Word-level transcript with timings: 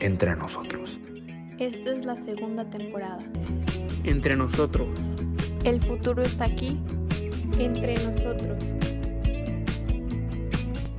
entre 0.00 0.36
nosotros. 0.36 0.98
Esto 1.58 1.90
es 1.92 2.04
la 2.04 2.16
segunda 2.16 2.68
temporada. 2.68 3.18
Entre 4.04 4.36
nosotros. 4.36 4.88
El 5.64 5.82
futuro 5.82 6.22
está 6.22 6.44
aquí, 6.44 6.78
entre 7.58 7.94
nosotros. 7.94 8.62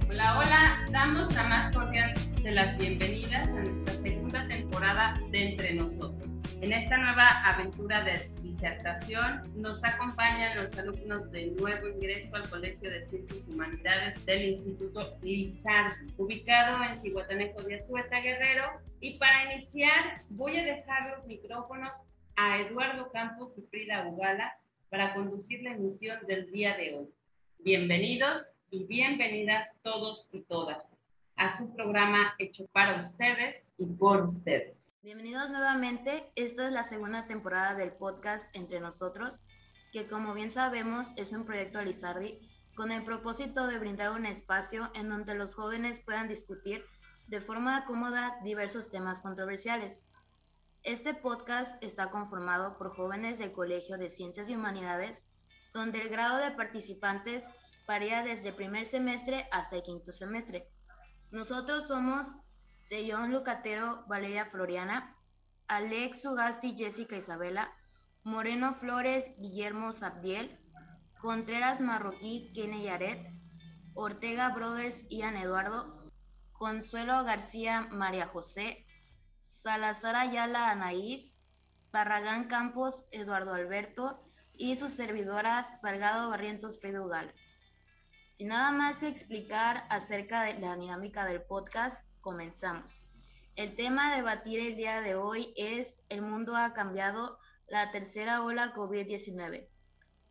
Hola, 0.10 0.40
hola, 0.40 0.86
damos 0.92 1.34
la 1.36 1.44
más 1.44 1.76
cordial 1.76 2.14
de 2.42 2.52
las 2.52 2.78
bienvenidas 2.78 3.48
a 3.48 3.52
nuestra 3.52 3.94
segunda 4.02 4.48
temporada 4.48 5.14
de 5.32 5.52
Entre 5.52 5.74
nosotros. 5.76 6.27
En 6.60 6.74
esta 6.74 6.98
nueva 6.98 7.28
aventura 7.46 8.04
de 8.04 8.32
disertación 8.42 9.44
nos 9.56 9.84
acompañan 9.84 10.58
los 10.58 10.76
alumnos 10.76 11.32
de 11.32 11.52
nuevo 11.52 11.88
ingreso 11.88 12.36
al 12.36 12.50
Colegio 12.50 12.90
de 12.90 13.06
Ciencias 13.06 13.48
y 13.48 13.54
Humanidades 13.54 14.26
del 14.26 14.50
Instituto 14.54 15.20
Lizardi, 15.22 16.12
ubicado 16.18 16.84
en 16.84 17.00
Cihuatanejo 17.00 17.62
de 17.62 17.76
Azueta, 17.76 18.20
Guerrero. 18.22 18.64
Y 19.00 19.20
para 19.20 19.54
iniciar, 19.54 20.24
voy 20.30 20.58
a 20.58 20.66
dejar 20.66 21.16
los 21.16 21.28
micrófonos 21.28 21.92
a 22.36 22.58
Eduardo 22.62 23.12
Campos 23.12 23.54
y 23.56 23.62
Frida 23.70 24.08
Ugala 24.08 24.58
para 24.90 25.14
conducir 25.14 25.62
la 25.62 25.74
emisión 25.74 26.18
del 26.26 26.52
día 26.52 26.76
de 26.76 26.96
hoy. 26.96 27.08
Bienvenidos 27.60 28.42
y 28.72 28.86
bienvenidas 28.86 29.70
todos 29.84 30.28
y 30.32 30.42
todas 30.42 30.80
a 31.36 31.56
su 31.56 31.72
programa 31.76 32.34
hecho 32.40 32.66
para 32.72 33.04
ustedes 33.04 33.72
y 33.78 33.86
por 33.86 34.24
ustedes. 34.24 34.87
Bienvenidos 35.08 35.50
nuevamente. 35.50 36.30
Esta 36.36 36.68
es 36.68 36.74
la 36.74 36.84
segunda 36.84 37.28
temporada 37.28 37.76
del 37.76 37.94
podcast 37.94 38.46
Entre 38.54 38.82
Nosotros, 38.82 39.42
que 39.94 40.06
como 40.06 40.34
bien 40.34 40.52
sabemos 40.52 41.08
es 41.16 41.32
un 41.32 41.46
proyecto 41.46 41.82
Lizardi 41.82 42.42
con 42.76 42.92
el 42.92 43.06
propósito 43.06 43.68
de 43.68 43.80
brindar 43.80 44.12
un 44.12 44.26
espacio 44.26 44.92
en 44.96 45.08
donde 45.08 45.34
los 45.34 45.56
jóvenes 45.56 46.02
puedan 46.02 46.28
discutir 46.28 46.84
de 47.28 47.40
forma 47.40 47.86
cómoda 47.86 48.38
diversos 48.44 48.90
temas 48.90 49.22
controversiales. 49.22 50.04
Este 50.84 51.14
podcast 51.14 51.82
está 51.82 52.10
conformado 52.10 52.78
por 52.78 52.90
jóvenes 52.90 53.40
del 53.40 53.54
Colegio 53.54 53.98
de 53.98 54.10
Ciencias 54.10 54.50
y 54.50 54.56
Humanidades, 54.56 55.26
donde 55.74 56.02
el 56.02 56.10
grado 56.10 56.36
de 56.40 56.52
participantes 56.52 57.46
varía 57.88 58.24
desde 58.24 58.52
primer 58.52 58.86
semestre 58.86 59.48
hasta 59.54 59.78
el 59.78 59.84
quinto 59.84 60.12
semestre. 60.12 60.68
Nosotros 61.32 61.88
somos 61.88 62.36
Sellón 62.88 63.34
Lucatero, 63.34 64.06
Valeria 64.08 64.46
Floriana, 64.46 65.14
Alex 65.68 66.22
Sugasti, 66.22 66.74
Jessica 66.78 67.18
Isabela, 67.18 67.70
Moreno 68.24 68.76
Flores, 68.76 69.30
Guillermo 69.40 69.92
Sabdiel, 69.92 70.58
Contreras 71.20 71.82
Marroquí, 71.82 72.54
Kene 72.56 72.84
Yaret, 72.84 73.28
Ortega 73.94 74.50
Brothers, 74.52 75.06
Ian 75.10 75.36
Eduardo, 75.36 76.10
Consuelo 76.54 77.26
García, 77.26 77.88
María 77.92 78.28
José, 78.28 78.86
Salazar 79.44 80.16
Ayala, 80.16 80.72
Anaís, 80.72 81.36
Barragán 81.92 82.48
Campos, 82.48 83.06
Eduardo 83.12 83.54
Alberto 83.54 84.24
y 84.56 84.78
sus 84.78 84.92
servidoras 84.92 85.68
Salgado 85.82 86.30
Barrientos 86.30 86.78
Pedugal. 86.78 87.34
Sin 88.38 88.48
nada 88.48 88.72
más 88.72 88.98
que 89.00 89.10
explicar 89.10 89.86
acerca 89.90 90.44
de 90.44 90.60
la 90.60 90.78
dinámica 90.78 91.26
del 91.26 91.42
podcast, 91.42 92.07
comenzamos. 92.28 93.08
El 93.56 93.78
tema 93.78 94.12
a 94.12 94.18
debatir 94.18 94.60
el 94.60 94.76
día 94.76 95.00
de 95.00 95.16
hoy 95.16 95.54
es 95.56 95.96
El 96.10 96.24
mundo 96.24 96.58
ha 96.58 96.74
cambiado, 96.74 97.40
la 97.70 97.90
tercera 97.94 98.44
ola 98.44 98.74
COVID-19. 98.76 99.70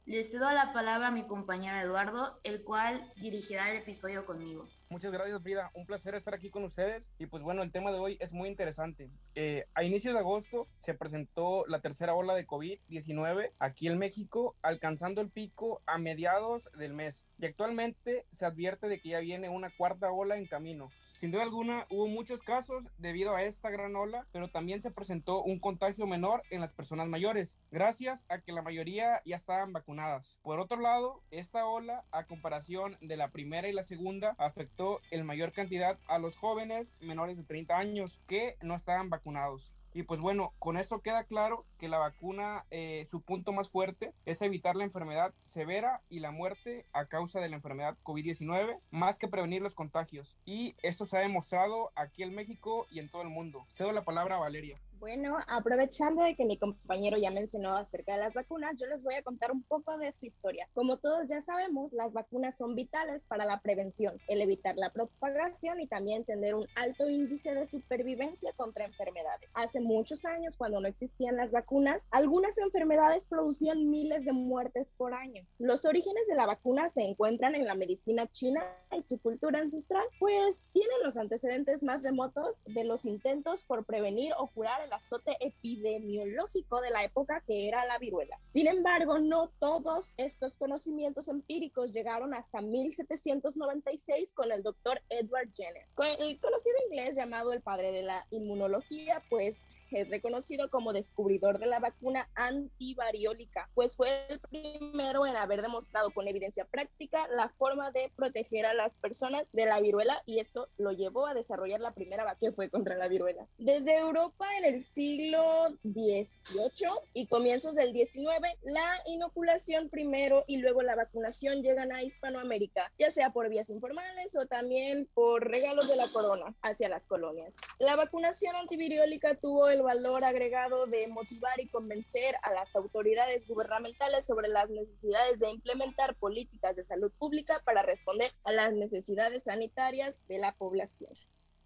Le 0.05 0.25
cedo 0.25 0.53
la 0.53 0.75
palabra 0.75 1.09
a 1.09 1.11
mi 1.11 1.27
compañero 1.27 1.79
Eduardo, 1.79 2.39
el 2.45 2.63
cual 2.65 3.11
dirigirá 3.17 3.71
el 3.71 3.79
episodio 3.79 4.27
conmigo. 4.27 4.69
Muchas 4.91 5.11
gracias, 5.11 5.43
Frida. 5.43 5.71
Un 5.73 5.87
placer 5.87 6.15
estar 6.15 6.35
aquí 6.35 6.51
con 6.51 6.65
ustedes. 6.65 7.15
Y 7.17 7.25
pues 7.25 7.43
bueno, 7.43 7.63
el 7.63 7.73
tema 7.73 7.91
de 7.91 7.99
hoy 7.99 8.19
es 8.21 8.35
muy 8.35 8.51
interesante. 8.51 9.11
Eh, 9.35 9.65
a 9.73 9.83
inicios 9.83 10.13
de 10.13 10.21
agosto 10.21 10.69
se 10.81 10.93
presentó 10.93 11.65
la 11.67 11.81
tercera 11.81 12.15
ola 12.15 12.35
de 12.35 12.47
COVID-19 12.47 13.53
aquí 13.59 13.89
en 13.89 13.99
México, 13.99 14.55
alcanzando 14.61 15.23
el 15.23 15.31
pico 15.31 15.81
a 15.87 15.97
mediados 15.97 16.71
del 16.77 16.93
mes. 16.93 17.27
Y 17.39 17.47
actualmente 17.47 18.27
se 18.31 18.45
advierte 18.45 18.87
de 18.87 19.01
que 19.01 19.09
ya 19.09 19.21
viene 19.21 19.49
una 19.49 19.71
cuarta 19.75 20.13
ola 20.13 20.37
en 20.37 20.47
camino. 20.47 20.91
Sin 21.17 21.31
duda 21.31 21.45
alguna, 21.45 21.87
hubo 21.89 22.09
muchos 22.09 22.43
casos 22.43 22.85
debido 22.99 23.35
a 23.35 23.43
esta 23.43 23.71
gran 23.71 23.97
ola, 23.97 24.27
pero 24.33 24.51
también 24.51 24.83
se 24.83 24.91
presentó 24.91 25.43
un 25.43 25.59
contagio 25.59 26.07
menor 26.07 26.43
en 26.51 26.61
las 26.61 26.75
personas 26.75 27.09
mayores, 27.09 27.59
gracias 27.71 28.27
a 28.29 28.43
que 28.43 28.53
la 28.53 28.61
mayoría 28.61 29.23
ya 29.25 29.37
estaban 29.37 29.73
vacunadas. 29.73 30.39
Por 30.43 30.61
otro 30.61 30.79
lado, 30.79 31.23
esta 31.31 31.65
ola, 31.65 32.05
a 32.11 32.27
comparación 32.27 32.99
de 33.01 33.17
la 33.17 33.31
primera 33.31 33.67
y 33.67 33.73
la 33.73 33.83
segunda, 33.83 34.35
afectó 34.37 35.01
en 35.11 35.25
mayor 35.25 35.53
cantidad 35.53 35.99
a 36.07 36.19
los 36.19 36.37
jóvenes 36.37 36.95
menores 37.01 37.39
de 37.39 37.45
30 37.45 37.79
años 37.79 38.21
que 38.27 38.59
no 38.61 38.75
estaban 38.75 39.09
vacunados. 39.09 39.75
Y 39.97 40.03
pues 40.03 40.21
bueno, 40.21 40.53
con 40.59 40.77
esto 40.77 41.01
queda 41.01 41.25
claro 41.25 41.65
que 41.79 41.89
la 41.89 41.97
vacuna, 41.97 42.67
eh, 42.71 43.07
su 43.09 43.23
punto 43.23 43.55
más 43.55 43.71
fuerte 43.71 44.13
es 44.27 44.43
evitar 44.43 44.77
la 44.77 44.85
enfermedad 44.85 45.33
severa 45.41 46.03
y 46.11 46.21
la 46.21 46.31
muerte 46.31 46.85
a 46.93 47.07
causa 47.07 47.41
de 47.41 47.49
la 47.49 47.57
enfermedad 47.57 47.97
COVID-19, 48.05 48.79
más 48.91 49.19
que 49.19 49.27
prevenir 49.27 49.63
los 49.63 49.75
contagios. 49.75 50.37
Y 50.45 50.75
esto 50.83 51.07
se 51.07 51.17
ha 51.17 51.21
demostrado 51.21 51.93
aquí 51.95 52.23
en 52.23 52.35
México 52.35 52.87
y 52.91 52.99
en 52.99 53.09
todo 53.09 53.23
el 53.23 53.31
mundo. 53.31 53.65
Cedo 53.71 53.93
la 53.93 54.05
palabra 54.05 54.37
a 54.37 54.41
Valeria. 54.41 54.79
Bueno, 54.99 55.37
aprovechando 55.47 56.23
de 56.23 56.35
que 56.35 56.47
mi 56.47 56.57
compañero 56.57 57.19
ya 57.19 57.31
mencionó 57.31 57.77
acerca 57.77 58.15
de 58.15 58.21
las 58.21 58.33
vacunas, 58.33 58.77
yo 58.79 58.87
les 58.87 59.05
voy 59.05 59.15
a 59.15 59.23
contar 59.23 59.53
un 59.53 59.63
poco 59.63 59.99
de 59.99 60.11
su 60.13 60.25
historia. 60.25 60.69
Como 60.73 60.97
todos 60.97 61.29
ya 61.29 61.43
sabemos, 61.43 61.93
las 61.93 62.15
vacunas 62.15 62.57
son 62.57 62.75
vitales 62.75 63.27
para 63.27 63.45
la 63.45 63.61
prevención, 63.61 64.19
el 64.27 64.41
evitar 64.41 64.77
la 64.77 64.91
propagación 64.91 65.81
y 65.81 65.87
también 65.87 66.25
tener 66.25 66.55
un 66.55 66.67
alto 66.77 67.11
índice 67.11 67.53
de 67.53 67.67
supervivencia 67.67 68.53
contra 68.57 68.87
enfermedades. 68.87 69.51
Hace 69.53 69.81
muchos 69.81 70.25
años, 70.25 70.57
cuando 70.57 70.81
no 70.81 70.89
existían 70.89 71.37
las 71.37 71.53
vacunas, 71.53 72.09
algunas 72.11 72.57
enfermedades 72.57 73.27
producían 73.27 73.91
miles 73.91 74.25
de 74.25 74.33
muertes 74.33 74.93
por 74.97 75.13
año. 75.13 75.47
Los 75.59 75.85
orígenes 75.85 76.27
de 76.27 76.37
la 76.37 76.47
vacuna 76.47 76.89
se 76.89 77.03
encuentran 77.03 77.55
en 77.55 77.67
la 77.67 77.75
medicina 77.75 78.27
china 78.29 78.65
y 78.97 79.03
su 79.03 79.21
cultura 79.21 79.59
ancestral, 79.59 80.05
pues 80.19 80.65
tienen 80.73 80.97
los 81.05 81.19
antecedentes 81.19 81.83
más 81.83 82.03
remotos 82.03 82.63
de 82.65 82.85
los 82.85 83.05
intentos 83.05 83.63
por 83.65 83.85
prevenir 83.85 84.33
o 84.39 84.47
curar 84.47 84.86
el 84.87 84.93
azote 84.93 85.37
epidemiológico 85.41 86.81
de 86.81 86.91
la 86.91 87.05
época 87.05 87.43
que 87.47 87.69
era 87.69 87.85
la 87.85 87.99
viruela. 87.99 88.39
Sin 88.53 88.67
embargo, 88.67 89.19
no 89.19 89.49
todos 89.59 90.15
estos 90.17 90.57
conocimientos 90.57 91.29
empíricos 91.29 91.93
llegaron 91.93 92.35
hasta 92.35 92.61
1796 92.61 94.33
con 94.33 94.53
el 94.53 94.63
doctor 94.63 95.03
Edward 95.09 95.51
Jenner, 95.55 95.87
el 96.19 96.41
conocido 96.41 96.77
inglés 96.89 97.17
llamado 97.17 97.53
el 97.53 97.61
padre 97.61 97.93
de 97.93 98.03
la 98.03 98.27
inmunología, 98.31 99.23
pues 99.29 99.76
es 99.91 100.11
reconocido 100.11 100.71
como 100.71 100.93
descubridor 100.93 101.59
de 101.59 101.67
la 101.67 101.81
vacuna 101.81 102.29
antivariólica, 102.35 103.69
pues 103.75 103.97
fue 103.97 104.27
el 104.29 104.39
primero 104.39 105.27
en 105.27 105.37
haber 105.37 105.63
demostrado 105.63 106.11
con 106.11 106.29
evidencia 106.29 106.65
práctica 106.65 107.27
la 107.29 107.49
forma 107.49 107.91
de 107.91 108.13
proteger 108.15 108.67
a 108.67 108.75
las 108.75 108.97
personas 108.97 109.51
de 109.53 109.67
la 109.67 109.81
viruela 109.81 110.23
y 110.27 110.39
esto 110.39 110.69
lo 110.79 110.93
llevó 110.93 111.27
a 111.27 111.35
desarrollar 111.35 111.81
la 111.81 111.93
primera 111.93 112.23
vacuna 112.23 112.37
que 112.41 112.53
fue 112.53 112.71
contra 112.71 112.97
la 112.97 113.09
viruela. 113.09 113.47
Desde 113.59 113.99
Europa 113.99 114.47
en 114.59 114.75
el 114.75 114.83
siglo 114.83 115.69
XVIII 115.83 116.91
y 117.15 117.27
comienzos 117.27 117.75
del 117.75 117.93
XIX, 117.93 118.27
la 118.63 119.01
inoculación 119.07 119.89
primero 119.89 120.45
y 120.47 120.59
luego 120.59 120.83
la 120.83 120.97
vacunación 120.97 121.63
llegan 121.63 121.93
a 121.93 122.03
Hispanoamérica, 122.03 122.93
ya 122.99 123.11
sea 123.11 123.31
por 123.31 123.49
vías 123.49 123.71
informales 123.71 124.37
o 124.37 124.47
también 124.47 125.09
por 125.15 125.49
regalos 125.49 125.89
de 125.89 125.97
la 125.97 126.07
corona 126.09 126.55
hacia 126.63 126.89
las 126.89 127.07
colonias. 127.07 127.57
La 127.79 127.97
vacunación 127.97 128.55
antiviriólica 128.57 129.35
tuvo 129.37 129.69
el 129.69 129.76
valor 129.83 130.25
agregado 130.25 130.87
de 130.87 131.09
motivar 131.09 131.59
y 131.61 131.69
convencer 131.69 132.37
a 132.43 132.53
las 132.53 132.75
autoridades 132.77 133.47
gubernamentales 133.47 134.27
sobre 134.27 134.49
las 134.49 134.71
necesidades 134.71 135.39
de 135.39 135.51
implementar 135.51 136.15
políticas 136.17 136.77
de 136.77 136.85
salud 136.85 137.13
pública 137.19 137.61
para 137.65 137.83
responder 137.83 138.33
a 138.45 138.53
las 138.53 138.73
necesidades 138.73 139.45
sanitarias 139.45 140.27
de 140.29 140.39
la 140.39 140.53
población. 140.53 141.13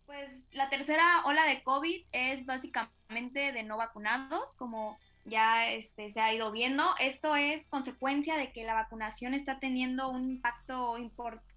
Pues 0.06 0.48
la 0.52 0.68
tercera 0.70 1.04
ola 1.24 1.44
de 1.44 1.62
COVID 1.62 2.04
es 2.12 2.44
básicamente 2.44 3.52
de 3.52 3.62
no 3.62 3.76
vacunados, 3.76 4.54
como 4.56 4.98
ya 5.24 5.70
este, 5.70 6.10
se 6.10 6.20
ha 6.20 6.34
ido 6.34 6.50
viendo. 6.50 6.84
Esto 6.98 7.36
es 7.36 7.66
consecuencia 7.68 8.36
de 8.36 8.52
que 8.52 8.64
la 8.64 8.74
vacunación 8.74 9.34
está 9.34 9.60
teniendo 9.60 10.08
un 10.08 10.24
impacto 10.30 10.98
importante 10.98 11.49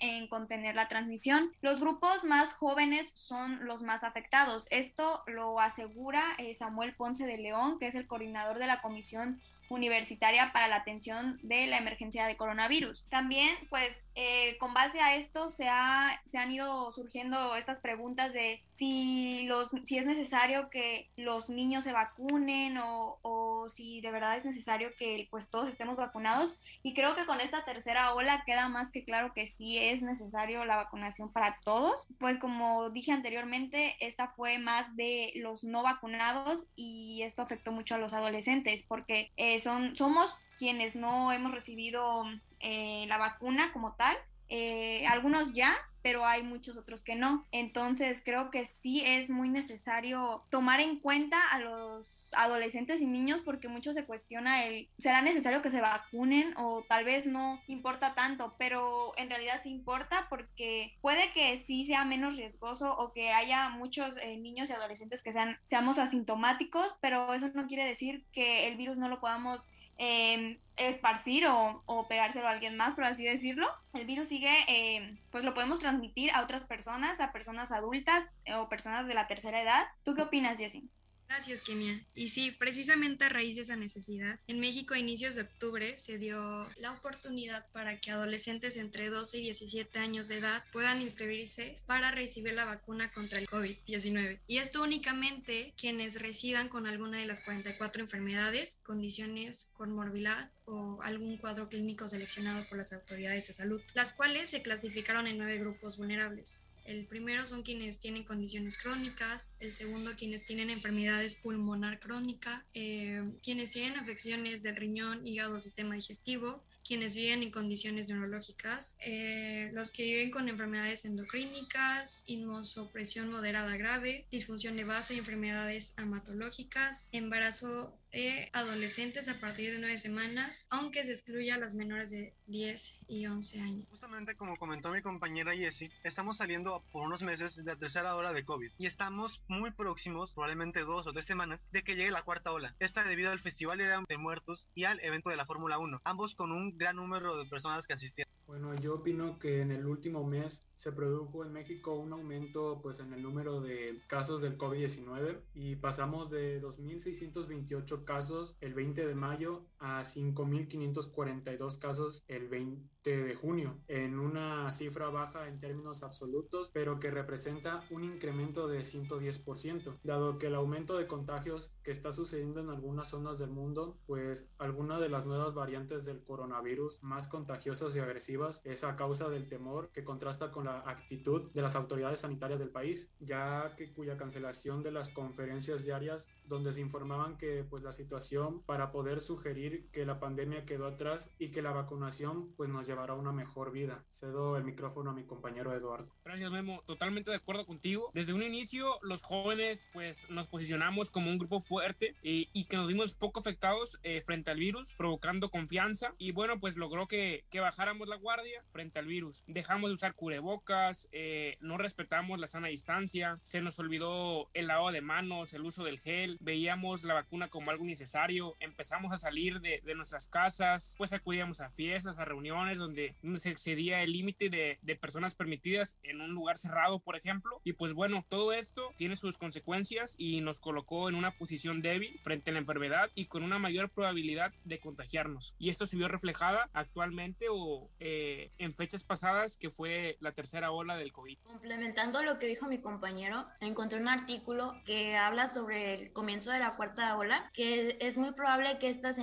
en 0.00 0.28
contener 0.28 0.74
la 0.74 0.88
transmisión. 0.88 1.52
Los 1.60 1.80
grupos 1.80 2.24
más 2.24 2.52
jóvenes 2.52 3.10
son 3.14 3.64
los 3.64 3.82
más 3.82 4.04
afectados. 4.04 4.66
Esto 4.70 5.22
lo 5.26 5.60
asegura 5.60 6.22
eh, 6.38 6.54
Samuel 6.54 6.94
Ponce 6.94 7.26
de 7.26 7.38
León, 7.38 7.78
que 7.78 7.86
es 7.86 7.94
el 7.94 8.06
coordinador 8.06 8.58
de 8.58 8.66
la 8.66 8.80
Comisión 8.80 9.40
universitaria 9.68 10.52
para 10.52 10.68
la 10.68 10.76
atención 10.76 11.38
de 11.42 11.66
la 11.66 11.78
emergencia 11.78 12.26
de 12.26 12.36
coronavirus. 12.36 13.04
También, 13.08 13.56
pues, 13.68 14.02
eh, 14.14 14.56
con 14.58 14.74
base 14.74 15.00
a 15.00 15.14
esto 15.14 15.48
se, 15.48 15.68
ha, 15.68 16.20
se 16.26 16.38
han 16.38 16.50
ido 16.50 16.90
surgiendo 16.92 17.56
estas 17.56 17.80
preguntas 17.80 18.32
de 18.32 18.62
si, 18.72 19.44
los, 19.44 19.70
si 19.84 19.98
es 19.98 20.06
necesario 20.06 20.70
que 20.70 21.10
los 21.16 21.50
niños 21.50 21.84
se 21.84 21.92
vacunen 21.92 22.78
o, 22.78 23.18
o 23.22 23.68
si 23.68 24.00
de 24.00 24.10
verdad 24.10 24.36
es 24.36 24.44
necesario 24.44 24.90
que 24.98 25.28
pues 25.30 25.50
todos 25.50 25.68
estemos 25.68 25.96
vacunados. 25.96 26.60
Y 26.82 26.94
creo 26.94 27.14
que 27.14 27.26
con 27.26 27.40
esta 27.40 27.64
tercera 27.64 28.14
ola 28.14 28.42
queda 28.46 28.68
más 28.68 28.90
que 28.90 29.04
claro 29.04 29.32
que 29.34 29.46
sí 29.46 29.78
es 29.78 30.02
necesario 30.02 30.64
la 30.64 30.76
vacunación 30.76 31.32
para 31.32 31.58
todos. 31.64 32.06
Pues 32.18 32.38
como 32.38 32.90
dije 32.90 33.12
anteriormente, 33.12 33.96
esta 34.00 34.28
fue 34.28 34.58
más 34.58 34.94
de 34.96 35.32
los 35.36 35.64
no 35.64 35.82
vacunados 35.82 36.66
y 36.76 37.22
esto 37.22 37.42
afectó 37.42 37.72
mucho 37.72 37.94
a 37.94 37.98
los 37.98 38.12
adolescentes 38.12 38.82
porque 38.82 39.30
eh, 39.36 39.57
son, 39.60 39.96
somos 39.96 40.50
quienes 40.58 40.96
no 40.96 41.32
hemos 41.32 41.52
recibido 41.52 42.24
eh, 42.60 43.06
la 43.08 43.18
vacuna 43.18 43.72
como 43.72 43.94
tal. 43.94 44.16
Eh, 44.48 45.06
algunos 45.06 45.52
ya, 45.52 45.76
pero 46.02 46.24
hay 46.24 46.42
muchos 46.42 46.76
otros 46.76 47.02
que 47.02 47.16
no. 47.16 47.46
Entonces 47.52 48.22
creo 48.24 48.50
que 48.50 48.64
sí 48.64 49.02
es 49.04 49.28
muy 49.30 49.48
necesario 49.48 50.44
tomar 50.50 50.80
en 50.80 51.00
cuenta 51.00 51.38
a 51.50 51.58
los 51.58 52.32
adolescentes 52.34 53.00
y 53.00 53.06
niños 53.06 53.42
porque 53.44 53.68
mucho 53.68 53.92
se 53.92 54.04
cuestiona 54.04 54.64
el, 54.64 54.88
¿será 54.98 55.22
necesario 55.22 55.60
que 55.60 55.70
se 55.70 55.80
vacunen 55.80 56.54
o 56.56 56.84
tal 56.88 57.04
vez 57.04 57.26
no 57.26 57.60
importa 57.66 58.14
tanto? 58.14 58.54
Pero 58.58 59.12
en 59.16 59.28
realidad 59.28 59.60
sí 59.62 59.70
importa 59.70 60.26
porque 60.30 60.96
puede 61.00 61.30
que 61.32 61.58
sí 61.58 61.84
sea 61.84 62.04
menos 62.04 62.36
riesgoso 62.36 62.96
o 62.96 63.12
que 63.12 63.30
haya 63.30 63.68
muchos 63.70 64.16
eh, 64.18 64.36
niños 64.36 64.70
y 64.70 64.72
adolescentes 64.72 65.22
que 65.22 65.32
sean, 65.32 65.58
seamos 65.64 65.98
asintomáticos, 65.98 66.96
pero 67.00 67.34
eso 67.34 67.50
no 67.54 67.66
quiere 67.66 67.84
decir 67.84 68.24
que 68.32 68.68
el 68.68 68.76
virus 68.76 68.96
no 68.96 69.08
lo 69.08 69.20
podamos 69.20 69.66
eh, 69.98 70.60
esparcir 70.76 71.46
o, 71.46 71.82
o, 71.86 72.08
pegárselo 72.08 72.46
a 72.46 72.52
alguien 72.52 72.76
más, 72.76 72.94
por 72.94 73.04
así 73.04 73.24
decirlo. 73.24 73.66
El 73.92 74.06
virus 74.06 74.28
sigue, 74.28 74.52
eh, 74.68 75.18
pues 75.30 75.44
lo 75.44 75.54
podemos 75.54 75.80
transmitir 75.80 76.30
a 76.30 76.42
otras 76.42 76.64
personas, 76.64 77.20
a 77.20 77.32
personas 77.32 77.72
adultas 77.72 78.24
eh, 78.44 78.54
o 78.54 78.68
personas 78.68 79.06
de 79.06 79.14
la 79.14 79.26
tercera 79.26 79.60
edad. 79.60 79.86
¿Tú 80.04 80.14
qué 80.14 80.22
opinas, 80.22 80.58
Jessie? 80.58 80.88
Gracias, 81.28 81.60
Kenia. 81.60 82.02
Y 82.14 82.28
sí, 82.28 82.50
precisamente 82.52 83.24
a 83.24 83.28
raíz 83.28 83.54
de 83.54 83.62
esa 83.62 83.76
necesidad, 83.76 84.40
en 84.46 84.60
México 84.60 84.94
a 84.94 84.98
inicios 84.98 85.34
de 85.34 85.42
octubre 85.42 85.98
se 85.98 86.16
dio 86.16 86.66
la 86.78 86.92
oportunidad 86.92 87.70
para 87.72 88.00
que 88.00 88.10
adolescentes 88.10 88.76
entre 88.78 89.10
12 89.10 89.38
y 89.38 89.42
17 89.42 89.98
años 89.98 90.28
de 90.28 90.38
edad 90.38 90.64
puedan 90.72 91.02
inscribirse 91.02 91.82
para 91.84 92.10
recibir 92.10 92.54
la 92.54 92.64
vacuna 92.64 93.12
contra 93.12 93.38
el 93.38 93.46
COVID-19. 93.46 94.40
Y 94.46 94.58
esto 94.58 94.82
únicamente 94.82 95.74
quienes 95.76 96.20
residan 96.20 96.70
con 96.70 96.86
alguna 96.86 97.18
de 97.18 97.26
las 97.26 97.40
44 97.40 98.02
enfermedades, 98.02 98.80
condiciones 98.82 99.70
con 99.74 99.92
morbilidad 99.92 100.50
o 100.64 100.98
algún 101.02 101.36
cuadro 101.36 101.68
clínico 101.68 102.08
seleccionado 102.08 102.66
por 102.68 102.78
las 102.78 102.92
autoridades 102.92 103.48
de 103.48 103.54
salud, 103.54 103.82
las 103.94 104.14
cuales 104.14 104.48
se 104.48 104.62
clasificaron 104.62 105.26
en 105.26 105.36
nueve 105.36 105.58
grupos 105.58 105.98
vulnerables. 105.98 106.62
El 106.88 107.04
primero 107.04 107.44
son 107.44 107.62
quienes 107.62 107.98
tienen 107.98 108.24
condiciones 108.24 108.78
crónicas, 108.78 109.52
el 109.60 109.74
segundo 109.74 110.12
quienes 110.16 110.44
tienen 110.44 110.70
enfermedades 110.70 111.34
pulmonar 111.34 112.00
crónica, 112.00 112.64
eh, 112.72 113.22
quienes 113.42 113.72
tienen 113.72 113.98
afecciones 113.98 114.62
del 114.62 114.76
riñón, 114.76 115.26
hígado, 115.26 115.60
sistema 115.60 115.96
digestivo, 115.96 116.64
quienes 116.86 117.14
viven 117.14 117.42
en 117.42 117.50
condiciones 117.50 118.08
neurológicas, 118.08 118.96
eh, 119.00 119.68
los 119.74 119.90
que 119.90 120.04
viven 120.04 120.30
con 120.30 120.48
enfermedades 120.48 121.04
endocrínicas, 121.04 122.22
inmunosupresión 122.24 123.30
moderada 123.30 123.76
grave, 123.76 124.24
disfunción 124.30 124.74
de 124.74 124.84
vaso 124.84 125.12
y 125.12 125.18
enfermedades 125.18 125.92
amatológicas, 125.98 127.10
embarazo 127.12 127.94
de 128.12 128.48
adolescentes 128.52 129.28
a 129.28 129.38
partir 129.40 129.72
de 129.72 129.78
nueve 129.78 129.98
semanas, 129.98 130.66
aunque 130.70 131.04
se 131.04 131.12
excluya 131.12 131.56
a 131.56 131.58
las 131.58 131.74
menores 131.74 132.10
de 132.10 132.34
10 132.46 133.00
y 133.08 133.26
11 133.26 133.60
años. 133.60 133.86
Justamente 133.90 134.36
como 134.36 134.56
comentó 134.56 134.90
mi 134.90 135.02
compañera 135.02 135.54
Jessie, 135.54 135.90
estamos 136.04 136.38
saliendo 136.38 136.84
por 136.92 137.02
unos 137.02 137.22
meses 137.22 137.56
de 137.56 137.64
la 137.64 137.76
tercera 137.76 138.16
ola 138.16 138.32
de 138.32 138.44
COVID 138.44 138.72
y 138.78 138.86
estamos 138.86 139.42
muy 139.48 139.70
próximos, 139.70 140.32
probablemente 140.32 140.80
dos 140.80 141.06
o 141.06 141.12
tres 141.12 141.26
semanas, 141.26 141.66
de 141.70 141.82
que 141.82 141.96
llegue 141.96 142.10
la 142.10 142.22
cuarta 142.22 142.52
ola. 142.52 142.74
Esta 142.78 143.04
debido 143.04 143.30
al 143.30 143.40
Festival 143.40 143.78
de 143.78 144.18
Muertos 144.18 144.68
y 144.74 144.84
al 144.84 145.00
evento 145.00 145.30
de 145.30 145.36
la 145.36 145.46
Fórmula 145.46 145.78
1, 145.78 146.00
ambos 146.04 146.34
con 146.34 146.52
un 146.52 146.76
gran 146.76 146.96
número 146.96 147.36
de 147.36 147.48
personas 147.48 147.86
que 147.86 147.94
asistieron. 147.94 148.32
Bueno, 148.48 148.74
yo 148.76 148.94
opino 148.94 149.38
que 149.38 149.60
en 149.60 149.70
el 149.70 149.84
último 149.84 150.24
mes 150.24 150.66
se 150.74 150.90
produjo 150.92 151.44
en 151.44 151.52
México 151.52 151.94
un 151.98 152.14
aumento 152.14 152.80
pues 152.82 152.98
en 152.98 153.12
el 153.12 153.22
número 153.22 153.60
de 153.60 154.00
casos 154.06 154.40
del 154.40 154.56
COVID-19 154.56 155.42
y 155.54 155.76
pasamos 155.76 156.30
de 156.30 156.58
2.628 156.62 158.04
casos 158.04 158.56
el 158.62 158.72
20 158.72 159.06
de 159.06 159.14
mayo 159.14 159.66
a 159.78 160.02
5.542 160.02 161.78
casos 161.78 162.24
el 162.28 162.48
20 162.48 162.88
de 163.04 163.34
junio, 163.34 163.78
en 163.88 164.18
una 164.18 164.70
cifra 164.72 165.08
baja 165.08 165.48
en 165.48 165.60
términos 165.60 166.02
absolutos, 166.02 166.70
pero 166.72 167.00
que 167.00 167.10
representa 167.10 167.84
un 167.90 168.04
incremento 168.04 168.68
de 168.68 168.80
110%, 168.80 169.98
dado 170.02 170.38
que 170.38 170.48
el 170.48 170.54
aumento 170.54 170.98
de 170.98 171.06
contagios 171.06 171.72
que 171.82 171.90
está 171.90 172.12
sucediendo 172.12 172.60
en 172.60 172.70
algunas 172.70 173.08
zonas 173.08 173.38
del 173.38 173.50
mundo, 173.50 173.98
pues 174.06 174.50
algunas 174.58 175.00
de 175.00 175.08
las 175.08 175.26
nuevas 175.26 175.54
variantes 175.54 176.04
del 176.04 176.22
coronavirus 176.22 177.02
más 177.02 177.28
contagiosas 177.28 177.96
y 177.96 178.00
agresivas 178.00 178.60
es 178.64 178.84
a 178.84 178.96
causa 178.96 179.28
del 179.28 179.48
temor 179.48 179.90
que 179.92 180.04
contrasta 180.04 180.50
con 180.52 180.66
la 180.66 180.80
actitud 180.80 181.50
de 181.52 181.62
las 181.62 181.76
autoridades 181.76 182.20
sanitarias 182.20 182.60
del 182.60 182.70
país, 182.70 183.10
ya 183.20 183.74
que 183.76 183.92
cuya 183.92 184.16
cancelación 184.16 184.82
de 184.82 184.92
las 184.92 185.10
conferencias 185.10 185.84
diarias 185.84 186.28
donde 186.44 186.72
se 186.72 186.80
informaban 186.80 187.38
que 187.38 187.64
pues 187.68 187.82
la 187.82 187.92
situación 187.92 188.62
para 188.62 188.92
poder 188.92 189.20
sugerir 189.20 189.67
que 189.92 190.04
la 190.04 190.20
pandemia 190.20 190.64
quedó 190.64 190.86
atrás 190.86 191.30
y 191.38 191.50
que 191.50 191.62
la 191.62 191.70
vacunación 191.70 192.52
pues 192.56 192.68
nos 192.68 192.86
llevará 192.86 193.14
a 193.14 193.16
una 193.16 193.32
mejor 193.32 193.72
vida. 193.72 194.04
Cedo 194.10 194.56
el 194.56 194.64
micrófono 194.64 195.10
a 195.10 195.14
mi 195.14 195.24
compañero 195.24 195.72
Eduardo. 195.74 196.14
Gracias 196.24 196.50
Memo, 196.50 196.82
totalmente 196.86 197.30
de 197.30 197.36
acuerdo 197.36 197.66
contigo. 197.66 198.10
Desde 198.14 198.32
un 198.32 198.42
inicio 198.42 198.98
los 199.02 199.22
jóvenes 199.22 199.88
pues 199.92 200.28
nos 200.30 200.46
posicionamos 200.46 201.10
como 201.10 201.30
un 201.30 201.38
grupo 201.38 201.60
fuerte 201.60 202.14
y, 202.22 202.48
y 202.52 202.64
que 202.64 202.76
nos 202.76 202.88
vimos 202.88 203.14
poco 203.14 203.40
afectados 203.40 203.98
eh, 204.02 204.20
frente 204.20 204.50
al 204.50 204.58
virus, 204.58 204.94
provocando 204.94 205.50
confianza 205.50 206.14
y 206.18 206.32
bueno 206.32 206.58
pues 206.60 206.76
logró 206.76 207.06
que, 207.06 207.44
que, 207.50 207.60
bajáramos 207.60 208.08
la 208.08 208.16
guardia 208.16 208.62
frente 208.70 208.98
al 208.98 209.06
virus. 209.06 209.44
Dejamos 209.46 209.90
de 209.90 209.94
usar 209.94 210.14
cubrebocas, 210.14 211.08
eh, 211.12 211.56
no 211.60 211.78
respetamos 211.78 212.38
la 212.38 212.46
sana 212.46 212.68
distancia, 212.68 213.38
se 213.42 213.60
nos 213.60 213.78
olvidó 213.78 214.48
el 214.54 214.66
lavado 214.66 214.92
de 214.92 215.00
manos, 215.00 215.52
el 215.54 215.62
uso 215.62 215.84
del 215.84 215.98
gel, 215.98 216.38
veíamos 216.40 217.04
la 217.04 217.14
vacuna 217.14 217.48
como 217.48 217.70
algo 217.70 217.84
necesario, 217.84 218.54
empezamos 218.60 219.12
a 219.12 219.18
salir 219.18 219.57
de, 219.60 219.80
de 219.84 219.94
nuestras 219.94 220.28
casas, 220.28 220.94
pues 220.98 221.12
acudíamos 221.12 221.60
a 221.60 221.70
fiestas, 221.70 222.18
a 222.18 222.24
reuniones 222.24 222.78
donde 222.78 223.14
se 223.36 223.50
excedía 223.50 224.02
el 224.02 224.12
límite 224.12 224.48
de, 224.48 224.78
de 224.82 224.96
personas 224.96 225.34
permitidas 225.34 225.96
en 226.02 226.20
un 226.20 226.32
lugar 226.32 226.58
cerrado, 226.58 227.00
por 227.00 227.16
ejemplo. 227.16 227.60
Y 227.64 227.72
pues 227.72 227.92
bueno, 227.92 228.24
todo 228.28 228.52
esto 228.52 228.92
tiene 228.96 229.16
sus 229.16 229.38
consecuencias 229.38 230.14
y 230.18 230.40
nos 230.40 230.60
colocó 230.60 231.08
en 231.08 231.14
una 231.14 231.32
posición 231.32 231.82
débil 231.82 232.20
frente 232.22 232.50
a 232.50 232.52
la 232.54 232.60
enfermedad 232.60 233.10
y 233.14 233.26
con 233.26 233.42
una 233.42 233.58
mayor 233.58 233.90
probabilidad 233.90 234.52
de 234.64 234.78
contagiarnos. 234.78 235.54
Y 235.58 235.70
esto 235.70 235.86
se 235.86 235.96
vio 235.96 236.08
reflejada 236.08 236.68
actualmente 236.72 237.46
o 237.50 237.90
eh, 238.00 238.50
en 238.58 238.74
fechas 238.74 239.04
pasadas 239.04 239.56
que 239.56 239.70
fue 239.70 240.16
la 240.20 240.32
tercera 240.32 240.70
ola 240.70 240.96
del 240.96 241.12
COVID. 241.12 241.38
Complementando 241.44 242.22
lo 242.22 242.38
que 242.38 242.46
dijo 242.46 242.66
mi 242.66 242.78
compañero, 242.78 243.46
encontré 243.60 244.00
un 244.00 244.08
artículo 244.08 244.74
que 244.84 245.16
habla 245.16 245.48
sobre 245.48 245.94
el 245.94 246.12
comienzo 246.12 246.50
de 246.50 246.58
la 246.58 246.76
cuarta 246.76 247.16
ola, 247.16 247.50
que 247.52 247.96
es 248.00 248.16
muy 248.16 248.32
probable 248.32 248.78
que 248.78 248.88
estas 248.88 249.18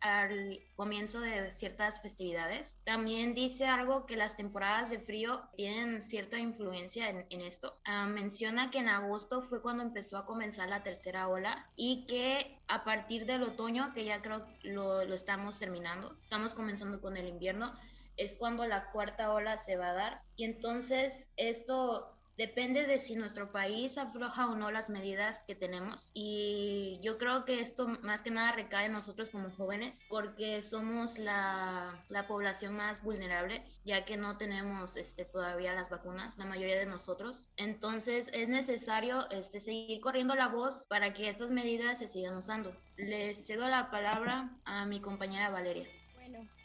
al 0.00 0.60
comienzo 0.76 1.20
de 1.20 1.50
ciertas 1.52 2.00
festividades. 2.00 2.76
También 2.84 3.34
dice 3.34 3.66
algo 3.66 4.06
que 4.06 4.16
las 4.16 4.36
temporadas 4.36 4.90
de 4.90 4.98
frío 4.98 5.42
tienen 5.56 6.02
cierta 6.02 6.38
influencia 6.38 7.08
en, 7.08 7.40
esto. 7.40 7.76
Uh, 7.86 8.06
menciona 8.08 8.70
que 8.70 8.78
en 8.78 8.88
agosto 8.88 9.42
fue 9.42 9.60
cuando 9.60 9.82
empezó 9.82 10.16
a 10.16 10.26
comenzar 10.26 10.68
la 10.68 10.82
tercera 10.82 11.28
ola 11.28 11.66
y 11.76 12.06
que 12.06 12.58
a 12.68 12.84
partir 12.84 13.26
del 13.26 13.42
otoño, 13.42 13.92
que 13.94 14.04
ya 14.04 14.22
creo 14.22 14.46
lo, 14.62 15.04
lo 15.04 15.14
estamos 15.14 15.58
terminando, 15.58 16.16
estamos 16.22 16.54
comenzando 16.54 17.00
con 17.00 17.16
el 17.16 17.28
invierno, 17.28 17.74
es 18.16 18.34
cuando 18.34 18.66
la 18.66 18.90
cuarta 18.90 19.32
ola 19.32 19.56
se 19.56 19.76
va 19.76 19.90
a 19.90 19.94
dar. 19.94 20.22
Y 20.36 20.44
entonces 20.44 21.26
esto 21.36 22.16
depende 22.36 22.86
de 22.86 22.98
si 22.98 23.14
nuestro 23.14 23.52
país 23.52 23.98
afloja 23.98 24.48
o 24.48 24.56
no 24.56 24.70
las 24.70 24.90
medidas 24.90 25.42
que 25.44 25.54
tenemos. 25.54 26.10
Y 26.14 26.98
yo 27.02 27.18
creo 27.18 27.44
que 27.44 27.60
esto 27.60 27.88
más 28.02 28.22
que 28.22 28.30
nada 28.30 28.52
recae 28.52 28.86
en 28.86 28.92
nosotros 28.92 29.30
como 29.30 29.50
jóvenes, 29.50 30.04
porque 30.08 30.62
somos 30.62 31.18
la, 31.18 32.02
la 32.08 32.26
población 32.26 32.76
más 32.76 33.02
vulnerable, 33.02 33.62
ya 33.84 34.04
que 34.04 34.16
no 34.16 34.36
tenemos 34.36 34.96
este, 34.96 35.24
todavía 35.24 35.74
las 35.74 35.90
vacunas, 35.90 36.36
la 36.38 36.44
mayoría 36.44 36.78
de 36.78 36.86
nosotros. 36.86 37.44
Entonces 37.56 38.28
es 38.32 38.48
necesario 38.48 39.28
este, 39.30 39.60
seguir 39.60 40.00
corriendo 40.00 40.34
la 40.34 40.48
voz 40.48 40.86
para 40.88 41.12
que 41.12 41.28
estas 41.28 41.50
medidas 41.50 41.98
se 41.98 42.06
sigan 42.06 42.36
usando. 42.36 42.74
Les 42.96 43.46
cedo 43.46 43.68
la 43.68 43.90
palabra 43.90 44.50
a 44.64 44.86
mi 44.86 45.00
compañera 45.00 45.50
Valeria. 45.50 45.86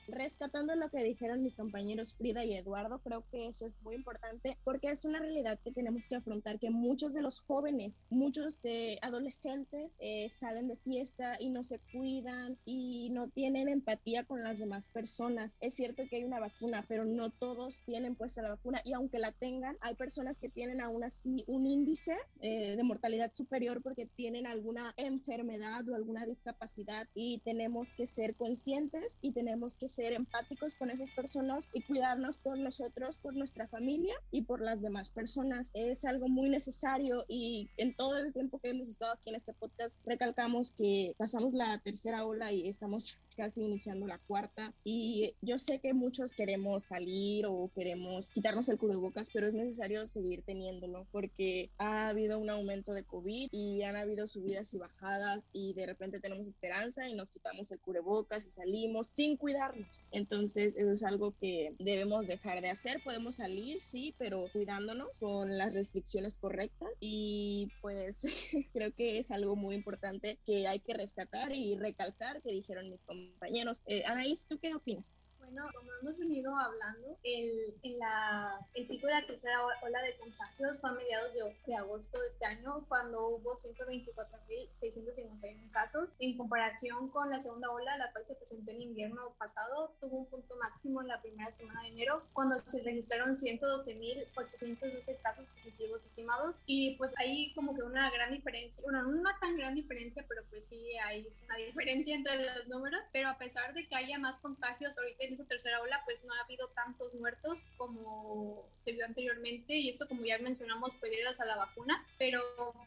Rescatando 0.07 0.75
lo 0.75 0.89
que 0.89 1.03
dijeron 1.03 1.43
mis 1.43 1.55
compañeros 1.55 2.15
Frida 2.15 2.43
y 2.45 2.53
Eduardo, 2.53 2.99
creo 2.99 3.23
que 3.31 3.47
eso 3.47 3.65
es 3.65 3.81
muy 3.81 3.95
importante 3.95 4.57
porque 4.63 4.89
es 4.89 5.05
una 5.05 5.19
realidad 5.19 5.59
que 5.63 5.71
tenemos 5.71 6.07
que 6.07 6.15
afrontar, 6.15 6.59
que 6.59 6.69
muchos 6.69 7.13
de 7.13 7.21
los 7.21 7.41
jóvenes, 7.41 8.07
muchos 8.09 8.61
de 8.61 8.97
adolescentes 9.01 9.95
eh, 9.99 10.29
salen 10.29 10.67
de 10.67 10.77
fiesta 10.77 11.37
y 11.39 11.49
no 11.49 11.63
se 11.63 11.79
cuidan 11.91 12.57
y 12.65 13.09
no 13.11 13.29
tienen 13.29 13.67
empatía 13.67 14.23
con 14.23 14.43
las 14.43 14.59
demás 14.59 14.89
personas. 14.89 15.57
Es 15.61 15.75
cierto 15.75 16.03
que 16.09 16.17
hay 16.17 16.23
una 16.23 16.39
vacuna, 16.39 16.85
pero 16.87 17.05
no 17.05 17.29
todos 17.29 17.83
tienen 17.85 18.15
puesta 18.15 18.41
la 18.41 18.49
vacuna 18.49 18.81
y 18.83 18.93
aunque 18.93 19.19
la 19.19 19.31
tengan, 19.31 19.77
hay 19.81 19.95
personas 19.95 20.39
que 20.39 20.49
tienen 20.49 20.81
aún 20.81 21.03
así 21.03 21.43
un 21.47 21.65
índice 21.65 22.15
eh, 22.41 22.75
de 22.75 22.83
mortalidad 22.83 23.33
superior 23.33 23.81
porque 23.81 24.05
tienen 24.05 24.47
alguna 24.47 24.93
enfermedad 24.97 25.87
o 25.89 25.95
alguna 25.95 26.25
discapacidad 26.25 27.07
y 27.13 27.39
tenemos 27.39 27.91
que 27.91 28.07
ser 28.07 28.35
conscientes 28.35 29.19
y 29.21 29.31
tenemos 29.31 29.77
que 29.77 29.89
ser 29.97 30.13
empáticos 30.13 30.75
con 30.75 30.91
esas 30.91 31.09
personas 31.09 31.69
y 31.73 31.81
cuidarnos 31.81 32.37
por 32.37 32.59
nosotros, 32.59 33.17
por 33.17 33.35
nuestra 33.35 33.67
familia 33.67 34.13
y 34.29 34.43
por 34.43 34.61
las 34.61 34.79
demás 34.79 35.09
personas. 35.09 35.71
Es 35.73 36.05
algo 36.05 36.27
muy 36.27 36.49
necesario 36.49 37.25
y 37.27 37.67
en 37.77 37.95
todo 37.95 38.15
el 38.17 38.31
tiempo 38.31 38.59
que 38.59 38.69
hemos 38.69 38.89
estado 38.89 39.13
aquí 39.13 39.31
en 39.31 39.35
este 39.35 39.53
podcast 39.53 39.99
recalcamos 40.05 40.69
que 40.71 41.15
pasamos 41.17 41.53
la 41.53 41.79
tercera 41.79 42.25
ola 42.25 42.51
y 42.51 42.67
estamos 42.67 43.17
casi 43.35 43.63
iniciando 43.63 44.07
la 44.07 44.19
cuarta 44.19 44.73
y 44.83 45.33
yo 45.41 45.57
sé 45.57 45.79
que 45.79 45.93
muchos 45.93 46.33
queremos 46.35 46.83
salir 46.83 47.45
o 47.47 47.71
queremos 47.73 48.29
quitarnos 48.29 48.69
el 48.69 48.77
cubrebocas, 48.77 49.29
pero 49.33 49.47
es 49.47 49.55
necesario 49.55 50.05
seguir 50.05 50.43
teniéndolo 50.43 51.07
porque 51.11 51.71
ha 51.79 52.09
habido 52.09 52.37
un 52.37 52.51
aumento 52.51 52.93
de 52.93 53.03
COVID 53.03 53.49
y 53.51 53.81
han 53.81 53.95
habido 53.95 54.27
subidas 54.27 54.73
y 54.75 54.77
bajadas 54.77 55.49
y 55.53 55.73
de 55.73 55.87
repente 55.87 56.19
tenemos 56.19 56.47
esperanza 56.47 57.09
y 57.09 57.15
nos 57.15 57.31
quitamos 57.31 57.71
el 57.71 57.79
cubrebocas 57.79 58.45
y 58.45 58.49
salimos 58.51 59.07
sin 59.07 59.37
cuidarnos. 59.37 59.86
Entonces 60.11 60.75
eso 60.75 60.91
es 60.91 61.03
algo 61.03 61.33
que 61.39 61.73
debemos 61.79 62.27
dejar 62.27 62.61
de 62.61 62.69
hacer. 62.69 63.01
Podemos 63.03 63.35
salir, 63.35 63.79
sí, 63.79 64.15
pero 64.17 64.45
cuidándonos 64.51 65.19
con 65.19 65.57
las 65.57 65.73
restricciones 65.73 66.39
correctas 66.39 66.89
y 66.99 67.71
pues 67.81 68.21
creo 68.73 68.93
que 68.93 69.19
es 69.19 69.31
algo 69.31 69.55
muy 69.55 69.75
importante 69.75 70.39
que 70.45 70.67
hay 70.67 70.79
que 70.79 70.93
rescatar 70.93 71.53
y 71.53 71.75
recalcar 71.75 72.41
que 72.41 72.51
dijeron 72.51 72.89
mis 72.89 73.05
compañeros. 73.05 73.83
Eh, 73.87 74.03
Anaís, 74.05 74.45
¿tú 74.47 74.59
qué 74.59 74.73
opinas? 74.73 75.27
Bueno, 75.47 75.69
como 75.73 75.89
hemos 76.01 76.17
venido 76.17 76.53
hablando, 76.53 77.17
el, 77.23 77.73
en 77.81 77.99
la, 77.99 78.59
el 78.73 78.85
pico 78.85 79.07
de 79.07 79.13
la 79.13 79.25
tercera 79.25 79.65
ola 79.81 80.01
de 80.01 80.17
contagios 80.17 80.81
fue 80.81 80.89
a 80.89 80.93
mediados 80.93 81.33
de, 81.33 81.55
de 81.65 81.75
agosto 81.75 82.19
de 82.19 82.27
este 82.27 82.45
año, 82.45 82.83
cuando 82.89 83.29
hubo 83.29 83.57
124.651 83.59 85.71
casos. 85.71 86.09
En 86.19 86.35
comparación 86.37 87.07
con 87.09 87.29
la 87.29 87.39
segunda 87.39 87.71
ola, 87.71 87.97
la 87.97 88.11
cual 88.11 88.25
se 88.25 88.35
presentó 88.35 88.71
en 88.71 88.81
invierno 88.81 89.33
pasado, 89.37 89.95
tuvo 90.01 90.17
un 90.17 90.25
punto 90.25 90.57
máximo 90.57 91.01
en 91.01 91.07
la 91.07 91.21
primera 91.21 91.49
semana 91.53 91.83
de 91.83 91.87
enero, 91.89 92.23
cuando 92.33 92.59
se 92.65 92.83
registraron 92.83 93.37
112.812 93.37 95.21
casos 95.21 95.45
positivos 95.55 96.03
estimados. 96.05 96.57
Y 96.65 96.97
pues 96.97 97.13
hay 97.17 97.53
como 97.53 97.73
que 97.73 97.83
una 97.83 98.11
gran 98.11 98.33
diferencia, 98.33 98.83
bueno, 98.83 99.03
no 99.03 99.17
una 99.17 99.39
tan 99.39 99.55
gran 99.55 99.75
diferencia, 99.75 100.25
pero 100.27 100.43
pues 100.49 100.67
sí 100.67 100.97
hay 101.05 101.25
una 101.45 101.55
diferencia 101.57 102.13
entre 102.15 102.43
los 102.43 102.67
números. 102.67 102.99
Pero 103.13 103.29
a 103.29 103.37
pesar 103.37 103.73
de 103.73 103.87
que 103.87 103.95
haya 103.95 104.19
más 104.19 104.37
contagios 104.39 104.97
ahorita 104.97 105.23
en 105.23 105.36
tercera 105.45 105.81
ola 105.81 106.01
pues 106.05 106.23
no 106.23 106.33
ha 106.33 106.41
habido 106.41 106.67
tantos 106.69 107.13
muertos 107.13 107.59
como 107.77 108.69
se 108.83 108.91
vio 108.93 109.05
anteriormente 109.05 109.75
y 109.75 109.89
esto 109.89 110.07
como 110.07 110.23
ya 110.23 110.37
mencionamos 110.39 110.95
pues 110.99 111.11
gracias 111.11 111.41
a 111.41 111.45
la 111.45 111.57
vacuna, 111.57 112.05
pero 112.17 112.41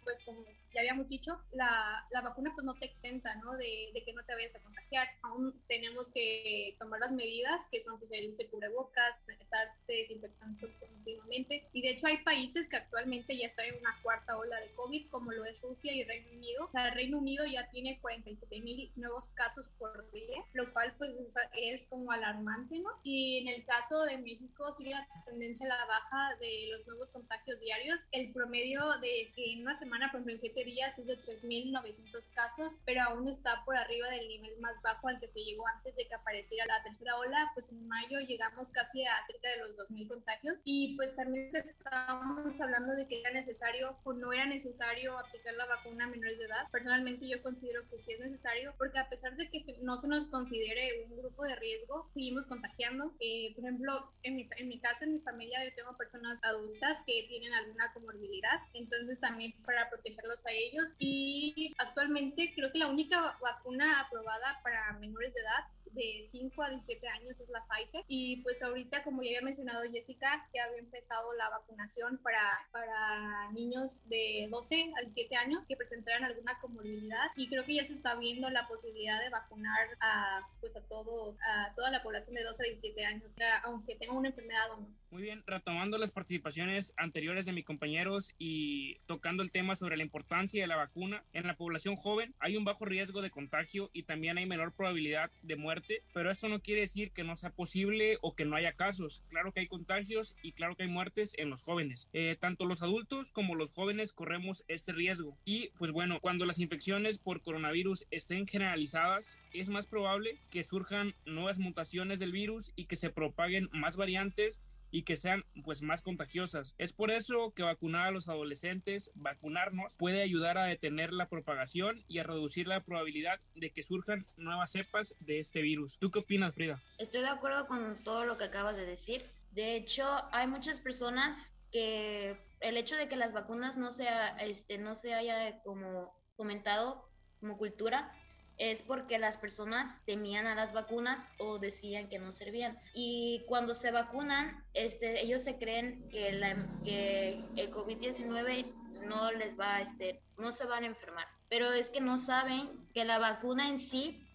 pues 0.04 0.21
como 0.25 0.40
ya 0.73 0.80
habíamos 0.80 1.09
dicho, 1.09 1.40
la, 1.52 2.07
la 2.11 2.21
vacuna 2.21 2.52
pues 2.54 2.64
no 2.64 2.75
te 2.75 2.87
exenta, 2.87 3.35
¿no? 3.37 3.57
De, 3.57 3.90
de, 3.92 4.04
que 4.04 4.12
no 4.12 4.25
te 4.25 4.35
vayas 4.35 4.54
a 4.54 4.61
contagiar. 4.61 5.09
Aún 5.23 5.61
tenemos 5.66 6.09
que 6.09 6.76
tomar 6.78 7.00
las 7.00 7.12
medidas 7.12 7.66
que 7.71 7.83
son 7.83 7.99
pues 7.99 8.11
el 8.12 8.28
uso 8.28 8.38
de 8.38 8.49
cubrebocas, 8.49 9.16
estar 9.28 9.69
desinfectando 9.87 10.69
continuamente 10.78 11.69
y 11.73 11.83
de 11.83 11.90
hecho 11.90 12.07
hay 12.07 12.19
países 12.19 12.69
que 12.69 12.76
actualmente 12.76 13.37
ya 13.37 13.47
están 13.47 13.66
en 13.66 13.78
una 13.78 13.99
cuarta 14.02 14.38
ola 14.38 14.61
de 14.61 14.73
COVID 14.75 15.11
como 15.11 15.33
lo 15.33 15.45
es 15.45 15.61
Rusia 15.61 15.92
y 15.92 16.04
Reino 16.04 16.30
Unido. 16.33 16.66
O 16.66 16.71
sea, 16.71 16.90
Reino 16.90 17.19
Unido 17.19 17.45
ya 17.47 17.69
tiene 17.71 17.99
47 18.00 18.61
mil 18.61 18.92
nuevos 18.97 19.28
casos 19.30 19.69
por 19.78 20.11
día, 20.12 20.45
lo 20.52 20.73
cual 20.73 20.95
pues 20.99 21.11
es, 21.16 21.35
es 21.52 21.87
como 21.88 22.12
alarmante 22.12 22.40
¿no? 22.41 22.91
Y 23.03 23.39
en 23.39 23.49
el 23.49 23.65
caso 23.65 24.05
de 24.05 24.19
México 24.19 24.75
sigue 24.77 24.91
la 24.91 25.07
tendencia 25.25 25.67
a 25.67 25.69
la 25.69 25.85
baja 25.87 26.37
de 26.41 26.69
los 26.71 26.87
nuevos 26.87 27.11
contagios 27.11 27.61
diarios. 27.61 28.01
El 28.13 28.33
promedio 28.33 28.81
de 29.01 29.27
si 29.27 29.53
en 29.53 29.63
una 29.63 29.77
semana, 29.77 30.11
por 30.11 30.21
ejemplo, 30.21 30.35
en 30.35 30.41
7 30.41 30.65
días 30.65 30.99
es 30.99 31.07
de 31.07 31.19
3.900 31.19 32.25
casos, 32.35 32.73
pero 32.85 33.03
aún 33.03 33.29
está 33.29 33.65
por 33.65 33.77
arriba 33.77 34.09
del 34.09 34.29
nivel 34.29 34.59
más 34.61 34.81
bajo 34.83 35.09
al 35.09 35.21
que 35.21 35.29
se 35.29 35.41
llegó 35.41 35.67
antes 35.67 35.95
de 35.97 36.07
que 36.07 36.15
apareciera 36.15 36.67
la 36.67 36.83
tercera 36.83 37.17
ola. 37.19 37.51
Pues 37.55 37.71
en 37.71 37.87
mayo 37.87 38.21
llegamos 38.21 38.69
casi 38.73 39.05
a 39.05 39.27
cerca 39.27 39.49
de 39.49 39.59
los 39.59 39.77
2.000 39.77 40.09
contagios 40.09 40.59
y 40.65 40.97
pues 40.97 41.15
también 41.17 41.51
estábamos 41.55 42.61
hablando 42.61 42.95
de 42.95 43.07
que 43.07 43.21
era 43.21 43.33
necesario 43.33 43.99
o 44.05 44.13
no 44.13 44.33
era 44.33 44.47
necesario 44.47 45.19
aplicar 45.19 45.55
la 45.55 45.67
vacuna 45.67 46.05
a 46.05 46.09
menores 46.09 46.39
de 46.39 46.45
edad. 46.45 46.69
Personalmente 46.71 47.29
yo 47.29 47.43
considero 47.43 47.89
que 47.89 48.01
sí 48.01 48.13
es 48.13 48.21
necesario 48.21 48.75
porque 48.79 48.99
a 48.99 49.09
pesar 49.09 49.37
de 49.37 49.51
que 49.51 49.65
no 49.83 49.99
se 49.99 50.09
nos 50.09 50.27
considere 50.27 51.05
un 51.05 51.17
grupo 51.17 51.45
de 51.45 51.57
riesgo, 51.57 52.09
sí 52.39 52.47
contagiando. 52.47 53.13
Eh, 53.21 53.53
por 53.55 53.65
ejemplo, 53.65 54.13
en 54.23 54.37
mi, 54.37 54.49
en 54.57 54.69
mi 54.69 54.81
en 55.01 55.13
mi 55.15 55.21
familia, 55.21 55.65
yo 55.65 55.75
tengo 55.75 55.97
personas 55.97 56.39
adultas 56.43 57.03
que 57.07 57.27
tienen 57.29 57.53
alguna 57.53 57.93
comorbilidad, 57.93 58.61
entonces 58.75 59.19
también 59.21 59.53
para 59.65 59.89
protegerlos 59.89 60.45
a 60.47 60.53
ellos. 60.53 60.85
Y 60.99 61.75
actualmente 61.79 62.53
creo 62.55 62.73
que 62.73 62.79
la 62.79 62.89
única 62.89 63.37
vacuna 63.41 64.01
aprobada 64.01 64.61
para 64.63 64.93
menores 64.99 65.35
de 65.35 65.41
edad 65.41 65.65
de 65.93 66.25
5 66.27 66.63
a 66.63 66.71
17 66.71 67.09
años 67.09 67.39
es 67.41 67.49
la 67.49 67.65
Pfizer. 67.67 68.05
Y 68.09 68.43
pues 68.43 68.63
ahorita, 68.63 69.03
como 69.05 69.23
ya 69.23 69.31
había 69.31 69.43
mencionado 69.43 69.83
Jessica, 69.91 70.49
ya 70.55 70.65
había 70.65 70.79
empezado 70.79 71.33
la 71.35 71.49
vacunación 71.51 72.19
para, 72.19 72.41
para 72.73 73.51
niños 73.53 73.93
de 74.09 74.49
12 74.51 74.93
a 74.97 75.01
17 75.03 75.37
años 75.37 75.65
que 75.69 75.77
presentaran 75.77 76.25
alguna 76.25 76.59
comorbilidad. 76.61 77.31
Y 77.37 77.49
creo 77.49 77.65
que 77.65 77.77
ya 77.77 77.87
se 77.87 77.95
está 77.95 78.15
viendo 78.15 78.51
la 78.51 78.67
posibilidad 78.69 79.21
de 79.21 79.31
vacunar 79.31 79.89
a, 80.01 80.47
pues 80.61 80.75
a, 80.77 80.81
todos, 80.83 81.37
a 81.43 81.75
toda 81.75 81.91
la 81.91 82.03
población 82.03 82.35
de 82.35 82.45
12 82.45 82.63
a 82.63 82.67
17 82.67 83.05
años, 83.05 83.31
aunque 83.65 83.97
tenga 83.97 84.15
una 84.15 84.29
enfermedad 84.29 84.71
o 84.73 84.81
no. 84.81 85.00
Muy 85.11 85.23
bien, 85.23 85.43
retomando 85.45 85.99
las 85.99 86.12
participaciones 86.12 86.95
anteriores 86.97 87.45
de 87.45 87.52
mis 87.52 87.64
compañeros 87.64 88.33
y 88.38 88.95
tocando 89.07 89.43
el 89.43 89.50
tema 89.50 89.75
sobre 89.75 89.97
la 89.97 90.05
importancia 90.05 90.62
de 90.62 90.69
la 90.69 90.76
vacuna, 90.76 91.25
en 91.33 91.49
la 91.49 91.57
población 91.57 91.97
joven 91.97 92.33
hay 92.38 92.57
un 92.57 92.64
bajo 92.64 92.85
riesgo 92.85 93.21
de 93.21 93.31
contagio 93.31 93.90
y 93.93 94.05
también 94.05 94.38
hay 94.38 94.47
menor 94.47 94.73
probabilidad 94.73 95.33
de 95.43 95.57
muerte, 95.57 96.05
pero 96.14 96.31
esto 96.31 96.49
no 96.49 96.61
quiere 96.62 96.83
decir 96.83 97.11
que 97.11 97.25
no 97.25 97.37
sea 97.37 97.50
posible 97.50 98.19
o 98.23 98.37
que 98.37 98.45
no 98.45 98.55
haya 98.55 98.75
casos. 98.75 99.25
Claro 99.31 99.50
que 99.50 99.59
hay 99.59 99.67
contagios 99.67 100.37
y 100.43 100.52
claro 100.52 100.76
que 100.76 100.85
hay 100.85 100.88
muertes 100.88 101.35
en 101.38 101.50
los 101.50 101.64
jóvenes. 101.64 102.09
Eh, 102.12 102.37
tanto 102.38 102.64
los 102.64 102.85
adultos 102.85 103.33
como 103.33 103.57
los 103.57 103.73
jóvenes 103.73 104.12
corremos 104.12 104.64
este 104.69 104.93
riesgo. 104.93 105.37
Y 105.45 105.71
pues 105.76 105.90
bueno, 105.90 106.21
cuando 106.21 106.47
las 106.47 106.61
infecciones 106.61 107.19
por 107.19 107.43
coronavirus 107.43 108.07
estén 108.12 108.47
generalizadas, 108.47 109.40
es 109.52 109.71
más 109.71 109.88
probable 109.88 110.38
que 110.50 110.62
surjan 110.62 111.17
nuevas 111.26 111.59
mutaciones 111.59 112.21
del 112.21 112.31
virus 112.31 112.73
y 112.76 112.85
que 112.85 112.95
se 112.95 113.11
propaguen 113.11 113.69
más 113.73 113.97
variantes 113.97 114.62
y 114.91 115.03
que 115.03 115.17
sean 115.17 115.45
pues 115.65 115.83
más 115.83 116.03
contagiosas. 116.03 116.75
Es 116.79 116.93
por 116.93 117.11
eso 117.11 117.53
que 117.55 117.63
vacunar 117.63 118.09
a 118.09 118.11
los 118.11 118.29
adolescentes, 118.29 119.11
vacunarnos, 119.15 119.97
puede 119.97 120.23
ayudar 120.23 120.59
a 120.59 120.67
detener 120.67 121.13
la 121.13 121.29
propagación 121.29 122.03
y 122.09 122.19
a 122.19 122.25
reducir 122.25 122.67
la 122.67 122.81
probabilidad 122.81 123.41
de 123.55 123.71
que 123.71 123.83
surjan 123.83 124.25
nuevas 124.37 124.73
cepas 124.73 125.17
de 125.21 125.41
este 125.41 125.63
virus. 125.63 125.99
¿Tú 125.99 126.11
qué 126.11 126.21
opinas, 126.21 126.55
Frida? 126.55 126.81
Estoy 126.99 127.23
de 127.23 127.29
acuerdo 127.29 127.65
con 127.67 128.03
todo 128.05 128.25
lo 128.25 128.37
que 128.37 128.45
acabas 128.45 128.77
de 128.77 128.87
decir. 128.87 129.25
De 129.53 129.77
hecho, 129.77 130.07
hay 130.33 130.47
muchas 130.47 130.81
personas 130.81 131.53
que 131.73 132.37
el 132.61 132.77
hecho 132.77 132.97
de 132.97 133.09
que 133.09 133.17
las 133.17 133.33
vacunas 133.33 133.77
no 133.77 133.91
sea 133.91 134.29
este 134.39 134.79
no 134.79 134.95
se 134.95 135.15
haya 135.15 135.63
como 135.63 136.13
comentado 136.37 137.09
como 137.41 137.57
cultura 137.57 138.13
es 138.61 138.83
porque 138.83 139.19
las 139.19 139.38
personas 139.38 140.05
temían 140.05 140.47
a 140.47 140.55
las 140.55 140.75
vacunas 140.75 141.25
o 141.38 141.59
decían 141.59 142.11
que 142.11 142.19
no 142.19 142.31
servían. 142.31 142.79
Y 142.93 143.43
cuando 143.49 143.75
se 143.75 143.90
vacunan, 143.90 144.62
este, 144.75 145.25
ellos 145.25 145.43
se 145.43 145.57
creen 145.57 146.07
que, 146.11 146.31
la, 146.33 146.55
que 146.85 147.43
el 147.57 147.73
COVID-19 147.73 148.67
no 149.07 149.33
les 149.33 149.59
va, 149.59 149.81
este, 149.81 150.21
no 150.37 150.52
se 150.52 150.67
van 150.67 150.85
a 150.85 150.88
enfermar. 150.88 151.26
Pero 151.49 151.73
es 151.73 151.88
que 151.88 152.02
no 152.02 152.19
saben 152.19 152.87
que 152.93 153.07
la 153.07 153.19
vacuna 153.19 153.67
en 153.67 153.79
sí 153.79 154.26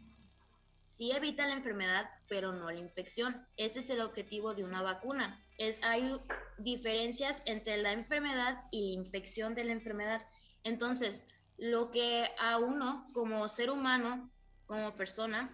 sí 0.82 1.12
evita 1.12 1.46
la 1.46 1.54
enfermedad, 1.54 2.10
pero 2.28 2.52
no 2.52 2.72
la 2.72 2.80
infección. 2.80 3.46
Ese 3.58 3.82
es 3.82 3.92
el 3.92 4.02
objetivo 4.02 4.56
de 4.56 4.64
una 4.64 4.82
vacuna. 4.82 5.40
Es, 5.60 5.80
hay 5.84 6.20
diferencias 6.58 7.44
entre 7.46 7.78
la 7.78 7.92
enfermedad 7.92 8.64
y 8.72 8.96
la 8.96 9.04
infección 9.04 9.54
de 9.54 9.66
la 9.66 9.74
enfermedad. 9.74 10.28
Entonces, 10.64 11.28
lo 11.58 11.92
que 11.92 12.26
a 12.40 12.58
uno 12.58 13.10
como 13.14 13.48
ser 13.50 13.70
humano, 13.70 14.32
como 14.66 14.96
persona, 14.96 15.50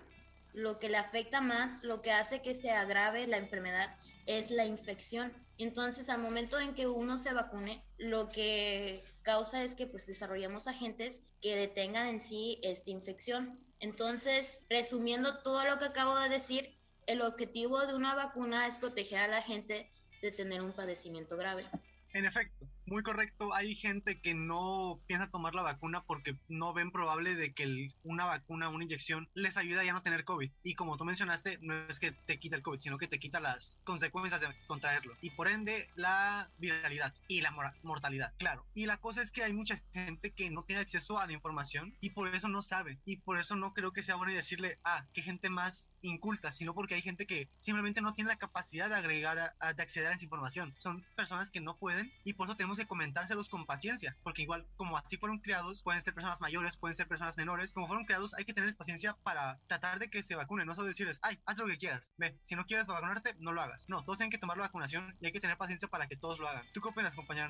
lo 0.53 0.79
que 0.79 0.89
le 0.89 0.98
afecta 0.98 1.41
más, 1.41 1.84
lo 1.84 2.01
que 2.01 2.12
hace 2.12 2.41
que 2.41 2.55
se 2.55 2.72
agrave 2.72 3.27
la 3.27 3.38
enfermedad 3.38 3.96
es 4.25 4.51
la 4.51 4.65
infección. 4.65 5.34
Entonces, 5.58 6.10
al 6.10 6.22
momento 6.22 6.60
en 6.60 6.74
que 6.74 6.88
uno 6.88 7.17
se 7.17 7.34
vacune, 7.34 7.84
lo 7.98 8.29
que 8.29 9.03
causa 9.22 9.63
es 9.63 9.75
que 9.75 9.88
pues 9.88 10.05
desarrollamos 10.08 10.67
agentes 10.67 11.22
que 11.41 11.55
detengan 11.55 12.08
en 12.08 12.20
sí 12.20 12.60
esta 12.63 12.89
infección. 12.89 13.60
Entonces, 13.79 14.60
resumiendo 14.70 15.39
todo 15.43 15.65
lo 15.65 15.77
que 15.79 15.86
acabo 15.86 16.17
de 16.17 16.29
decir, 16.29 16.77
El 17.08 17.22
objetivo 17.22 17.86
de 17.88 17.96
una 17.96 18.15
vacuna 18.15 18.67
es 18.67 18.75
proteger 18.75 19.20
a 19.20 19.27
la 19.27 19.41
gente 19.41 19.91
de 20.22 20.31
tener 20.31 20.62
un 20.62 20.72
padecimiento 20.72 21.36
grave. 21.36 21.65
En 22.13 22.25
efecto, 22.25 22.67
muy 22.91 23.03
correcto. 23.03 23.53
Hay 23.53 23.74
gente 23.75 24.19
que 24.19 24.33
no 24.33 25.00
piensa 25.07 25.31
tomar 25.31 25.55
la 25.55 25.62
vacuna 25.62 26.03
porque 26.03 26.36
no 26.50 26.74
ven 26.74 26.91
probable 26.91 27.36
de 27.36 27.53
que 27.53 27.89
una 28.03 28.25
vacuna, 28.25 28.69
una 28.69 28.83
inyección, 28.83 29.29
les 29.33 29.57
ayude 29.57 29.79
a 29.79 29.83
ya 29.86 29.93
no 29.93 30.01
tener 30.01 30.25
COVID. 30.25 30.51
Y 30.63 30.75
como 30.75 30.98
tú 30.98 31.05
mencionaste, 31.05 31.57
no 31.62 31.74
es 31.88 32.00
que 32.00 32.12
te 32.12 32.39
quita 32.39 32.57
el 32.57 32.62
COVID, 32.62 32.79
sino 32.79 32.98
que 32.98 33.07
te 33.07 33.19
quita 33.19 33.39
las 33.39 33.79
consecuencias 33.83 34.41
de 34.41 34.50
contraerlo. 34.67 35.15
Y 35.21 35.29
por 35.31 35.48
ende, 35.48 35.89
la 35.95 36.50
viralidad 36.57 37.13
y 37.27 37.41
la 37.41 37.51
mortalidad, 37.83 38.33
claro. 38.38 38.65
Y 38.74 38.86
la 38.86 38.98
cosa 38.98 39.21
es 39.21 39.31
que 39.31 39.43
hay 39.43 39.53
mucha 39.53 39.81
gente 39.93 40.31
que 40.31 40.50
no 40.50 40.63
tiene 40.63 40.81
acceso 40.81 41.17
a 41.17 41.25
la 41.25 41.33
información 41.33 41.95
y 42.01 42.10
por 42.10 42.27
eso 42.36 42.50
no 42.50 42.62
sabe. 42.62 43.00
Y 43.05 43.17
por 43.17 43.39
eso 43.39 43.55
no 43.55 43.74
creo 43.74 43.93
que 43.93 44.03
sea 44.03 44.15
bueno 44.15 44.33
decirle, 44.33 44.79
ah, 44.83 45.05
qué 45.13 45.21
gente 45.21 45.50
más 45.50 45.93
inculta, 46.01 46.51
sino 46.51 46.74
porque 46.74 46.95
hay 46.95 47.01
gente 47.01 47.25
que 47.25 47.48
simplemente 47.62 48.01
no 48.01 48.13
tiene 48.13 48.29
la 48.29 48.38
capacidad 48.38 48.89
de 48.89 48.95
agregar, 48.95 49.55
de 49.60 49.81
acceder 49.81 50.10
a 50.10 50.15
esa 50.15 50.25
información. 50.25 50.74
Son 50.77 51.05
personas 51.15 51.51
que 51.51 51.62
no 51.62 51.77
pueden 51.77 52.12
y 52.25 52.33
por 52.33 52.48
eso 52.48 52.57
tenemos 52.57 52.80
comentárselos 52.88 53.50
con 53.50 53.65
paciencia, 53.65 54.17
porque 54.23 54.43
igual 54.43 54.65
como 54.75 54.97
así 54.97 55.17
fueron 55.17 55.39
criados, 55.39 55.83
pueden 55.83 56.01
ser 56.01 56.13
personas 56.13 56.41
mayores, 56.41 56.77
pueden 56.77 56.95
ser 56.95 57.07
personas 57.07 57.38
menores, 57.38 57.73
como 57.73 57.88
fueron 57.88 58.05
criados 58.05 58.33
hay 58.35 58.45
que 58.45 58.53
tener 58.53 58.75
paciencia 58.75 59.17
para 59.23 59.59
tratar 59.67 60.00
de 60.00 60.09
que 60.09 60.23
se 60.23 60.35
vacunen, 60.35 60.67
no 60.67 60.75
solo 60.75 60.88
decirles, 60.88 61.19
ay, 61.21 61.39
haz 61.45 61.57
lo 61.57 61.67
que 61.67 61.77
quieras, 61.77 62.11
ve, 62.17 62.38
si 62.41 62.55
no 62.55 62.65
quieres 62.65 62.88
vacunarte, 62.88 63.35
no 63.39 63.51
lo 63.51 63.61
hagas. 63.61 63.88
No, 63.89 64.03
todos 64.03 64.17
tienen 64.17 64.31
que 64.31 64.38
tomar 64.38 64.57
la 64.57 64.63
vacunación 64.63 65.15
y 65.19 65.25
hay 65.25 65.31
que 65.31 65.39
tener 65.39 65.57
paciencia 65.57 65.88
para 65.88 66.07
que 66.07 66.17
todos 66.17 66.39
lo 66.39 66.47
hagan. 66.47 66.65
¿Tú 66.73 66.81
qué 66.81 66.89
opinas, 66.89 67.15
compañera? 67.15 67.41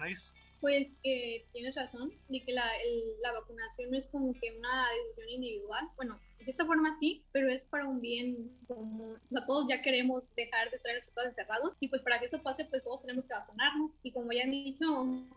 Pues 0.59 0.97
que 1.03 1.47
tienes 1.51 1.75
razón, 1.75 2.11
de 2.29 2.43
que 2.43 2.53
la, 2.53 2.65
la 3.21 3.33
vacunación 3.33 3.91
no 3.91 3.97
es 3.97 4.07
como 4.07 4.33
que 4.33 4.57
una 4.57 4.88
decisión 4.89 5.29
individual, 5.29 5.88
bueno, 5.95 6.19
de 6.41 6.45
cierta 6.45 6.65
forma 6.65 6.98
sí, 7.00 7.24
pero 7.31 7.51
es 7.51 7.62
para 7.62 7.86
un 7.86 8.01
bien 8.01 8.51
común. 8.67 9.15
O 9.15 9.29
sea, 9.29 9.45
todos 9.45 9.67
ya 9.69 9.83
queremos 9.83 10.24
dejar 10.36 10.71
de 10.71 10.77
estar 10.77 10.91
en 10.91 11.03
estados 11.03 11.29
encerrados 11.29 11.77
y 11.79 11.88
pues 11.88 12.01
para 12.01 12.19
que 12.19 12.25
eso 12.25 12.41
pase, 12.41 12.65
pues 12.65 12.83
todos 12.83 13.01
tenemos 13.01 13.25
que 13.25 13.33
vacunarnos. 13.33 13.91
Y 14.01 14.12
como 14.12 14.31
ya 14.31 14.43
han 14.43 14.51
dicho, 14.51 14.86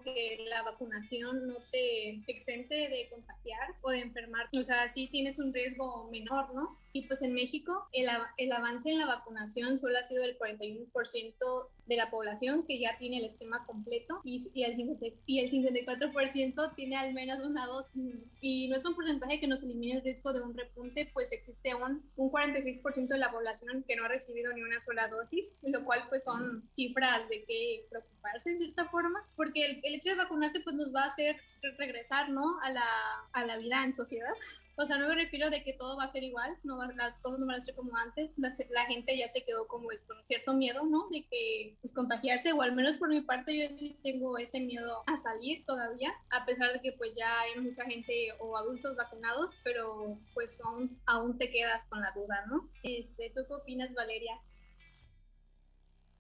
que 0.03 0.47
la 0.49 0.63
vacunación 0.63 1.47
no 1.47 1.57
te 1.71 2.23
exente 2.27 2.75
de 2.75 3.09
contagiar 3.11 3.75
o 3.83 3.91
de 3.91 4.01
enfermar, 4.01 4.49
o 4.53 4.63
sea, 4.65 4.91
sí 4.93 5.09
tienes 5.09 5.39
un 5.39 5.53
riesgo 5.53 6.09
menor, 6.11 6.55
¿no? 6.55 6.79
Y 6.97 7.09
pues 7.09 7.23
en 7.23 7.35
México 7.35 7.89
el, 7.93 8.07
el 8.37 8.53
avance 8.53 8.89
en 8.89 9.01
la 9.01 9.07
vacunación 9.07 9.81
solo 9.81 9.99
ha 9.99 10.05
sido 10.05 10.23
del 10.23 10.39
41% 10.39 11.69
de 11.87 11.97
la 11.97 12.09
población 12.09 12.65
que 12.69 12.79
ya 12.79 12.97
tiene 12.99 13.19
el 13.19 13.25
esquema 13.25 13.67
completo 13.67 14.21
y, 14.23 14.49
y, 14.55 14.63
el, 14.63 14.77
50, 14.77 15.07
y 15.27 15.41
el 15.41 15.51
54% 15.51 16.75
tiene 16.77 16.97
al 16.97 17.13
menos 17.13 17.45
una 17.45 17.67
dosis. 17.67 18.15
Y 18.41 18.69
no 18.69 18.77
es 18.77 18.85
un 18.85 18.95
porcentaje 18.95 19.41
que 19.41 19.49
nos 19.49 19.61
elimine 19.65 19.97
el 19.97 20.03
riesgo 20.03 20.33
de 20.33 20.43
un 20.43 20.57
repunte, 20.57 21.11
pues 21.13 21.33
existe 21.33 21.75
un, 21.75 22.09
un 22.15 22.31
46% 22.31 23.09
de 23.09 23.19
la 23.19 23.33
población 23.33 23.85
que 23.89 23.97
no 23.97 24.05
ha 24.05 24.09
recibido 24.09 24.53
ni 24.53 24.63
una 24.63 24.81
sola 24.85 25.09
dosis, 25.09 25.57
lo 25.63 25.85
cual 25.85 26.05
pues 26.09 26.23
son 26.23 26.63
cifras 26.77 27.29
de 27.29 27.45
que 27.45 27.87
preocuparse 27.91 28.51
en 28.51 28.59
cierta 28.59 28.89
forma, 28.89 29.29
porque 29.35 29.67
el, 29.67 29.81
el 29.83 29.97
hecho 29.97 30.11
de 30.11 30.15
vacunarse 30.15 30.61
pues 30.61 30.77
nos 30.77 30.95
va 30.95 31.03
a 31.03 31.09
hacer 31.09 31.37
regresar, 31.77 32.31
¿no? 32.31 32.61
A 32.61 32.71
la, 32.71 32.87
a 33.33 33.45
la 33.45 33.57
vida 33.57 33.83
en 33.83 33.97
sociedad. 33.97 34.33
O 34.77 34.87
sea, 34.87 34.99
no 34.99 35.09
me 35.09 35.15
refiero 35.15 35.51
de 35.51 35.63
que 35.63 35.73
todo 35.73 35.97
va 35.97 36.05
a 36.05 36.13
ser 36.13 36.25
igual, 36.25 36.57
no 36.65 36.83
las 36.95 37.19
cosas 37.21 37.39
no 37.39 37.47
van 37.47 37.61
a 37.61 37.65
ser 37.65 37.75
como 37.75 37.97
antes, 37.97 38.35
la, 38.39 38.87
gente 38.87 39.17
ya 39.17 39.31
se 39.33 39.45
quedó 39.45 39.67
como 39.67 39.89
con 40.07 40.25
cierto 40.25 40.53
miedo, 40.55 40.85
¿no? 40.85 41.09
De 41.11 41.25
que 41.31 41.77
pues 41.81 41.95
contagiarse, 41.95 42.53
o 42.53 42.63
al 42.63 42.75
menos 42.75 42.97
por 42.97 43.09
mi 43.09 43.21
parte 43.21 43.57
yo 43.57 43.93
tengo 44.03 44.37
ese 44.39 44.61
miedo 44.61 45.03
a 45.07 45.17
salir 45.19 45.65
todavía, 45.65 46.13
a 46.31 46.45
pesar 46.45 46.73
de 46.73 46.81
que 46.81 46.93
pues 46.93 47.15
ya 47.15 47.41
hay 47.41 47.61
mucha 47.61 47.85
gente 47.85 48.33
o 48.41 48.57
adultos 48.57 48.97
vacunados, 48.97 49.55
pero 49.63 50.19
pues 50.35 50.61
aún, 50.65 50.99
aún 51.07 51.39
te 51.39 51.51
quedas 51.51 51.85
con 51.89 52.01
la 52.01 52.13
duda, 52.13 52.45
¿no? 52.47 52.69
Este, 52.83 53.31
¿Tú 53.31 53.43
qué 53.47 53.55
opinas, 53.55 53.95
Valeria? 53.95 54.41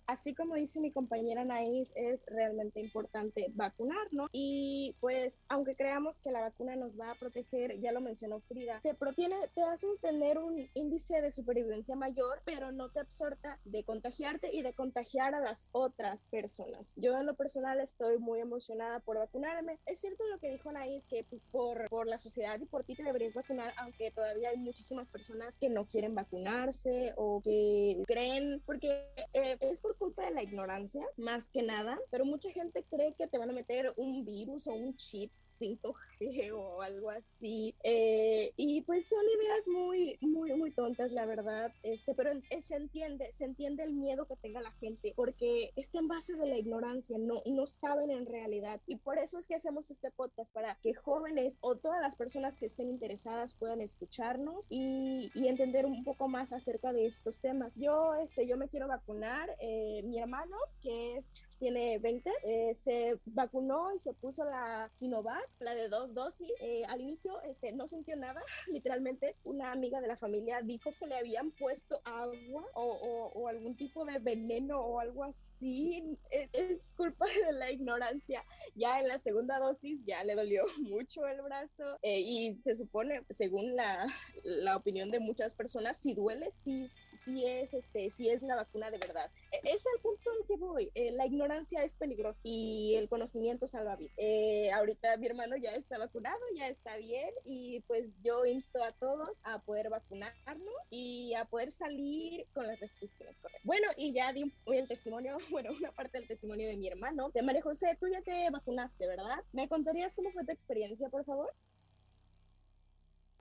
Así 0.06 0.34
como 0.34 0.54
dice 0.54 0.80
mi 0.80 0.92
compañera 0.92 1.44
Naís, 1.44 1.92
es 1.96 2.24
realmente 2.26 2.80
importante 2.80 3.46
vacunar, 3.54 4.06
¿no? 4.12 4.26
Y 4.32 4.96
pues, 5.00 5.42
aunque 5.48 5.76
creamos 5.76 6.20
que 6.20 6.30
la 6.30 6.40
vacuna 6.40 6.76
nos 6.76 6.98
va 6.98 7.10
a 7.10 7.14
proteger, 7.14 7.78
ya 7.80 7.92
lo 7.92 8.00
mencionó 8.00 8.40
Frida, 8.40 8.80
te, 8.82 8.94
protiene, 8.94 9.36
te 9.54 9.62
hacen 9.62 9.90
tener 10.00 10.38
un 10.38 10.68
índice 10.74 11.20
de 11.20 11.30
supervivencia 11.30 11.96
mayor, 11.96 12.42
pero 12.44 12.72
no 12.72 12.90
te 12.90 13.00
absorta 13.00 13.60
de 13.64 13.84
contagiarte 13.84 14.50
y 14.52 14.62
de 14.62 14.74
contagiar 14.74 15.34
a 15.34 15.40
las 15.40 15.68
otras 15.72 16.28
personas. 16.28 16.92
Yo 16.96 17.16
en 17.16 17.26
lo 17.26 17.34
personal 17.34 17.80
estoy 17.80 18.18
muy 18.18 18.40
emocionada 18.40 19.00
por 19.00 19.18
vacunarme. 19.18 19.78
Es 19.86 20.00
cierto 20.00 20.24
lo 20.28 20.38
que 20.38 20.50
dijo 20.50 20.72
Naís, 20.72 21.06
que 21.06 21.24
pues 21.24 21.48
por, 21.48 21.88
por 21.88 22.06
la 22.06 22.18
sociedad 22.18 22.58
y 22.60 22.66
por 22.66 22.84
ti 22.84 22.94
te 22.94 23.02
deberías 23.02 23.34
vacunar, 23.34 23.72
aunque 23.78 24.10
todavía 24.10 24.50
hay 24.50 24.56
muchísimas 24.56 25.10
personas 25.10 25.58
que 25.58 25.68
no 25.68 25.86
quieren 25.86 26.14
vacunarse 26.14 27.12
o 27.16 27.40
que 27.42 28.02
creen, 28.06 28.62
porque 28.66 29.06
eh, 29.32 29.56
es 29.60 29.80
por 29.80 29.93
culpa 29.94 30.24
de 30.24 30.32
la 30.32 30.42
ignorancia, 30.42 31.04
más 31.16 31.48
que 31.48 31.62
nada, 31.62 31.98
pero 32.10 32.24
mucha 32.24 32.50
gente 32.50 32.84
cree 32.90 33.14
que 33.14 33.26
te 33.26 33.38
van 33.38 33.50
a 33.50 33.54
meter 33.54 33.92
un 33.96 34.24
virus 34.24 34.66
o 34.66 34.72
un 34.72 34.96
chip 34.96 35.30
5G 35.60 36.52
o 36.52 36.82
algo 36.82 37.10
así. 37.10 37.74
Eh, 37.82 38.52
y 38.56 38.82
pues 38.82 39.06
son 39.06 39.22
ideas 39.40 39.68
muy, 39.68 40.18
muy, 40.20 40.52
muy 40.54 40.70
tontas, 40.70 41.12
la 41.12 41.26
verdad. 41.26 41.72
Este, 41.82 42.14
pero 42.14 42.30
se 42.60 42.76
entiende, 42.76 43.32
se 43.32 43.44
entiende 43.44 43.82
el 43.82 43.92
miedo 43.92 44.26
que 44.26 44.36
tenga 44.36 44.60
la 44.60 44.72
gente, 44.72 45.12
porque 45.16 45.70
está 45.76 45.98
en 45.98 46.08
base 46.08 46.34
de 46.34 46.46
la 46.46 46.58
ignorancia, 46.58 47.18
no, 47.18 47.36
no 47.46 47.66
saben 47.66 48.10
en 48.10 48.26
realidad. 48.26 48.80
Y 48.86 48.96
por 48.96 49.18
eso 49.18 49.38
es 49.38 49.46
que 49.46 49.54
hacemos 49.54 49.90
este 49.90 50.10
podcast, 50.10 50.52
para 50.52 50.76
que 50.76 50.94
jóvenes 50.94 51.56
o 51.60 51.76
todas 51.76 52.00
las 52.00 52.16
personas 52.16 52.56
que 52.56 52.66
estén 52.66 52.88
interesadas 52.88 53.54
puedan 53.54 53.80
escucharnos 53.80 54.66
y, 54.68 55.30
y 55.34 55.48
entender 55.48 55.86
un 55.86 56.04
poco 56.04 56.28
más 56.28 56.52
acerca 56.52 56.92
de 56.92 57.06
estos 57.06 57.40
temas. 57.40 57.74
Yo, 57.76 58.14
este, 58.14 58.46
yo 58.46 58.56
me 58.56 58.68
quiero 58.68 58.88
vacunar. 58.88 59.54
Eh, 59.60 59.83
mi 60.04 60.18
hermano, 60.18 60.56
que 60.80 61.16
es, 61.16 61.28
tiene 61.56 61.98
20, 61.98 62.30
eh, 62.44 62.74
se 62.74 63.18
vacunó 63.26 63.94
y 63.94 63.98
se 63.98 64.12
puso 64.14 64.44
la 64.44 64.90
Sinovac, 64.94 65.48
la 65.60 65.74
de 65.74 65.88
dos 65.88 66.14
dosis. 66.14 66.50
Eh, 66.60 66.82
al 66.88 67.00
inicio 67.00 67.40
este, 67.42 67.72
no 67.72 67.86
sintió 67.86 68.16
nada, 68.16 68.40
literalmente 68.72 69.36
una 69.44 69.72
amiga 69.72 70.00
de 70.00 70.08
la 70.08 70.16
familia 70.16 70.60
dijo 70.62 70.90
que 70.98 71.06
le 71.06 71.16
habían 71.16 71.50
puesto 71.52 72.00
agua 72.04 72.64
o, 72.74 73.30
o, 73.34 73.48
algún 73.48 73.76
tipo 73.76 74.04
de 74.04 74.18
veneno 74.18 74.80
o 74.80 75.00
algo 75.00 75.24
así. 75.24 76.16
Es, 76.30 76.48
es, 76.52 76.92
culpa 76.92 77.26
de 77.26 77.52
la 77.52 77.70
ignorancia. 77.70 78.44
Ya 78.74 79.00
en 79.00 79.08
la 79.08 79.18
segunda 79.18 79.58
dosis 79.58 80.04
ya 80.06 80.22
le 80.24 80.34
dolió 80.34 80.64
mucho 80.82 81.26
el 81.26 81.42
brazo 81.42 81.98
eh, 82.02 82.20
y 82.20 82.54
se 82.54 82.74
supone, 82.74 83.22
según 83.30 83.76
la, 83.76 84.06
la 84.42 84.76
opinión 84.76 85.10
de 85.10 85.20
muchas 85.20 85.54
personas, 85.54 85.96
si 85.96 86.14
duele, 86.14 86.50
sí 86.50 86.88
si 87.24 87.44
es, 87.44 87.72
este, 87.74 88.10
si 88.10 88.28
es 88.28 88.42
la 88.42 88.56
vacuna 88.56 88.90
de 88.90 88.98
verdad. 88.98 89.30
E, 89.50 89.60
es 89.64 89.84
el 89.86 90.00
punto 90.02 90.30
en 90.38 90.46
que 90.46 90.56
voy. 90.56 90.90
Eh, 90.94 91.10
la 91.12 91.26
ignorancia 91.26 91.43
es 91.82 91.94
peligrosa 91.96 92.40
y 92.42 92.94
el 92.96 93.08
conocimiento 93.08 93.66
salva 93.66 93.96
vidas. 93.96 94.14
Eh, 94.16 94.70
ahorita 94.72 95.16
mi 95.18 95.26
hermano 95.26 95.56
ya 95.56 95.72
está 95.72 95.98
vacunado, 95.98 96.40
ya 96.56 96.68
está 96.68 96.96
bien 96.96 97.30
y 97.44 97.80
pues 97.80 98.12
yo 98.22 98.46
insto 98.46 98.82
a 98.82 98.90
todos 98.92 99.40
a 99.44 99.60
poder 99.60 99.90
vacunarnos 99.90 100.74
y 100.90 101.34
a 101.34 101.44
poder 101.44 101.70
salir 101.70 102.46
con 102.52 102.66
las 102.66 102.80
restricciones 102.80 103.36
correctas. 103.40 103.64
Bueno, 103.64 103.88
y 103.96 104.12
ya 104.12 104.32
di 104.32 104.52
el 104.66 104.88
testimonio, 104.88 105.36
bueno, 105.50 105.70
una 105.78 105.92
parte 105.92 106.18
del 106.18 106.28
testimonio 106.28 106.68
de 106.68 106.76
mi 106.76 106.88
hermano. 106.88 107.30
De 107.30 107.42
María 107.42 107.62
José, 107.62 107.96
tú 108.00 108.06
ya 108.08 108.22
te 108.22 108.50
vacunaste, 108.50 109.06
¿verdad? 109.06 109.42
¿Me 109.52 109.68
contarías 109.68 110.14
cómo 110.14 110.30
fue 110.32 110.44
tu 110.44 110.52
experiencia, 110.52 111.08
por 111.08 111.24
favor? 111.24 111.52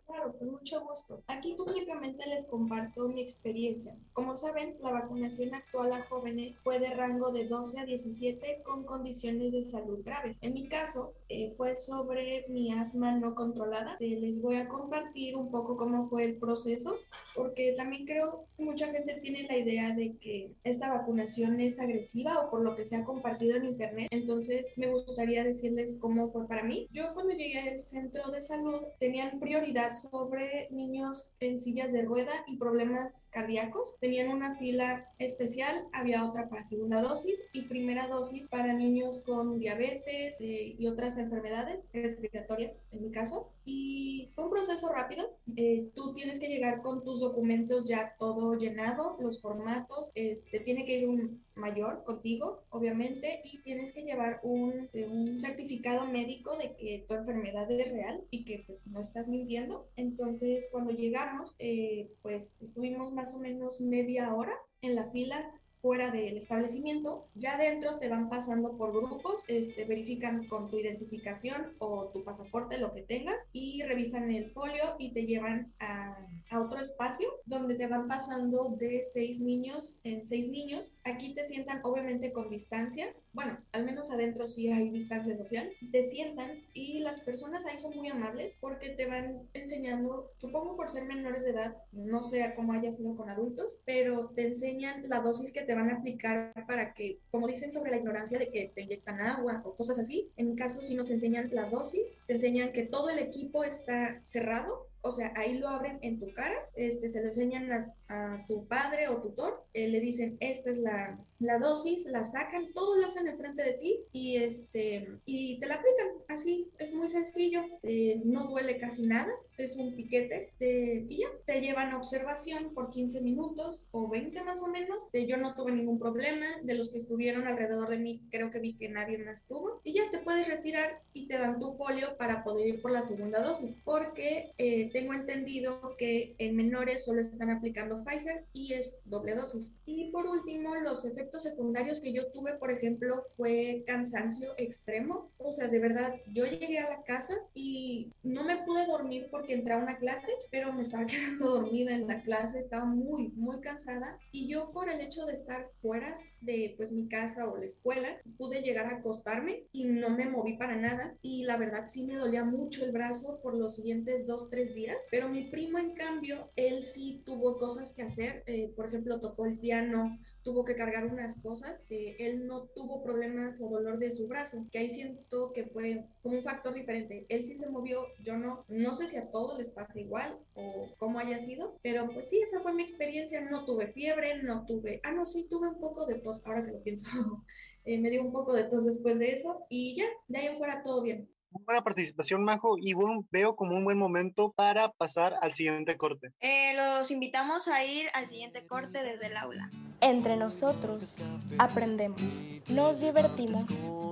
Claro, 0.06 0.38
con 0.38 0.52
mucho 0.52 0.82
gusto. 0.82 1.24
Aquí 1.28 1.54
públicamente 1.54 2.28
les 2.28 2.46
comparto 2.46 3.08
mi 3.08 3.22
experiencia. 3.22 3.96
Como 4.12 4.36
saben, 4.36 4.76
la 4.82 4.92
vacunación 4.92 5.54
actual 5.54 5.94
a 5.94 6.04
jóvenes 6.04 6.58
fue 6.60 6.78
de 6.80 6.90
rango 6.94 7.32
de 7.32 7.46
12 7.46 7.80
a 7.80 7.86
17 7.86 8.62
con 8.64 8.84
condiciones 8.84 9.54
de 9.54 9.62
salud 9.62 10.04
graves. 10.04 10.38
En 10.42 10.54
mi 10.54 10.68
caso, 10.68 11.14
eh, 11.30 11.54
fue 11.56 11.76
sobre 11.76 12.46
mi 12.50 12.74
asma 12.74 13.14
no 13.14 13.34
controlada. 13.34 13.96
Eh, 14.02 14.20
les 14.20 14.42
voy 14.42 14.58
a 14.58 14.68
compartir 14.68 15.38
un 15.38 15.50
poco 15.50 15.78
cómo 15.78 16.10
fue 16.10 16.26
el 16.26 16.38
proceso, 16.38 16.98
porque 17.34 17.74
también 17.78 18.06
creo 18.06 18.46
que 18.58 18.64
mucha 18.64 18.88
gente 18.88 19.20
tiene 19.22 19.44
la 19.44 19.58
idea 19.58 19.96
de 19.96 20.18
que 20.18 20.52
esta 20.66 20.94
vacunación 20.94 21.62
es 21.62 21.80
agresiva 21.80 22.42
o 22.42 22.52
por 22.52 22.62
lo 22.62 22.76
que 22.76 22.84
se 22.84 22.98
ha 22.98 23.06
compartido 23.06 23.56
en 23.56 23.66
internet. 23.66 24.10
Entonces, 24.12 24.68
me 24.76 24.88
gustaría 24.88 25.46
decirles 25.46 25.98
cómo 26.00 26.30
fue 26.30 26.46
para 26.46 26.64
mí. 26.64 26.88
Yo 26.92 27.14
cuando 27.14 27.34
llegué 27.34 27.60
al 27.60 27.80
centro 27.80 28.30
de 28.32 28.42
salud 28.42 28.82
tenían 29.00 29.40
prioridad 29.40 29.93
sobre 29.94 30.68
niños 30.72 31.30
en 31.40 31.60
sillas 31.62 31.92
de 31.92 32.04
rueda 32.04 32.34
y 32.48 32.58
problemas 32.58 33.28
cardíacos. 33.32 33.98
Tenían 34.00 34.30
una 34.30 34.56
fila 34.56 35.10
especial, 35.20 35.88
había 35.94 36.28
otra 36.28 36.50
para 36.50 36.64
segunda 36.64 37.02
dosis 37.02 37.40
y 37.54 37.64
primera 37.64 38.08
dosis 38.08 38.48
para 38.48 38.74
niños 38.74 39.24
con 39.26 39.60
diabetes 39.60 40.40
eh, 40.42 40.76
y 40.78 40.88
otras 40.88 41.18
enfermedades 41.18 41.88
respiratorias, 41.94 42.74
en 42.94 43.02
mi 43.02 43.12
caso. 43.12 43.52
Y 43.66 44.30
fue 44.36 44.46
un 44.46 44.52
proceso 44.52 44.90
rápido. 44.90 45.38
Eh, 45.56 45.90
tú 45.96 46.14
tienes 46.14 46.40
que 46.40 46.48
llegar 46.48 46.82
con 46.82 47.04
tus 47.04 47.20
documentos 47.20 47.88
ya 47.88 48.16
todo 48.18 48.56
llenado, 48.56 49.18
los 49.20 49.42
formatos. 49.42 50.12
Este, 50.16 50.60
tiene 50.60 50.86
que 50.86 51.00
ir 51.00 51.08
un, 51.08 51.44
mayor 51.56 52.04
contigo, 52.04 52.64
obviamente, 52.70 53.42
y 53.44 53.62
tienes 53.62 53.92
que 53.92 54.04
llevar 54.04 54.40
un, 54.44 54.90
un 54.94 55.40
certificado 55.40 56.06
médico 56.08 56.58
de 56.58 56.76
que 56.76 57.06
tu 57.08 57.14
enfermedad 57.14 57.70
es 57.72 57.92
real 57.92 58.24
y 58.32 58.46
que 58.46 58.64
pues 58.66 58.86
no 58.88 59.02
estás 59.02 59.28
mintiendo. 59.28 59.88
Entonces, 59.96 60.68
cuando 60.72 60.92
llegamos, 60.92 61.56
eh, 61.60 62.12
pues 62.22 62.62
estuvimos 62.62 63.14
más 63.14 63.36
o 63.36 63.40
menos 63.40 63.82
media 63.82 64.34
hora 64.34 64.54
en 64.82 64.96
la 64.96 65.10
fila 65.12 65.50
fuera 65.84 66.12
del 66.12 66.38
establecimiento, 66.38 67.28
ya 67.36 67.58
dentro 67.58 68.00
te 68.00 68.08
van 68.08 68.30
pasando 68.30 68.78
por 68.78 68.94
grupos, 68.94 69.44
este, 69.50 69.84
verifican 69.84 70.48
con 70.48 70.70
tu 70.70 70.80
identificación 70.80 71.74
o 71.78 72.08
tu 72.08 72.24
pasaporte, 72.24 72.78
lo 72.78 72.94
que 72.94 73.02
tengas, 73.02 73.50
y 73.52 73.84
revisan 73.84 74.32
el 74.32 74.50
folio 74.52 74.96
y 74.98 75.12
te 75.12 75.26
llevan 75.26 75.74
a, 75.82 76.26
a 76.52 76.62
otro 76.62 76.80
espacio 76.80 77.28
donde 77.46 77.76
te 77.76 77.88
van 77.88 78.08
pasando 78.08 78.78
de 78.80 79.04
seis 79.04 79.42
niños 79.42 79.98
en 80.06 80.26
seis 80.26 80.48
niños. 80.48 80.94
Aquí 81.04 81.34
te 81.36 81.44
sientan 81.44 81.82
obviamente 81.84 82.32
con 82.32 82.50
distancia, 82.50 83.14
bueno, 83.34 83.58
al 83.72 83.86
menos 83.86 84.12
adentro 84.12 84.48
sí 84.48 84.72
hay 84.72 84.90
distancia 84.90 85.36
social, 85.36 85.70
te 85.92 86.04
sientan 86.04 86.64
y 86.74 87.00
las 87.00 87.20
personas 87.20 87.66
ahí 87.66 87.80
son 87.80 87.96
muy 87.96 88.08
amables 88.08 88.56
porque 88.60 88.90
te 88.90 89.08
van 89.08 89.50
enseñando, 89.54 90.32
supongo 90.38 90.76
por 90.76 90.88
ser 90.88 91.06
menores 91.06 91.44
de 91.44 91.50
edad, 91.50 91.76
no 91.92 92.22
sé 92.22 92.54
cómo 92.56 92.74
haya 92.74 92.92
sido 92.92 93.16
con 93.16 93.30
adultos, 93.30 93.80
pero 93.86 94.30
te 94.30 94.48
enseñan 94.48 95.10
la 95.10 95.20
dosis 95.20 95.52
que 95.52 95.64
te 95.64 95.74
van 95.74 95.90
a 95.90 95.96
aplicar 95.96 96.54
para 96.68 96.94
que, 96.94 97.20
como 97.32 97.48
dicen 97.48 97.72
sobre 97.72 97.92
la 97.92 97.98
ignorancia 97.98 98.38
de 98.38 98.50
que 98.50 98.72
te 98.74 98.82
inyectan 98.82 99.20
agua 99.20 99.62
o 99.66 99.76
cosas 99.76 99.98
así, 99.98 100.30
en 100.38 100.50
mi 100.50 100.56
caso 100.56 100.82
sí 100.82 100.94
nos 100.94 101.10
enseñan 101.10 101.50
la 101.52 101.70
dosis, 101.70 102.04
te 102.28 102.34
enseñan 102.34 102.72
que 102.72 102.84
todo 102.84 103.10
el 103.10 103.20
equipo 103.20 103.64
está 103.64 104.22
cerrado 104.24 104.88
o 105.06 105.12
sea, 105.12 105.34
ahí 105.36 105.58
lo 105.58 105.68
abren 105.68 106.00
en 106.02 106.18
tu 106.18 106.34
cara, 106.34 106.56
este, 106.76 107.10
se 107.10 107.22
lo 107.22 107.28
enseñan 107.28 107.94
a, 108.08 108.46
tu 108.48 108.68
padre 108.68 109.08
o 109.08 109.22
tutor, 109.22 109.66
eh, 109.74 109.88
le 109.88 110.00
dicen, 110.00 110.38
esta 110.40 110.70
es 110.70 110.78
la, 110.78 111.20
la, 111.40 111.58
dosis, 111.58 112.06
la 112.06 112.24
sacan, 112.24 112.72
todo 112.74 112.96
lo 112.96 113.08
hacen 113.08 113.28
enfrente 113.28 113.64
de 113.64 113.74
ti 113.74 114.00
y, 114.12 114.38
este, 114.38 115.18
y 115.26 115.60
te 115.60 115.66
la 115.66 115.76
aplican, 115.76 116.08
así, 116.28 116.70
es 116.78 116.94
muy 116.94 117.10
sencillo, 117.10 117.64
eh, 117.82 118.22
no 118.24 118.48
duele 118.48 118.78
casi 118.78 119.08
nada, 119.08 119.32
es 119.58 119.76
un 119.78 119.96
piquete 119.96 120.54
y 120.60 121.18
ya, 121.18 121.28
te 121.46 121.60
llevan 121.60 121.92
a 121.92 121.98
observación 121.98 122.74
por 122.76 122.92
15 122.92 123.22
minutos 123.22 123.88
o 123.92 124.08
20 124.08 124.44
más 124.44 124.62
o 124.62 124.68
menos, 124.68 125.10
yo 125.12 125.38
no 125.38 125.56
tuve 125.56 125.72
ningún 125.72 125.98
problema, 125.98 126.46
de 126.62 126.76
los 126.76 126.92
que 126.92 126.98
estuvieron 126.98 127.48
alrededor 127.48 127.90
de 127.90 127.98
mí, 127.98 128.22
creo 128.30 128.52
que 128.52 128.60
vi 128.60 128.78
que 128.78 128.90
nadie 128.90 129.18
más 129.18 129.48
tuvo, 129.48 129.82
y 129.84 129.94
ya 129.94 130.12
te 130.12 130.20
puedes 130.20 130.48
retirar 130.48 131.02
y 131.14 131.28
te 131.28 131.40
dan 131.40 131.60
tu 131.60 131.74
folio 131.78 132.16
para 132.18 132.44
poder 132.44 132.68
ir 132.68 132.82
por 132.82 132.92
la 132.92 133.02
segunda 133.02 133.42
dosis, 133.42 133.74
porque... 133.84 134.54
Tengo 134.94 135.14
entendido 135.14 135.96
que 135.98 136.36
en 136.38 136.56
menores 136.56 137.04
solo 137.04 137.22
están 137.22 137.50
aplicando 137.50 138.04
Pfizer 138.04 138.46
y 138.54 138.74
es 138.74 139.00
doble 139.06 139.34
dosis. 139.34 139.74
Y 139.88 140.12
por 140.12 140.28
último, 140.28 140.76
los 140.76 141.04
efectos 141.04 141.42
secundarios 141.42 142.00
que 142.00 142.14
yo 142.14 142.28
tuve, 142.32 142.54
por 142.54 142.70
ejemplo, 142.70 143.26
fue 143.36 143.84
cansancio 143.88 144.54
extremo. 144.58 145.32
O 145.40 145.52
sea, 145.52 145.68
de 145.68 145.80
verdad, 145.80 146.14
yo 146.28 146.46
llegué 146.46 146.78
a 146.78 146.90
la 146.92 147.04
casa 147.04 147.34
y 147.56 148.14
no 148.22 148.44
me 148.44 148.58
pude 148.58 148.86
dormir 148.86 149.30
porque 149.32 149.54
entré 149.54 149.74
a 149.74 149.78
una 149.78 149.98
clase, 149.98 150.32
pero 150.52 150.72
me 150.72 150.84
estaba 150.84 151.06
quedando 151.08 151.50
dormida 151.50 151.96
en 151.96 152.06
la 152.06 152.22
clase, 152.22 152.60
estaba 152.60 152.86
muy, 152.86 153.30
muy 153.30 153.62
cansada. 153.62 154.20
Y 154.32 154.48
yo 154.48 154.72
por 154.74 154.90
el 154.90 155.02
hecho 155.02 155.26
de 155.26 155.34
estar 155.34 155.72
fuera 155.82 156.20
de 156.42 156.76
pues 156.78 156.92
mi 156.92 157.08
casa 157.08 157.48
o 157.48 157.58
la 157.58 157.66
escuela, 157.66 158.18
pude 158.38 158.62
llegar 158.62 158.86
a 158.88 158.98
acostarme 158.98 159.64
y 159.72 159.86
no 159.86 160.10
me 160.10 160.30
moví 160.30 160.58
para 160.58 160.76
nada. 160.76 161.16
Y 161.24 161.46
la 161.46 161.58
verdad 161.58 161.88
sí 161.88 162.04
me 162.04 162.16
dolía 162.16 162.44
mucho 162.44 162.86
el 162.86 162.92
brazo 162.92 163.40
por 163.42 163.56
los 163.56 163.76
siguientes 163.76 164.28
dos, 164.28 164.50
tres 164.50 164.76
días 164.76 164.83
pero 165.12 165.30
mi 165.30 165.44
primo 165.44 165.78
en 165.78 165.94
cambio, 165.94 166.52
él 166.56 166.84
sí 166.84 167.22
tuvo 167.26 167.58
cosas 167.58 167.94
que 167.94 168.04
hacer, 168.04 168.44
eh, 168.48 168.72
por 168.76 168.88
ejemplo, 168.88 169.20
tocó 169.20 169.46
el 169.46 169.60
piano, 169.60 170.18
tuvo 170.44 170.66
que 170.66 170.76
cargar 170.76 171.06
unas 171.06 171.40
cosas, 171.42 171.80
que 171.88 172.16
él 172.20 172.48
no 172.48 172.66
tuvo 172.68 173.04
problemas 173.04 173.62
o 173.62 173.70
dolor 173.70 173.98
de 173.98 174.12
su 174.12 174.28
brazo, 174.28 174.66
que 174.72 174.80
ahí 174.80 174.90
siento 174.90 175.54
que 175.54 175.66
fue 175.66 176.06
como 176.22 176.38
un 176.38 176.44
factor 176.44 176.74
diferente. 176.74 177.26
Él 177.30 177.44
sí 177.44 177.56
se 177.56 177.70
movió, 177.70 178.08
yo 178.24 178.38
no, 178.38 178.66
no 178.68 178.94
sé 178.94 179.08
si 179.08 179.18
a 179.18 179.30
todos 179.30 179.58
les 179.58 179.70
pasa 179.70 180.00
igual 180.00 180.38
o 180.56 180.88
cómo 180.98 181.20
haya 181.20 181.40
sido, 181.40 181.78
pero 181.82 182.10
pues 182.10 182.30
sí, 182.30 182.42
esa 182.42 182.62
fue 182.62 182.74
mi 182.74 182.84
experiencia, 182.84 183.42
no 183.42 183.66
tuve 183.66 183.88
fiebre, 183.88 184.44
no 184.44 184.66
tuve, 184.66 185.00
ah, 185.04 185.12
no, 185.12 185.26
sí, 185.26 185.48
tuve 185.50 185.70
un 185.70 185.80
poco 185.80 186.06
de 186.06 186.16
tos, 186.16 186.42
ahora 186.46 186.66
que 186.66 186.72
lo 186.72 186.84
pienso, 186.84 187.10
eh, 187.86 187.98
me 187.98 188.10
dio 188.10 188.24
un 188.24 188.32
poco 188.32 188.54
de 188.54 188.66
tos 188.66 188.86
después 188.86 189.18
de 189.20 189.34
eso 189.34 189.66
y 189.70 189.96
ya, 189.96 190.06
de 190.28 190.40
ahí 190.40 190.48
afuera 190.48 190.84
todo 190.84 191.02
bien 191.02 191.33
buena 191.66 191.84
participación, 191.84 192.44
Majo, 192.44 192.76
y 192.80 192.94
bueno, 192.94 193.26
veo 193.32 193.56
como 193.56 193.76
un 193.76 193.84
buen 193.84 193.98
momento 193.98 194.54
para 194.56 194.92
pasar 194.92 195.34
al 195.42 195.54
siguiente 195.54 195.98
corte. 195.98 196.30
Eh, 196.40 196.74
los 196.76 197.12
invitamos 197.12 197.68
a 197.68 197.84
ir 197.86 198.08
al 198.14 198.28
siguiente 198.30 198.66
corte 198.66 199.04
desde 199.04 199.28
el 199.28 199.38
aula. 199.38 199.70
Entre 200.02 200.36
nosotros 200.36 201.18
aprendemos, 201.58 202.22
nos 202.70 203.00
divertimos, 203.00 203.66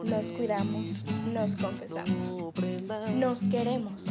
nos 0.05 0.29
cuidamos, 0.29 1.05
nos 1.33 1.55
confesamos, 1.55 2.53
nos 3.15 3.39
queremos. 3.41 4.05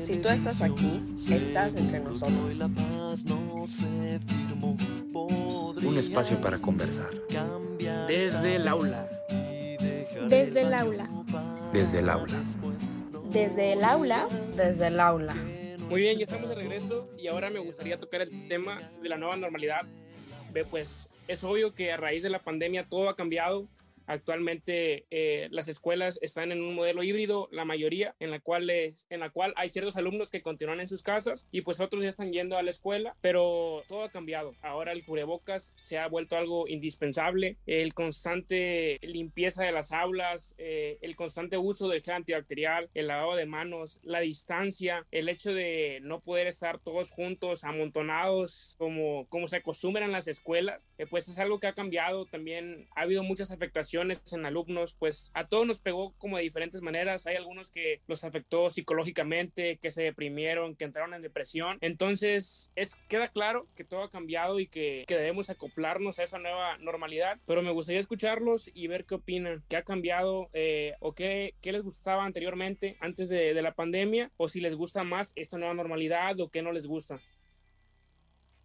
Si 0.00 0.18
tú 0.18 0.28
estás 0.28 0.62
aquí, 0.62 1.02
estás 1.30 1.74
entre 1.74 2.00
nosotros. 2.00 2.52
Un 5.84 5.98
espacio 5.98 6.40
para 6.40 6.58
conversar. 6.58 7.10
Desde 8.08 8.56
el 8.56 8.68
aula. 8.68 9.08
Desde 10.28 10.62
el 10.62 10.72
aula. 10.72 11.08
Desde 11.72 12.00
el 12.00 12.10
aula. 12.10 12.38
Desde 13.30 13.72
el 13.72 13.82
aula. 13.82 14.28
Desde 14.54 14.88
el 14.88 15.00
aula. 15.00 15.34
Muy 15.88 16.02
bien, 16.02 16.18
ya 16.18 16.24
estamos 16.24 16.50
de 16.50 16.54
regreso 16.54 17.08
y 17.16 17.28
ahora 17.28 17.48
me 17.48 17.60
gustaría 17.60 17.98
tocar 17.98 18.20
el 18.20 18.46
tema 18.46 18.78
de 19.02 19.08
la 19.08 19.16
nueva 19.16 19.36
normalidad. 19.36 19.80
Ve, 20.52 20.66
pues 20.66 21.08
es 21.28 21.42
obvio 21.44 21.74
que 21.74 21.90
a 21.90 21.96
raíz 21.96 22.22
de 22.22 22.28
la 22.28 22.40
pandemia 22.40 22.86
todo 22.86 23.08
ha 23.08 23.16
cambiado 23.16 23.68
Actualmente 24.06 25.06
eh, 25.10 25.48
las 25.50 25.68
escuelas 25.68 26.18
están 26.22 26.52
en 26.52 26.62
un 26.62 26.74
modelo 26.74 27.02
híbrido, 27.02 27.48
la 27.52 27.64
mayoría, 27.64 28.14
en 28.18 28.30
la, 28.30 28.40
cual 28.40 28.68
es, 28.70 29.06
en 29.10 29.20
la 29.20 29.30
cual 29.30 29.52
hay 29.56 29.68
ciertos 29.68 29.96
alumnos 29.96 30.30
que 30.30 30.42
continúan 30.42 30.80
en 30.80 30.88
sus 30.88 31.02
casas 31.02 31.46
y 31.50 31.62
pues 31.62 31.80
otros 31.80 32.02
ya 32.02 32.08
están 32.08 32.32
yendo 32.32 32.56
a 32.56 32.62
la 32.62 32.70
escuela, 32.70 33.16
pero 33.20 33.82
todo 33.88 34.04
ha 34.04 34.10
cambiado. 34.10 34.54
Ahora 34.62 34.92
el 34.92 35.04
cubrebocas 35.04 35.74
se 35.76 35.98
ha 35.98 36.08
vuelto 36.08 36.36
algo 36.36 36.66
indispensable, 36.68 37.56
el 37.66 37.94
constante 37.94 38.98
limpieza 39.02 39.64
de 39.64 39.72
las 39.72 39.92
aulas, 39.92 40.54
eh, 40.58 40.98
el 41.02 41.16
constante 41.16 41.58
uso 41.58 41.88
del 41.88 42.02
gel 42.02 42.14
antibacterial, 42.14 42.90
el 42.94 43.08
lavado 43.08 43.36
de 43.36 43.46
manos, 43.46 44.00
la 44.02 44.20
distancia, 44.20 45.06
el 45.10 45.28
hecho 45.28 45.52
de 45.52 46.00
no 46.02 46.20
poder 46.20 46.46
estar 46.46 46.78
todos 46.78 47.10
juntos, 47.10 47.64
amontonados, 47.64 48.74
como, 48.78 49.26
como 49.28 49.48
se 49.48 49.56
acostumbran 49.56 50.12
las 50.12 50.28
escuelas, 50.28 50.88
eh, 50.98 51.06
pues 51.06 51.28
es 51.28 51.38
algo 51.38 51.60
que 51.60 51.66
ha 51.66 51.74
cambiado. 51.74 52.26
También 52.26 52.88
ha 52.96 53.02
habido 53.02 53.22
muchas 53.22 53.50
afectaciones 53.50 53.91
en 54.00 54.46
alumnos, 54.46 54.94
pues 54.98 55.30
a 55.34 55.46
todos 55.46 55.66
nos 55.66 55.80
pegó 55.80 56.12
como 56.18 56.36
de 56.36 56.42
diferentes 56.42 56.80
maneras. 56.82 57.26
Hay 57.26 57.36
algunos 57.36 57.70
que 57.70 58.00
los 58.06 58.24
afectó 58.24 58.70
psicológicamente, 58.70 59.78
que 59.78 59.90
se 59.90 60.02
deprimieron, 60.02 60.76
que 60.76 60.84
entraron 60.84 61.14
en 61.14 61.20
depresión. 61.20 61.78
Entonces, 61.80 62.70
es, 62.74 62.96
queda 63.08 63.28
claro 63.28 63.68
que 63.76 63.84
todo 63.84 64.02
ha 64.02 64.10
cambiado 64.10 64.60
y 64.60 64.66
que, 64.66 65.04
que 65.06 65.16
debemos 65.16 65.50
acoplarnos 65.50 66.18
a 66.18 66.24
esa 66.24 66.38
nueva 66.38 66.78
normalidad. 66.78 67.38
Pero 67.46 67.62
me 67.62 67.70
gustaría 67.70 68.00
escucharlos 68.00 68.70
y 68.72 68.86
ver 68.86 69.04
qué 69.04 69.16
opinan, 69.16 69.62
qué 69.68 69.76
ha 69.76 69.84
cambiado 69.84 70.48
eh, 70.52 70.94
o 71.00 71.14
qué, 71.14 71.54
qué, 71.60 71.72
les 71.72 71.82
gustaba 71.82 72.24
anteriormente, 72.24 72.96
antes 73.00 73.28
de, 73.28 73.54
de 73.54 73.62
la 73.62 73.74
pandemia, 73.74 74.30
o 74.36 74.48
si 74.48 74.60
les 74.60 74.74
gusta 74.74 75.04
más 75.04 75.32
esta 75.36 75.58
nueva 75.58 75.74
normalidad 75.74 76.38
o 76.40 76.50
qué 76.50 76.62
no 76.62 76.72
les 76.72 76.86
gusta 76.86 77.20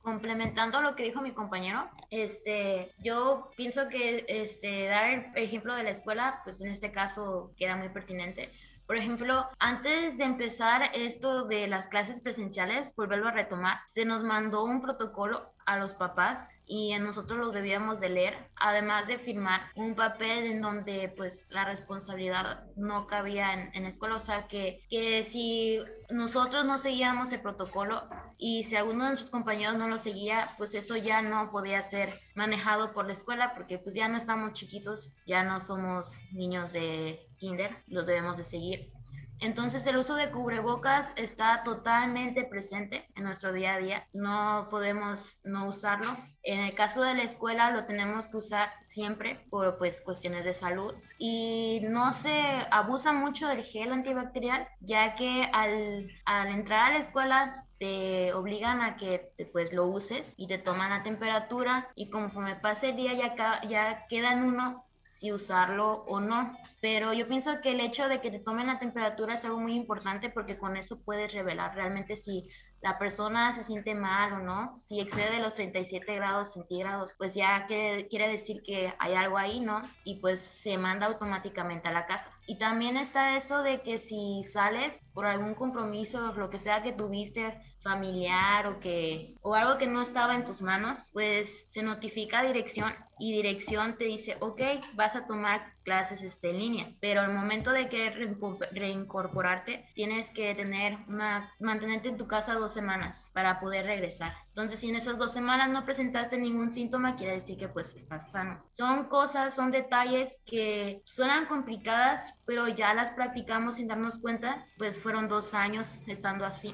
complementando 0.08 0.80
lo 0.80 0.96
que 0.96 1.04
dijo 1.04 1.20
mi 1.20 1.34
compañero, 1.34 1.89
este, 2.12 2.93
yo 3.00 3.52
pienso 3.58 3.89
que 3.89 4.24
este, 4.30 4.86
dar 4.86 5.10
el 5.10 5.26
ejemplo 5.36 5.76
de 5.76 5.84
la 5.84 5.89
escuela, 5.89 6.39
pues 6.46 6.62
en 6.62 6.70
este 6.70 6.93
caso 6.93 7.52
queda 7.58 7.76
muy 7.76 7.89
pertinente. 7.89 8.50
Por 8.86 8.96
ejemplo, 8.96 9.50
antes 9.60 10.17
de 10.17 10.24
empezar 10.24 10.91
esto 10.93 11.43
de 11.43 11.67
las 11.67 11.88
clases 11.88 12.22
presenciales, 12.22 12.96
volverlo 12.96 13.28
a 13.28 13.32
retomar, 13.32 13.80
se 13.86 14.06
nos 14.06 14.24
mandó 14.24 14.63
un 14.63 14.82
protocolo 14.82 15.52
a 15.65 15.76
los 15.76 15.93
papás 15.93 16.48
y 16.68 16.94
nosotros 17.00 17.40
los 17.40 17.54
debíamos 17.54 18.00
de 18.00 18.10
leer, 18.10 18.50
además 18.58 19.08
de 19.08 19.18
firmar 19.18 19.72
un 19.76 19.96
papel 19.96 20.46
en 20.52 20.62
donde 20.62 21.14
pues 21.16 21.48
la 21.50 21.66
responsabilidad 21.66 22.66
no 22.76 23.08
cabía 23.08 23.54
en, 23.74 23.84
la 23.84 23.90
escuela, 23.90 24.16
o 24.16 24.20
sea 24.20 24.48
que, 24.48 24.84
que 24.90 25.24
si 25.24 25.80
nosotros 26.10 26.66
no 26.66 26.78
seguíamos 26.78 27.32
el 27.32 27.42
protocolo 27.42 28.04
y 28.38 28.66
si 28.66 28.76
alguno 28.76 29.06
de 29.06 29.10
nuestros 29.12 29.32
compañeros 29.32 29.78
no 29.78 29.88
lo 29.88 29.98
seguía, 29.98 30.54
pues 30.58 30.74
eso 30.74 30.98
ya 30.98 31.22
no 31.22 31.52
podía 31.52 31.82
ser 31.84 32.20
manejado 32.36 32.92
por 32.92 33.08
la 33.08 33.14
escuela 33.14 33.54
porque 33.56 33.78
pues 33.78 33.96
ya 33.96 34.10
no 34.10 34.18
estamos 34.18 34.54
chiquitos, 34.54 35.14
ya 35.26 35.44
no 35.44 35.60
somos 35.60 36.12
niños 36.32 36.74
de 36.74 37.28
kinder, 37.38 37.84
los 37.88 38.06
debemos 38.06 38.38
de 38.38 38.44
seguir. 38.44 38.97
Entonces 39.39 39.86
el 39.86 39.97
uso 39.97 40.15
de 40.15 40.32
cubrebocas 40.32 41.13
está 41.15 41.63
totalmente 41.63 42.43
presente 42.43 43.08
en 43.15 43.23
nuestro 43.23 43.54
día 43.54 43.76
a 43.76 43.80
día. 43.80 44.08
No 44.13 44.67
podemos 44.69 45.39
no 45.43 45.67
usarlo. 45.67 46.17
En 46.43 46.60
el 46.60 46.73
caso 46.73 47.02
de 47.04 47.13
la 47.13 47.23
escuela 47.23 47.71
lo 47.71 47.86
tenemos 47.86 48.28
que 48.28 48.38
usar 48.38 48.69
siempre 48.84 49.45
por 49.50 49.78
pues 49.78 50.02
cuestiones 50.02 50.45
de 50.45 50.54
salud 50.54 50.95
y 51.19 51.82
no 51.84 52.13
se 52.13 52.41
abusa 52.71 53.12
mucho 53.12 53.47
del 53.47 53.63
gel 53.63 53.91
antibacterial 53.91 54.67
ya 54.80 55.15
que 55.15 55.50
al, 55.54 56.10
al 56.26 56.47
entrar 56.47 56.91
a 56.91 56.93
la 56.93 57.00
escuela 57.00 57.65
te 57.80 58.34
obligan 58.34 58.82
a 58.82 58.97
que 58.97 59.32
pues 59.52 59.71
lo 59.71 59.86
uses 59.86 60.34
y 60.38 60.47
te 60.47 60.58
toman 60.58 60.89
la 60.89 61.04
temperatura 61.04 61.89
y 61.95 62.10
conforme 62.10 62.56
pase 62.56 62.89
el 62.89 62.95
día 62.95 63.13
ya, 63.13 63.62
ya 63.67 64.08
queda 64.08 64.34
en 64.34 64.43
uno 64.43 64.86
si 65.08 65.32
usarlo 65.32 66.04
o 66.08 66.19
no. 66.19 66.58
Pero 66.80 67.13
yo 67.13 67.28
pienso 67.28 67.60
que 67.62 67.72
el 67.72 67.80
hecho 67.80 68.08
de 68.08 68.22
que 68.22 68.30
te 68.30 68.40
tomen 68.40 68.68
la 68.68 68.80
temperatura 68.80 69.36
es 69.36 69.46
algo 69.46 69.60
muy 69.60 69.76
importante 69.76 70.30
porque 70.30 70.58
con 70.58 70.78
eso 70.78 71.00
puedes 71.00 71.34
revelar 71.34 71.74
realmente 71.76 72.18
si 72.18 72.50
la 72.82 73.00
persona 73.00 73.54
se 73.54 73.63
siente 73.63 73.96
mal 73.96 74.34
o 74.34 74.40
no. 74.40 74.78
Si 74.78 75.00
excede 75.00 75.40
los 75.40 75.56
37 75.56 76.16
grados 76.16 76.54
centígrados, 76.54 77.13
pues 77.18 77.34
ya 77.34 77.66
que, 77.66 78.08
quiere 78.10 78.28
decir 78.28 78.62
que 78.63 78.94
hay 79.00 79.13
algo 79.16 79.38
ahí, 79.38 79.60
¿no? 79.60 79.82
Y 80.04 80.20
pues 80.20 80.40
se 80.40 80.78
manda 80.78 81.08
automáticamente 81.08 81.88
a 81.88 81.92
la 81.92 82.06
casa. 82.06 82.32
Y 82.46 82.58
también 82.60 82.98
está 82.98 83.36
eso 83.36 83.63
de 83.63 83.82
que 83.82 83.98
si 83.98 84.44
sales 84.52 85.04
por 85.13 85.26
algún 85.26 85.56
compromiso, 85.56 86.32
lo 86.34 86.50
que 86.50 86.60
sea 86.60 86.84
que 86.84 86.92
tuviste, 86.92 87.60
familiar 87.82 88.68
o 88.68 88.80
que 88.80 89.36
o 89.42 89.56
algo 89.56 89.78
que 89.78 89.88
no 89.88 90.02
estaba 90.02 90.36
en 90.36 90.46
tus 90.46 90.62
manos, 90.62 91.10
pues 91.13 91.50
se 91.70 91.82
notifica 91.82 92.40
a 92.40 92.44
dirección 92.44 92.94
y 93.20 93.34
dirección 93.34 93.98
te 93.98 94.06
dice, 94.06 94.38
ok, 94.40 94.62
vas 94.94 95.16
a 95.16 95.26
tomar 95.26 95.74
clases 95.84 96.22
este, 96.22 96.50
en 96.50 96.58
línea, 96.58 96.92
pero 97.00 97.22
al 97.22 97.34
momento 97.34 97.72
de 97.72 97.88
querer 97.88 98.38
reincorporarte, 98.74 99.86
tienes 99.96 100.30
que 100.32 100.54
tener 100.54 100.98
una, 101.08 101.52
mantenerte 101.60 102.10
en 102.10 102.18
tu 102.18 102.28
casa 102.28 102.56
dos 102.56 102.74
semanas 102.74 103.30
para 103.34 103.60
poder 103.60 103.86
regresar. 103.86 104.34
Entonces, 104.50 104.80
si 104.80 104.90
en 104.90 104.98
esas 104.98 105.18
dos 105.18 105.34
semanas 105.34 105.70
no 105.70 105.86
presentaste 105.86 106.38
ningún 106.38 106.72
síntoma, 106.72 107.16
quiere 107.16 107.36
decir 107.36 107.58
que 107.58 107.70
pues 107.70 107.96
estás 107.96 108.32
sano. 108.32 108.60
Son 108.72 109.06
cosas, 109.06 109.56
son 109.56 109.72
detalles 109.72 110.38
que 110.46 111.02
suenan 111.06 111.46
complicadas, 111.46 112.34
pero 112.46 112.68
ya 112.68 112.94
las 112.94 113.12
practicamos 113.12 113.76
sin 113.76 113.88
darnos 113.88 114.20
cuenta, 114.20 114.66
pues 114.78 114.98
fueron 114.98 115.28
dos 115.28 115.54
años 115.54 116.00
estando 116.08 116.46
así 116.46 116.74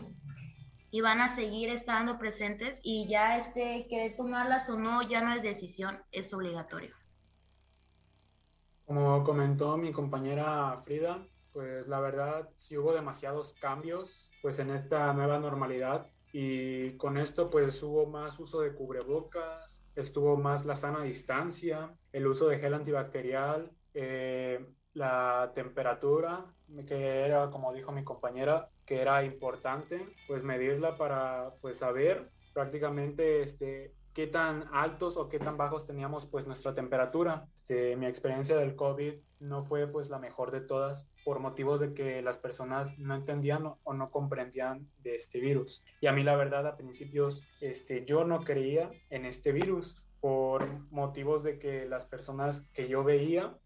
y 0.94 1.02
van 1.02 1.22
a 1.22 1.34
seguir 1.34 1.70
estando 1.70 2.20
presentes 2.20 2.80
y 2.84 3.08
ya 3.10 3.40
este 3.40 3.88
querer 3.90 4.16
tomarlas 4.16 4.70
o 4.70 4.78
no 4.78 5.02
ya 5.02 5.22
no 5.22 5.34
es 5.34 5.42
decisión, 5.42 5.98
es 6.12 6.32
obligatorio. 6.36 6.96
Como 8.86 9.24
comentó 9.24 9.76
mi 9.76 9.92
compañera 9.92 10.80
Frida, 10.84 11.28
pues 11.52 11.88
la 11.88 12.00
verdad 12.00 12.48
sí 12.58 12.78
hubo 12.78 12.94
demasiados 12.94 13.56
cambios 13.56 14.32
pues 14.44 14.60
en 14.60 14.70
esta 14.70 15.12
nueva 15.14 15.40
normalidad 15.40 16.12
y 16.32 16.96
con 16.98 17.18
esto 17.18 17.50
pues 17.50 17.82
hubo 17.82 18.06
más 18.06 18.40
uso 18.40 18.62
de 18.62 18.76
cubrebocas, 18.76 19.88
estuvo 19.96 20.38
más 20.38 20.64
la 20.64 20.76
sana 20.76 21.02
distancia, 21.02 21.92
el 22.12 22.28
uso 22.28 22.48
de 22.50 22.60
gel 22.60 22.76
antibacterial, 22.76 23.72
eh, 23.96 24.64
la 24.94 25.54
temperatura, 25.56 26.54
que 26.86 27.22
era 27.22 27.50
como 27.50 27.74
dijo 27.74 27.92
mi 27.92 28.04
compañera, 28.04 28.70
que 28.86 29.02
era 29.02 29.24
importante 29.24 30.06
pues 30.28 30.44
medirla 30.44 30.98
para 30.98 31.56
pues 31.62 31.78
saber 31.78 32.30
prácticamente 32.54 33.42
este 33.44 33.94
qué 34.14 34.28
tan 34.28 34.66
altos 34.72 35.18
o 35.18 35.28
qué 35.28 35.40
tan 35.40 35.58
bajos 35.58 35.88
teníamos 35.88 36.28
pues 36.28 36.46
nuestra 36.46 36.74
temperatura. 36.76 37.48
Este, 37.52 37.96
mi 37.96 38.06
experiencia 38.06 38.56
del 38.56 38.76
COVID 38.76 39.16
no 39.40 39.64
fue 39.64 39.88
pues 39.88 40.10
la 40.10 40.20
mejor 40.20 40.52
de 40.52 40.62
todas 40.62 41.08
por 41.26 41.40
motivos 41.40 41.80
de 41.80 41.94
que 41.94 42.22
las 42.22 42.38
personas 42.38 42.98
no 43.00 43.16
entendían 43.16 43.66
o 43.66 43.94
no 43.94 44.12
comprendían 44.12 44.88
de 45.00 45.16
este 45.16 45.40
virus. 45.40 45.84
Y 46.00 46.08
a 46.08 46.12
mí 46.12 46.24
la 46.24 46.36
verdad 46.36 46.68
a 46.68 46.78
principios 46.78 47.42
este, 47.60 48.06
yo 48.06 48.24
no 48.24 48.42
creía 48.42 48.92
en 49.10 49.26
este 49.26 49.52
virus 49.52 50.04
por 50.24 50.66
motivos 50.90 51.44
de 51.44 51.60
que 51.60 51.84
las 51.84 52.06
personas 52.06 52.62
que 52.74 52.88
yo 52.88 53.04
veía, 53.04 53.58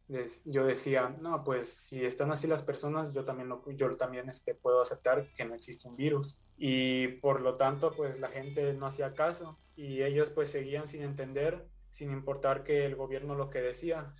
yo 0.43 0.65
decía, 0.65 1.15
no, 1.22 1.43
pues 1.43 1.72
si 1.72 2.04
están 2.04 2.32
así 2.32 2.48
las 2.48 2.63
personas, 2.63 3.13
yo 3.13 3.24
también, 3.24 3.48
lo, 3.48 3.63
yo 3.74 3.96
también 3.96 4.28
este, 4.28 4.56
puedo 4.56 4.82
aceptar 4.82 5.32
que 5.36 5.46
no 5.46 5.54
existe 5.54 5.88
un 5.88 5.96
virus. 5.96 6.41
Y 6.58 7.10
por 7.20 7.41
lo 7.41 7.58
tanto, 7.58 7.91
pues 7.91 8.20
la 8.20 8.30
gente 8.30 8.74
no 8.74 8.88
hacía 8.88 9.13
caso 9.13 9.60
y 9.76 10.02
ellos 10.02 10.32
pues 10.32 10.50
seguían 10.50 10.88
sin 10.88 11.04
entender, 11.04 11.67
sin 11.91 12.10
importar 12.12 12.63
que 12.63 12.88
el 12.88 12.96
gobierno 12.96 13.36
lo 13.36 13.52
que 13.52 13.62
decía, 13.62 14.12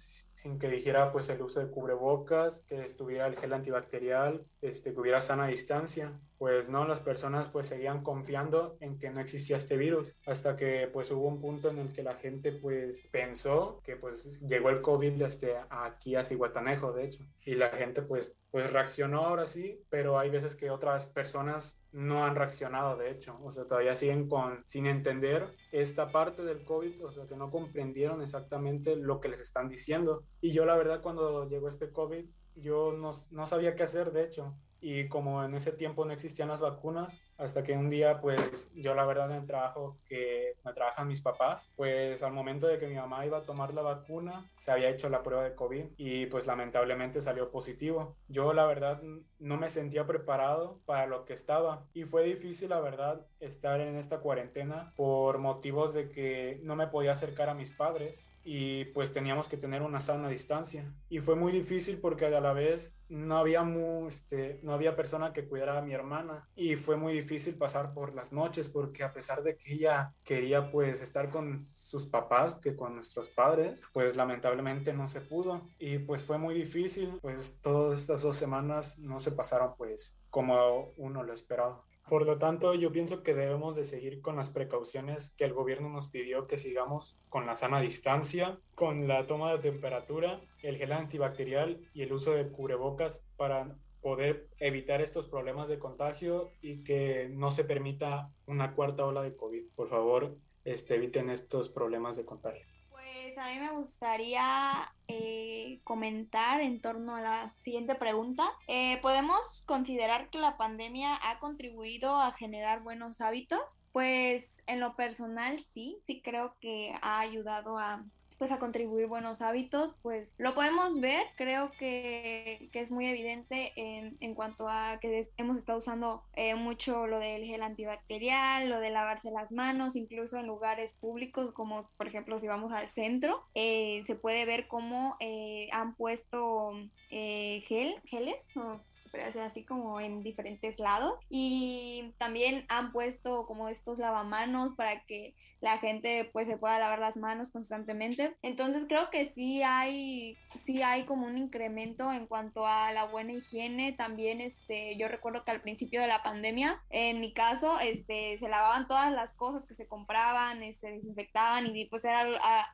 sin 0.47 0.60
que 0.60 0.69
dijera 0.69 1.12
pues 1.12 1.29
el 1.29 1.41
uso 1.41 1.60
de 1.60 1.67
cubrebocas, 1.67 2.62
que 2.62 2.81
estuviera 2.81 3.27
el 3.27 3.36
gel 3.36 3.51
antibacterial, 3.51 4.45
este, 4.62 4.93
que 4.93 4.99
hubiera 4.99 5.19
sana 5.19 5.47
distancia. 5.47 6.19
Pues 6.38 6.69
no, 6.69 6.88
las 6.88 7.01
personas 7.01 7.49
pues 7.49 7.67
seguían 7.67 8.01
confiando 8.01 8.77
en 8.79 8.97
que 8.97 9.10
no 9.10 9.19
existía 9.19 9.57
este 9.57 9.75
virus, 9.75 10.15
hasta 10.25 10.55
que 10.55 10.88
pues 10.93 11.12
hubo 11.12 11.27
un 11.27 11.41
punto 11.41 11.69
en 11.69 11.79
el 11.79 11.91
que 11.91 12.03
la 12.03 12.13
gente 12.13 12.51
pues 12.53 13.01
pensó 13.12 13.81
que 13.83 13.95
pues 13.95 14.39
llegó 14.41 14.69
el 14.69 14.81
COVID 14.81 15.13
desde 15.13 15.55
aquí 15.69 16.15
a 16.15 16.23
Cihuatanejo, 16.23 16.93
de 16.93 17.05
hecho, 17.05 17.25
y 17.43 17.55
la 17.55 17.69
gente 17.69 18.01
pues 18.03 18.38
pues 18.51 18.71
reaccionó 18.71 19.25
ahora 19.25 19.45
sí, 19.45 19.83
pero 19.89 20.17
hay 20.17 20.29
veces 20.29 20.55
que 20.55 20.71
otras 20.71 21.05
personas 21.07 21.79
no 21.97 22.23
han 22.23 22.36
reaccionado, 22.36 22.95
de 22.95 23.10
hecho, 23.10 23.39
o 23.43 23.51
sea, 23.51 23.65
todavía 23.65 23.95
siguen 23.95 24.29
con, 24.29 24.63
sin 24.67 24.86
entender 24.86 25.55
esta 25.71 26.12
parte 26.12 26.43
del 26.43 26.63
COVID, 26.63 27.03
o 27.03 27.12
sea, 27.12 27.25
que 27.25 27.36
no 27.36 27.49
comprendieron 27.49 28.21
exactamente 28.21 28.95
lo 28.95 29.19
que 29.19 29.29
les 29.29 29.39
están 29.39 29.67
diciendo. 29.67 30.23
Y 30.39 30.51
yo 30.51 30.63
la 30.65 30.75
verdad 30.75 31.01
cuando 31.01 31.49
llegó 31.49 31.67
este 31.67 31.91
COVID, 31.91 32.23
yo 32.55 32.93
no, 32.93 33.10
no 33.31 33.45
sabía 33.47 33.75
qué 33.75 33.81
hacer, 33.81 34.12
de 34.12 34.25
hecho, 34.25 34.55
y 34.79 35.07
como 35.07 35.43
en 35.43 35.55
ese 35.55 35.71
tiempo 35.71 36.05
no 36.05 36.13
existían 36.13 36.49
las 36.49 36.62
vacunas, 36.62 37.19
hasta 37.38 37.63
que 37.63 37.73
un 37.73 37.89
día, 37.89 38.19
pues 38.19 38.69
yo 38.76 38.93
la 38.95 39.06
verdad 39.06 39.30
en 39.32 39.38
el 39.38 39.45
trabajo 39.45 39.97
que 40.08 40.56
me 40.65 40.73
trabajan 40.73 41.08
mis 41.08 41.21
papás, 41.21 41.73
pues 41.76 42.23
al 42.23 42.34
momento 42.34 42.67
de 42.67 42.80
que 42.80 42.88
mi 42.88 42.95
mamá 42.95 43.26
iba 43.26 43.38
a 43.38 43.43
tomar 43.43 43.73
la 43.73 43.82
vacuna, 43.82 44.50
se 44.58 44.71
había 44.71 44.89
hecho 44.89 45.10
la 45.10 45.23
prueba 45.23 45.43
de 45.43 45.56
COVID 45.56 45.86
y 45.97 46.26
pues 46.28 46.47
lamentablemente 46.47 47.21
salió 47.21 47.52
positivo. 47.52 48.15
Yo 48.28 48.54
la 48.54 48.65
verdad 48.65 49.02
no 49.39 49.58
me 49.58 49.69
sentía 49.69 50.06
preparado 50.06 50.80
para 50.86 51.06
lo 51.06 51.26
que 51.26 51.34
estaba 51.34 51.86
y 51.93 52.04
fue 52.04 52.23
difícil 52.23 52.69
la 52.69 52.80
verdad 52.80 53.26
estar 53.39 53.82
en 53.82 53.95
esta 53.97 54.19
cuarentena 54.19 54.93
por 54.95 55.38
motivos 55.38 55.93
de 55.93 56.10
que 56.10 56.60
no 56.63 56.76
me 56.76 56.88
podía 56.88 57.12
acercar 57.12 57.50
a 57.50 57.54
mis 57.54 57.71
padres 57.71 58.30
y 58.43 58.86
pues 58.86 59.13
teníamos 59.13 59.50
que 59.50 59.58
tener 59.58 59.82
una 59.82 60.02
sana 60.02 60.30
distancia 60.30 60.91
y 61.10 61.19
fue 61.19 61.36
muy 61.36 61.52
difícil 61.52 62.00
porque 62.00 62.26
a 62.26 62.41
la 62.41 62.54
vez 62.54 62.93
no 63.10 63.38
había, 63.38 63.65
este, 64.08 64.60
no 64.63 64.73
había 64.73 64.95
persona 64.95 65.34
que 65.34 65.45
cuidara 65.45 65.78
a 65.78 65.82
mi 65.82 65.93
hermana 65.93 66.47
y 66.56 66.76
fue 66.76 66.97
muy 66.97 67.13
difícil 67.13 67.26
pasar 67.57 67.93
por 67.93 68.13
las 68.13 68.33
noches 68.33 68.69
porque 68.69 69.03
a 69.03 69.13
pesar 69.13 69.43
de 69.43 69.57
que 69.57 69.73
ella 69.73 70.13
quería 70.23 70.71
pues 70.71 71.01
estar 71.01 71.29
con 71.29 71.63
sus 71.65 72.05
papás, 72.05 72.55
que 72.55 72.75
con 72.75 72.95
nuestros 72.95 73.29
padres, 73.29 73.83
pues 73.93 74.15
lamentablemente 74.15 74.93
no 74.93 75.07
se 75.07 75.21
pudo 75.21 75.61
y 75.79 75.99
pues 75.99 76.23
fue 76.23 76.37
muy 76.37 76.55
difícil, 76.55 77.19
pues 77.21 77.59
todas 77.61 77.99
estas 77.99 78.21
dos 78.21 78.35
semanas 78.35 78.97
no 78.97 79.19
se 79.19 79.31
pasaron 79.31 79.75
pues 79.77 80.17
como 80.29 80.93
uno 80.97 81.23
lo 81.23 81.33
esperaba. 81.33 81.83
Por 82.09 82.25
lo 82.25 82.37
tanto, 82.37 82.73
yo 82.73 82.93
pienso 82.93 83.21
que 83.21 83.33
debemos 83.33 83.75
de 83.75 83.83
seguir 83.83 84.21
con 84.21 84.37
las 84.37 84.49
precauciones 84.49 85.31
que 85.31 85.43
el 85.43 85.53
gobierno 85.53 85.89
nos 85.89 86.07
pidió 86.07 86.47
que 86.47 86.57
sigamos 86.57 87.19
con 87.27 87.45
la 87.45 87.53
sana 87.53 87.81
distancia, 87.81 88.59
con 88.75 89.09
la 89.09 89.27
toma 89.27 89.51
de 89.51 89.59
temperatura, 89.59 90.39
el 90.63 90.77
gel 90.77 90.93
antibacterial 90.93 91.81
y 91.93 92.03
el 92.03 92.13
uso 92.13 92.31
de 92.31 92.49
cubrebocas 92.49 93.21
para 93.35 93.75
poder 94.08 94.48
evitar 94.60 95.02
estos 95.02 95.28
problemas 95.28 95.67
de 95.67 95.80
contagio 95.80 96.54
y 96.62 96.82
que 96.86 97.28
no 97.30 97.52
se 97.52 97.65
permita 97.65 98.32
una 98.46 98.74
cuarta 98.74 99.06
ola 99.06 99.22
de 99.22 99.36
COVID. 99.36 99.63
Por 99.76 99.89
favor, 99.89 100.38
este, 100.63 100.96
eviten 100.96 101.30
estos 101.30 101.67
problemas 101.67 102.15
de 102.15 102.24
contagio. 102.24 102.65
Pues 102.89 103.38
a 103.38 103.50
mí 103.50 103.60
me 103.60 103.74
gustaría 103.74 104.89
eh, 105.10 105.82
comentar 105.84 106.62
en 106.62 106.80
torno 106.80 107.17
a 107.17 107.22
la 107.22 107.54
siguiente 107.65 107.96
pregunta. 107.96 108.50
Eh, 108.70 108.98
¿Podemos 109.02 109.63
considerar 109.65 110.30
que 110.30 110.38
la 110.38 110.56
pandemia 110.56 111.20
ha 111.22 111.39
contribuido 111.39 112.17
a 112.17 112.32
generar 112.32 112.84
buenos 112.84 113.20
hábitos? 113.20 113.84
Pues 113.91 114.50
en 114.67 114.80
lo 114.80 114.96
personal 114.96 115.65
sí, 115.74 115.98
sí 116.06 116.22
creo 116.22 116.56
que 116.62 116.93
ha 117.02 117.20
ayudado 117.20 117.78
a 117.78 118.06
pues 118.38 118.52
a 118.52 118.60
contribuir 118.60 119.08
buenos 119.08 119.41
hábitos, 119.41 119.95
pues 120.02 120.30
lo 120.38 120.54
podemos 120.54 121.00
ver, 121.00 121.26
creo 121.36 121.71
que, 121.80 122.69
que 122.71 122.80
es 122.80 122.91
muy 122.91 123.08
evidente 123.08 123.73
en, 123.76 124.17
en, 124.19 124.36
cuanto 124.36 124.67
a 124.69 125.00
que 125.02 125.28
hemos 125.38 125.58
estado 125.58 125.80
usando 125.80 126.23
eh, 126.36 126.56
mucho 126.56 127.08
lo 127.08 127.19
del 127.19 127.45
gel 127.45 127.63
antibacterial, 127.63 128.69
lo 128.69 128.80
de 128.80 128.91
lavarse 128.91 129.32
las 129.32 129.52
manos, 129.52 129.95
incluso 129.95 130.38
en 130.38 130.47
lugares 130.47 130.93
públicos 130.93 131.52
como 131.52 131.89
por 131.97 132.08
ejemplo 132.08 132.38
si 132.38 132.47
vamos 132.47 132.71
al 132.71 132.89
centro, 132.91 133.43
eh, 133.56 134.04
se 134.06 134.15
puede 134.15 134.45
ver 134.45 134.67
cómo 134.67 135.17
eh, 135.19 135.69
han 135.71 135.95
puesto 135.95 136.73
gel, 137.10 137.95
geles, 138.06 138.50
o 138.56 138.80
se 138.89 139.10
puede 139.10 139.23
hacer 139.23 139.41
así 139.41 139.63
como 139.63 140.00
en 140.00 140.21
diferentes 140.21 140.80
lados 140.80 141.21
y 141.30 142.13
también 142.17 142.65
han 142.69 142.91
puesto 142.91 143.45
como 143.47 143.69
estos 143.69 143.97
lavamanos 143.97 144.73
para 144.73 145.06
que 145.06 145.34
la 145.62 145.78
gente 145.80 146.30
pues 146.34 146.47
se 146.47 146.58
pueda 146.58 146.80
lavar 146.80 147.00
las 147.00 147.17
manos 147.17 147.52
constantemente. 147.52 148.26
Entonces 148.41 148.85
creo 148.87 149.09
que 149.09 149.25
sí 149.25 149.61
hay, 149.63 150.37
sí 150.59 150.81
hay 150.81 151.05
como 151.05 151.27
un 151.27 151.37
incremento 151.37 152.11
en 152.11 152.27
cuanto 152.27 152.65
a 152.65 152.91
la 152.91 153.05
buena 153.05 153.33
higiene. 153.33 153.91
También 153.93 154.41
este, 154.41 154.97
yo 154.97 155.07
recuerdo 155.07 155.43
que 155.43 155.51
al 155.51 155.61
principio 155.61 156.01
de 156.01 156.07
la 156.07 156.23
pandemia, 156.23 156.81
en 156.89 157.19
mi 157.19 157.33
caso, 157.33 157.79
este, 157.79 158.37
se 158.39 158.49
lavaban 158.49 158.87
todas 158.87 159.11
las 159.11 159.33
cosas 159.33 159.65
que 159.65 159.75
se 159.75 159.87
compraban, 159.87 160.59
se 160.59 160.69
este, 160.69 160.91
desinfectaban 160.91 161.75
y 161.75 161.85
pues 161.85 162.05
era 162.05 162.21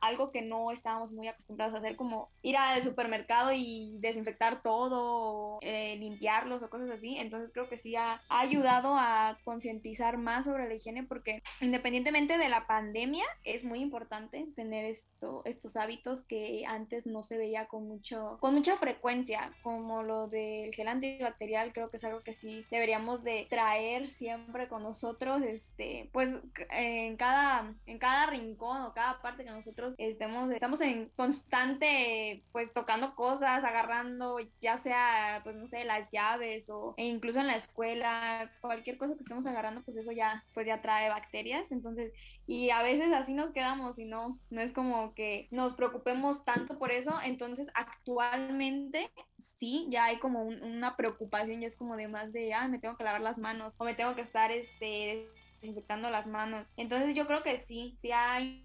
algo 0.00 0.30
que 0.30 0.42
no 0.42 0.70
estábamos 0.70 1.12
muy 1.12 1.28
acostumbrados 1.28 1.74
a 1.74 1.78
hacer, 1.78 1.96
como 1.96 2.30
ir 2.42 2.56
al 2.56 2.82
supermercado 2.82 3.52
y 3.52 3.96
desinfectar 4.00 4.62
todo, 4.62 5.58
eh, 5.62 5.96
limpiarlos 5.96 6.62
o 6.62 6.70
cosas 6.70 6.90
así. 6.90 7.16
Entonces 7.18 7.52
creo 7.52 7.68
que 7.68 7.78
sí 7.78 7.96
ha, 7.96 8.22
ha 8.28 8.40
ayudado 8.40 8.94
a 8.96 9.38
concientizar 9.44 10.18
más 10.18 10.44
sobre 10.44 10.68
la 10.68 10.74
higiene 10.74 11.04
porque 11.04 11.42
independientemente 11.60 12.38
de 12.38 12.48
la 12.48 12.66
pandemia 12.66 13.24
es 13.44 13.64
muy 13.64 13.80
importante 13.80 14.46
tener 14.56 14.84
esto, 14.84 15.43
estos 15.44 15.76
hábitos 15.76 16.22
que 16.22 16.64
antes 16.66 17.06
no 17.06 17.22
se 17.22 17.36
veía 17.36 17.66
con, 17.66 17.86
mucho, 17.86 18.38
con 18.40 18.54
mucha 18.54 18.76
frecuencia, 18.76 19.52
como 19.62 20.02
lo 20.02 20.28
del 20.28 20.74
gel 20.74 20.88
antibacterial, 20.88 21.72
creo 21.72 21.90
que 21.90 21.96
es 21.96 22.04
algo 22.04 22.20
que 22.20 22.34
sí 22.34 22.64
deberíamos 22.70 23.22
de 23.22 23.46
traer 23.48 24.08
siempre 24.08 24.68
con 24.68 24.82
nosotros, 24.82 25.42
este, 25.42 26.08
pues 26.12 26.30
en 26.70 27.16
cada, 27.16 27.74
en 27.86 27.98
cada 27.98 28.26
rincón 28.26 28.82
o 28.82 28.94
cada 28.94 29.20
parte 29.20 29.44
que 29.44 29.50
nosotros 29.50 29.94
estemos, 29.98 30.50
estamos 30.50 30.80
en 30.80 31.10
constante, 31.16 32.44
pues 32.52 32.72
tocando 32.72 33.14
cosas, 33.14 33.64
agarrando, 33.64 34.38
ya 34.60 34.78
sea, 34.78 35.40
pues 35.44 35.56
no 35.56 35.66
sé, 35.66 35.84
las 35.84 36.10
llaves 36.10 36.68
o 36.70 36.94
e 36.96 37.04
incluso 37.04 37.40
en 37.40 37.46
la 37.46 37.56
escuela, 37.56 38.50
cualquier 38.60 38.98
cosa 38.98 39.14
que 39.14 39.20
estemos 39.20 39.46
agarrando, 39.46 39.82
pues 39.82 39.96
eso 39.96 40.12
ya, 40.12 40.44
pues 40.54 40.66
ya 40.66 40.80
trae 40.82 41.08
bacterias, 41.08 41.70
entonces, 41.72 42.12
y 42.46 42.70
a 42.70 42.82
veces 42.82 43.12
así 43.12 43.34
nos 43.34 43.52
quedamos 43.52 43.98
y 43.98 44.04
no, 44.04 44.32
no 44.50 44.60
es 44.60 44.72
como 44.72 45.14
que 45.14 45.48
nos 45.50 45.74
preocupemos 45.74 46.44
tanto 46.44 46.78
por 46.78 46.90
eso, 46.90 47.14
entonces 47.24 47.68
actualmente 47.74 49.10
sí, 49.58 49.86
ya 49.90 50.06
hay 50.06 50.18
como 50.18 50.42
una 50.42 50.96
preocupación, 50.96 51.60
ya 51.60 51.68
es 51.68 51.76
como 51.76 51.96
de 51.96 52.08
más 52.08 52.32
de, 52.32 52.52
ah, 52.54 52.68
me 52.68 52.78
tengo 52.78 52.96
que 52.96 53.04
lavar 53.04 53.20
las 53.22 53.38
manos 53.38 53.74
o 53.78 53.84
me 53.84 53.94
tengo 53.94 54.14
que 54.14 54.22
estar, 54.22 54.50
este, 54.52 55.26
desinfectando 55.60 56.10
las 56.10 56.26
manos. 56.26 56.68
Entonces 56.76 57.14
yo 57.14 57.26
creo 57.26 57.42
que 57.42 57.58
sí, 57.58 57.96
sí 57.98 58.12
hay 58.12 58.63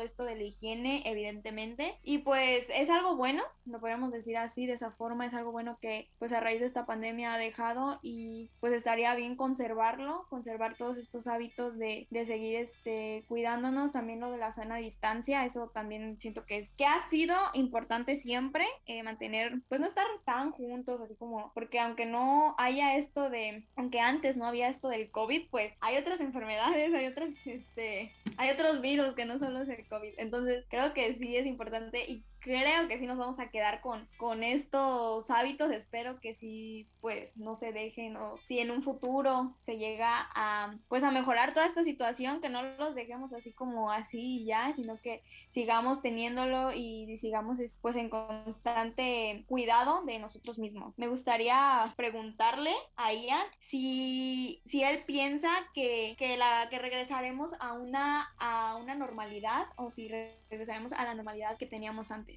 esto 0.00 0.24
de 0.24 0.36
la 0.36 0.42
higiene, 0.42 1.02
evidentemente. 1.04 1.98
Y 2.02 2.18
pues 2.18 2.66
es 2.72 2.90
algo 2.90 3.16
bueno, 3.16 3.42
lo 3.66 3.80
podemos 3.80 4.10
decir 4.12 4.36
así, 4.36 4.66
de 4.66 4.74
esa 4.74 4.90
forma, 4.92 5.26
es 5.26 5.34
algo 5.34 5.52
bueno 5.52 5.78
que 5.80 6.08
pues 6.18 6.32
a 6.32 6.40
raíz 6.40 6.60
de 6.60 6.66
esta 6.66 6.86
pandemia 6.86 7.34
ha 7.34 7.38
dejado 7.38 7.98
y 8.02 8.50
pues 8.60 8.72
estaría 8.72 9.14
bien 9.14 9.36
conservarlo, 9.36 10.26
conservar 10.28 10.76
todos 10.76 10.96
estos 10.96 11.26
hábitos 11.26 11.78
de, 11.78 12.06
de 12.10 12.26
seguir 12.26 12.56
este, 12.56 13.24
cuidándonos, 13.28 13.92
también 13.92 14.20
lo 14.20 14.30
de 14.30 14.38
la 14.38 14.52
sana 14.52 14.76
distancia, 14.76 15.44
eso 15.44 15.70
también 15.72 16.18
siento 16.20 16.44
que 16.46 16.58
es 16.58 16.70
que 16.70 16.86
ha 16.86 17.08
sido 17.08 17.34
importante 17.54 18.16
siempre 18.16 18.66
eh, 18.86 19.02
mantener, 19.02 19.60
pues 19.68 19.80
no 19.80 19.86
estar 19.86 20.06
tan 20.24 20.50
juntos, 20.52 21.00
así 21.00 21.14
como, 21.16 21.52
porque 21.54 21.78
aunque 21.78 22.06
no 22.06 22.54
haya 22.58 22.96
esto 22.96 23.30
de, 23.30 23.64
aunque 23.76 24.00
antes 24.00 24.36
no 24.36 24.46
había 24.46 24.68
esto 24.68 24.88
del 24.88 25.10
COVID, 25.10 25.48
pues 25.50 25.72
hay 25.80 25.96
otras 25.96 26.20
enfermedades, 26.20 26.92
hay 26.94 27.06
otras, 27.06 27.34
este, 27.44 28.12
hay 28.36 28.50
otros 28.50 28.80
virus 28.80 29.14
que 29.14 29.24
no 29.24 29.38
solo 29.38 29.59
el 29.68 29.86
COVID. 29.88 30.14
Entonces, 30.18 30.64
creo 30.68 30.92
que 30.94 31.14
sí 31.14 31.36
es 31.36 31.46
importante 31.46 32.04
y 32.10 32.24
creo 32.40 32.88
que 32.88 32.98
sí 32.98 33.06
nos 33.06 33.18
vamos 33.18 33.38
a 33.38 33.50
quedar 33.50 33.80
con, 33.80 34.08
con 34.16 34.42
estos 34.42 35.30
hábitos. 35.30 35.70
Espero 35.70 36.20
que 36.20 36.34
sí, 36.34 36.88
pues, 37.00 37.36
no 37.36 37.54
se 37.54 37.72
dejen 37.72 38.16
o 38.16 38.38
si 38.46 38.58
en 38.58 38.70
un 38.70 38.82
futuro 38.82 39.56
se 39.64 39.76
llega 39.78 40.28
a, 40.34 40.74
pues, 40.88 41.02
a 41.02 41.10
mejorar 41.10 41.54
toda 41.54 41.66
esta 41.66 41.84
situación, 41.84 42.40
que 42.40 42.48
no 42.48 42.62
los 42.62 42.94
dejemos 42.94 43.32
así 43.32 43.52
como 43.52 43.92
así 43.92 44.40
y 44.40 44.44
ya, 44.46 44.72
sino 44.74 45.00
que 45.00 45.22
sigamos 45.52 46.02
teniéndolo 46.02 46.72
y 46.72 47.16
sigamos, 47.18 47.58
pues, 47.80 47.96
en 47.96 48.08
constante 48.08 49.44
cuidado 49.46 50.02
de 50.04 50.18
nosotros 50.18 50.58
mismos. 50.58 50.94
Me 50.96 51.08
gustaría 51.08 51.92
preguntarle 51.96 52.74
a 52.96 53.12
Ian 53.12 53.46
si, 53.60 54.62
si 54.64 54.82
él 54.82 55.04
piensa 55.04 55.50
que, 55.74 56.14
que, 56.18 56.36
la, 56.36 56.68
que 56.70 56.78
regresaremos 56.78 57.54
a 57.60 57.72
una, 57.72 58.32
a 58.38 58.76
una 58.76 58.94
normalidad 58.94 59.66
o 59.76 59.90
si 59.90 60.08
regresaremos 60.08 60.92
a 60.92 61.04
la 61.04 61.14
normalidad 61.14 61.56
que 61.56 61.66
teníamos 61.66 62.10
antes. 62.10 62.29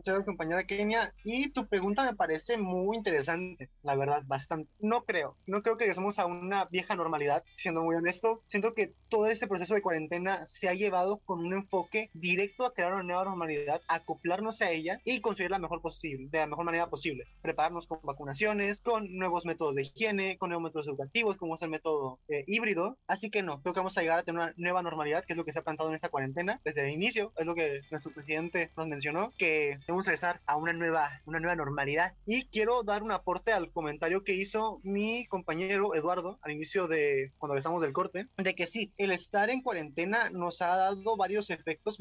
Muchas 0.00 0.14
gracias, 0.14 0.28
compañera 0.28 0.64
Kenia. 0.64 1.12
Y 1.24 1.52
tu 1.52 1.66
pregunta 1.66 2.06
me 2.06 2.14
parece 2.14 2.56
muy 2.56 2.96
interesante, 2.96 3.68
la 3.82 3.96
verdad, 3.96 4.22
bastante. 4.24 4.70
No 4.78 5.04
creo, 5.04 5.36
no 5.46 5.62
creo 5.62 5.76
que 5.76 5.84
regresemos 5.84 6.18
a 6.18 6.24
una 6.24 6.64
vieja 6.64 6.96
normalidad, 6.96 7.44
siendo 7.58 7.82
muy 7.82 7.96
honesto. 7.96 8.42
Siento 8.46 8.72
que 8.72 8.94
todo 9.10 9.26
ese 9.26 9.46
proceso 9.46 9.74
de 9.74 9.82
cuarentena 9.82 10.46
se 10.46 10.70
ha 10.70 10.72
llevado 10.72 11.18
con 11.26 11.40
un 11.40 11.52
enfoque 11.52 12.08
directo 12.14 12.64
a 12.64 12.72
crear 12.72 12.94
una 12.94 13.02
nueva 13.02 13.24
normalidad, 13.26 13.82
acoplarnos 13.88 14.62
a 14.62 14.70
ella 14.70 15.02
y 15.04 15.20
construir 15.20 15.50
la 15.50 15.58
mejor 15.58 15.82
posible, 15.82 16.28
de 16.30 16.38
la 16.38 16.46
mejor 16.46 16.64
manera 16.64 16.88
posible. 16.88 17.24
Prepararnos 17.42 17.86
con 17.86 17.98
vacunaciones, 18.02 18.80
con 18.80 19.14
nuevos 19.18 19.44
métodos 19.44 19.74
de 19.74 19.82
higiene, 19.82 20.38
con 20.38 20.48
nuevos 20.48 20.64
métodos 20.64 20.88
educativos, 20.88 21.36
como 21.36 21.56
es 21.56 21.62
el 21.62 21.68
método 21.68 22.20
eh, 22.28 22.44
híbrido. 22.46 22.96
Así 23.06 23.28
que 23.28 23.42
no, 23.42 23.60
creo 23.60 23.74
que 23.74 23.80
vamos 23.80 23.98
a 23.98 24.00
llegar 24.00 24.20
a 24.20 24.22
tener 24.22 24.40
una 24.40 24.54
nueva 24.56 24.82
normalidad, 24.82 25.26
que 25.26 25.34
es 25.34 25.36
lo 25.36 25.44
que 25.44 25.52
se 25.52 25.58
ha 25.58 25.62
plantado 25.62 25.90
en 25.90 25.96
esta 25.96 26.08
cuarentena 26.08 26.58
desde 26.64 26.88
el 26.88 26.94
inicio. 26.94 27.34
Es 27.36 27.44
lo 27.44 27.54
que 27.54 27.82
nuestro 27.90 28.14
presidente 28.14 28.70
nos 28.78 28.88
mencionó, 28.88 29.34
que 29.36 29.78
a 29.98 30.10
regresar 30.10 30.40
a 30.46 30.56
una 30.56 30.72
nueva, 30.72 31.10
una 31.24 31.40
nueva 31.40 31.56
normalidad. 31.56 32.14
Y 32.26 32.46
quiero 32.46 32.82
dar 32.82 33.02
un 33.02 33.12
aporte 33.12 33.52
al 33.52 33.70
comentario 33.72 34.24
que 34.24 34.34
hizo 34.34 34.80
mi 34.82 35.26
compañero 35.26 35.94
Eduardo 35.94 36.38
al 36.42 36.52
inicio 36.52 36.88
de 36.88 37.32
cuando 37.38 37.56
estamos 37.56 37.82
del 37.82 37.92
corte, 37.92 38.26
de 38.36 38.54
que 38.54 38.66
sí, 38.66 38.92
el 38.96 39.12
estar 39.12 39.50
en 39.50 39.62
cuarentena 39.62 40.30
nos 40.30 40.62
ha 40.62 40.76
dado 40.76 41.16
varios 41.16 41.50
efectos 41.50 41.98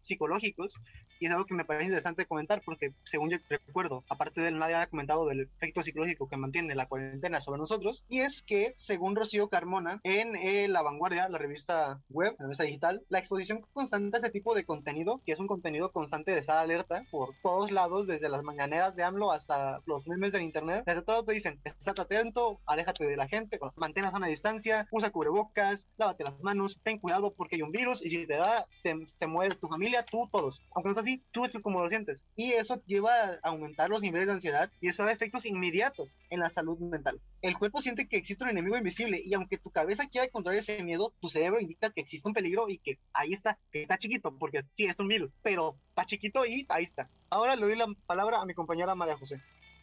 psicológicos 0.00 0.80
y 1.18 1.26
es 1.26 1.32
algo 1.32 1.46
que 1.46 1.54
me 1.54 1.64
parece 1.64 1.86
interesante 1.86 2.26
comentar 2.26 2.62
porque 2.64 2.94
según 3.04 3.30
yo 3.30 3.38
recuerdo, 3.48 4.04
aparte 4.08 4.40
de 4.40 4.50
nadie 4.50 4.74
ha 4.74 4.86
comentado 4.88 5.26
del 5.26 5.42
efecto 5.42 5.82
psicológico 5.82 6.28
que 6.28 6.36
mantiene 6.36 6.74
la 6.74 6.86
cuarentena 6.86 7.40
sobre 7.40 7.58
nosotros 7.58 8.04
y 8.08 8.20
es 8.20 8.42
que 8.42 8.74
según 8.76 9.14
Rocío 9.14 9.48
Carmona 9.48 10.00
en 10.02 10.34
eh, 10.34 10.68
La 10.68 10.82
Vanguardia, 10.82 11.28
la 11.28 11.38
revista 11.38 12.00
web, 12.08 12.34
la 12.38 12.46
revista 12.46 12.64
digital, 12.64 13.02
la 13.08 13.18
exposición 13.18 13.62
constante 13.72 14.16
a 14.16 14.18
ese 14.18 14.30
tipo 14.30 14.54
de 14.54 14.64
contenido, 14.64 15.20
que 15.24 15.32
es 15.32 15.38
un 15.38 15.46
contenido 15.46 15.92
constante 15.92 16.32
de 16.32 16.40
estar 16.40 16.58
alerta 16.58 17.04
por 17.10 17.31
todos 17.42 17.70
lados, 17.70 18.06
desde 18.06 18.28
las 18.28 18.42
mañaneras 18.42 18.96
de 18.96 19.04
AMLO 19.04 19.32
hasta 19.32 19.80
los 19.86 20.06
memes 20.06 20.32
del 20.32 20.42
internet. 20.42 20.82
Pero 20.84 21.04
todo 21.04 21.24
te 21.24 21.32
dicen, 21.32 21.60
estate 21.64 22.02
atento, 22.02 22.60
aléjate 22.66 23.06
de 23.06 23.16
la 23.16 23.28
gente, 23.28 23.58
mantén 23.76 24.04
a 24.04 24.10
sana 24.10 24.26
distancia, 24.26 24.86
usa 24.90 25.10
cubrebocas, 25.10 25.88
lávate 25.96 26.24
las 26.24 26.42
manos, 26.42 26.80
ten 26.82 26.98
cuidado 26.98 27.34
porque 27.34 27.56
hay 27.56 27.62
un 27.62 27.72
virus 27.72 28.04
y 28.04 28.08
si 28.08 28.26
te 28.26 28.34
da, 28.34 28.66
te, 28.82 29.26
muere 29.26 29.54
tu 29.56 29.68
familia, 29.68 30.04
tú, 30.04 30.28
todos. 30.30 30.62
Aunque 30.74 30.88
no 30.88 30.92
es 30.92 30.98
así, 30.98 31.22
tú 31.30 31.44
es 31.44 31.52
como 31.62 31.82
lo 31.82 31.88
sientes. 31.88 32.24
Y 32.36 32.52
eso 32.52 32.82
lleva 32.86 33.12
a 33.12 33.38
aumentar 33.42 33.90
los 33.90 34.02
niveles 34.02 34.26
de 34.26 34.34
ansiedad 34.34 34.70
y 34.80 34.88
eso 34.88 35.04
da 35.04 35.12
efectos 35.12 35.46
inmediatos 35.46 36.16
en 36.30 36.40
la 36.40 36.50
salud 36.50 36.78
mental. 36.78 37.20
El 37.40 37.58
cuerpo 37.58 37.80
siente 37.80 38.08
que 38.08 38.16
existe 38.16 38.44
un 38.44 38.50
enemigo 38.50 38.76
invisible 38.76 39.20
y 39.24 39.34
aunque 39.34 39.58
tu 39.58 39.70
cabeza 39.70 40.08
quiera 40.08 40.28
controlar 40.28 40.60
ese 40.60 40.82
miedo, 40.82 41.14
tu 41.20 41.28
cerebro 41.28 41.60
indica 41.60 41.90
que 41.90 42.00
existe 42.00 42.28
un 42.28 42.34
peligro 42.34 42.68
y 42.68 42.78
que 42.78 42.98
ahí 43.12 43.32
está, 43.32 43.58
que 43.70 43.82
está 43.82 43.98
chiquito, 43.98 44.36
porque 44.38 44.62
sí, 44.72 44.86
es 44.86 44.98
un 44.98 45.08
virus, 45.08 45.34
pero 45.42 45.76
está 45.88 46.04
chiquito 46.04 46.46
y 46.46 46.66
ahí 46.68 46.84
está. 46.84 47.10
Ahora 47.32 47.56
le 47.56 47.62
doy 47.62 47.76
la 47.76 47.86
palabra 48.06 48.42
a 48.42 48.44
mi 48.44 48.52
compañera 48.52 48.94
María 48.94 49.16
José. 49.16 49.40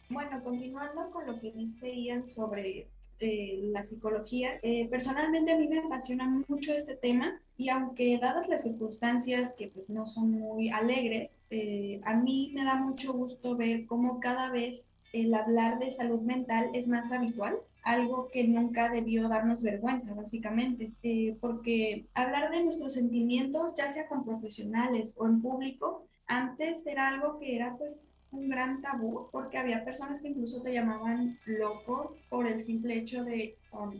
Bueno, 0.08 0.40
continuando 0.40 1.10
con 1.10 1.26
lo 1.26 1.40
que 1.40 1.50
dice 1.50 1.92
Ian 2.00 2.24
sobre 2.24 2.86
eh, 3.18 3.58
la 3.72 3.82
psicología, 3.82 4.60
eh, 4.62 4.86
personalmente 4.88 5.50
a 5.50 5.58
mí 5.58 5.66
me 5.66 5.80
apasiona 5.80 6.28
mucho 6.46 6.72
este 6.72 6.94
tema 6.94 7.40
y 7.56 7.68
aunque 7.68 8.16
dadas 8.18 8.46
las 8.48 8.62
circunstancias 8.62 9.52
que 9.58 9.66
pues 9.66 9.90
no 9.90 10.06
son 10.06 10.30
muy 10.30 10.70
alegres, 10.70 11.38
eh, 11.50 12.00
a 12.04 12.14
mí 12.14 12.52
me 12.54 12.62
da 12.62 12.76
mucho 12.76 13.12
gusto 13.14 13.56
ver 13.56 13.84
cómo 13.86 14.20
cada 14.20 14.48
vez 14.52 14.88
el 15.12 15.34
hablar 15.34 15.80
de 15.80 15.90
salud 15.90 16.20
mental 16.20 16.70
es 16.72 16.86
más 16.86 17.10
habitual 17.10 17.56
algo 17.82 18.28
que 18.28 18.44
nunca 18.46 18.90
debió 18.90 19.28
darnos 19.28 19.62
vergüenza, 19.62 20.14
básicamente, 20.14 20.92
porque 21.40 22.04
hablar 22.12 22.50
de 22.50 22.62
nuestros 22.62 22.92
sentimientos, 22.92 23.74
ya 23.74 23.88
sea 23.88 24.06
con 24.06 24.22
profesionales 24.22 25.14
o 25.16 25.26
en 25.26 25.40
público, 25.40 26.06
antes 26.30 26.86
era 26.86 27.08
algo 27.08 27.38
que 27.38 27.56
era 27.56 27.76
pues 27.76 28.08
un 28.30 28.48
gran 28.48 28.80
tabú 28.80 29.28
porque 29.32 29.58
había 29.58 29.84
personas 29.84 30.20
que 30.20 30.28
incluso 30.28 30.62
te 30.62 30.72
llamaban 30.72 31.38
loco 31.44 32.16
por 32.28 32.46
el 32.46 32.60
simple 32.60 32.96
hecho 32.96 33.24
de 33.24 33.58
um, 33.72 33.92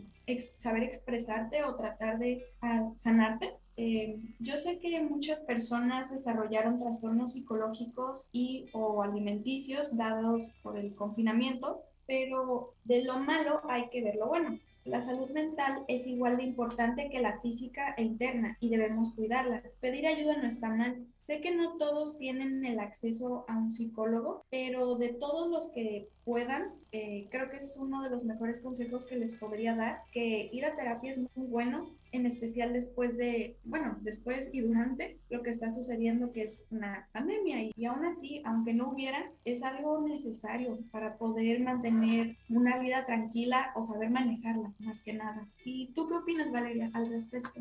saber 0.56 0.84
expresarte 0.84 1.64
o 1.64 1.74
tratar 1.74 2.18
de 2.18 2.46
uh, 2.62 2.94
sanarte. 2.96 3.56
Eh, 3.76 4.20
yo 4.38 4.56
sé 4.58 4.78
que 4.78 5.00
muchas 5.02 5.40
personas 5.40 6.10
desarrollaron 6.10 6.78
trastornos 6.78 7.32
psicológicos 7.32 8.28
y 8.32 8.66
o 8.72 9.02
alimenticios 9.02 9.96
dados 9.96 10.50
por 10.62 10.78
el 10.78 10.94
confinamiento, 10.94 11.82
pero 12.06 12.74
de 12.84 13.02
lo 13.02 13.18
malo 13.18 13.60
hay 13.68 13.88
que 13.88 14.02
ver 14.02 14.16
lo 14.16 14.28
bueno. 14.28 14.58
La 14.84 15.00
salud 15.00 15.30
mental 15.30 15.84
es 15.88 16.06
igual 16.06 16.36
de 16.36 16.44
importante 16.44 17.10
que 17.10 17.20
la 17.20 17.38
física 17.40 17.94
e 17.96 18.02
interna 18.02 18.56
y 18.60 18.70
debemos 18.70 19.14
cuidarla. 19.14 19.62
Pedir 19.80 20.06
ayuda 20.06 20.36
no 20.38 20.48
está 20.48 20.70
mal, 20.70 21.06
Sé 21.30 21.40
que 21.40 21.54
no 21.54 21.76
todos 21.76 22.16
tienen 22.16 22.64
el 22.64 22.80
acceso 22.80 23.44
a 23.46 23.56
un 23.56 23.70
psicólogo, 23.70 24.44
pero 24.50 24.96
de 24.96 25.10
todos 25.10 25.48
los 25.48 25.68
que 25.68 26.08
puedan, 26.24 26.72
eh, 26.90 27.28
creo 27.30 27.48
que 27.48 27.58
es 27.58 27.76
uno 27.76 28.02
de 28.02 28.10
los 28.10 28.24
mejores 28.24 28.58
consejos 28.58 29.04
que 29.04 29.14
les 29.14 29.30
podría 29.30 29.76
dar, 29.76 30.00
que 30.10 30.50
ir 30.52 30.64
a 30.64 30.74
terapia 30.74 31.12
es 31.12 31.20
muy 31.36 31.46
bueno, 31.46 31.88
en 32.10 32.26
especial 32.26 32.72
después 32.72 33.16
de, 33.16 33.56
bueno, 33.62 33.96
después 34.00 34.50
y 34.52 34.62
durante 34.62 35.20
lo 35.28 35.42
que 35.42 35.50
está 35.50 35.70
sucediendo, 35.70 36.32
que 36.32 36.42
es 36.42 36.64
una 36.72 37.08
pandemia. 37.12 37.62
Y, 37.62 37.70
y 37.76 37.84
aún 37.84 38.04
así, 38.04 38.42
aunque 38.44 38.74
no 38.74 38.90
hubiera, 38.90 39.30
es 39.44 39.62
algo 39.62 40.00
necesario 40.00 40.80
para 40.90 41.16
poder 41.16 41.60
mantener 41.60 42.38
una 42.48 42.80
vida 42.80 43.06
tranquila 43.06 43.70
o 43.76 43.84
saber 43.84 44.10
manejarla, 44.10 44.72
más 44.80 45.00
que 45.02 45.12
nada. 45.12 45.46
¿Y 45.64 45.92
tú 45.92 46.08
qué 46.08 46.14
opinas, 46.14 46.50
Valeria, 46.50 46.90
al 46.92 47.08
respecto? 47.08 47.60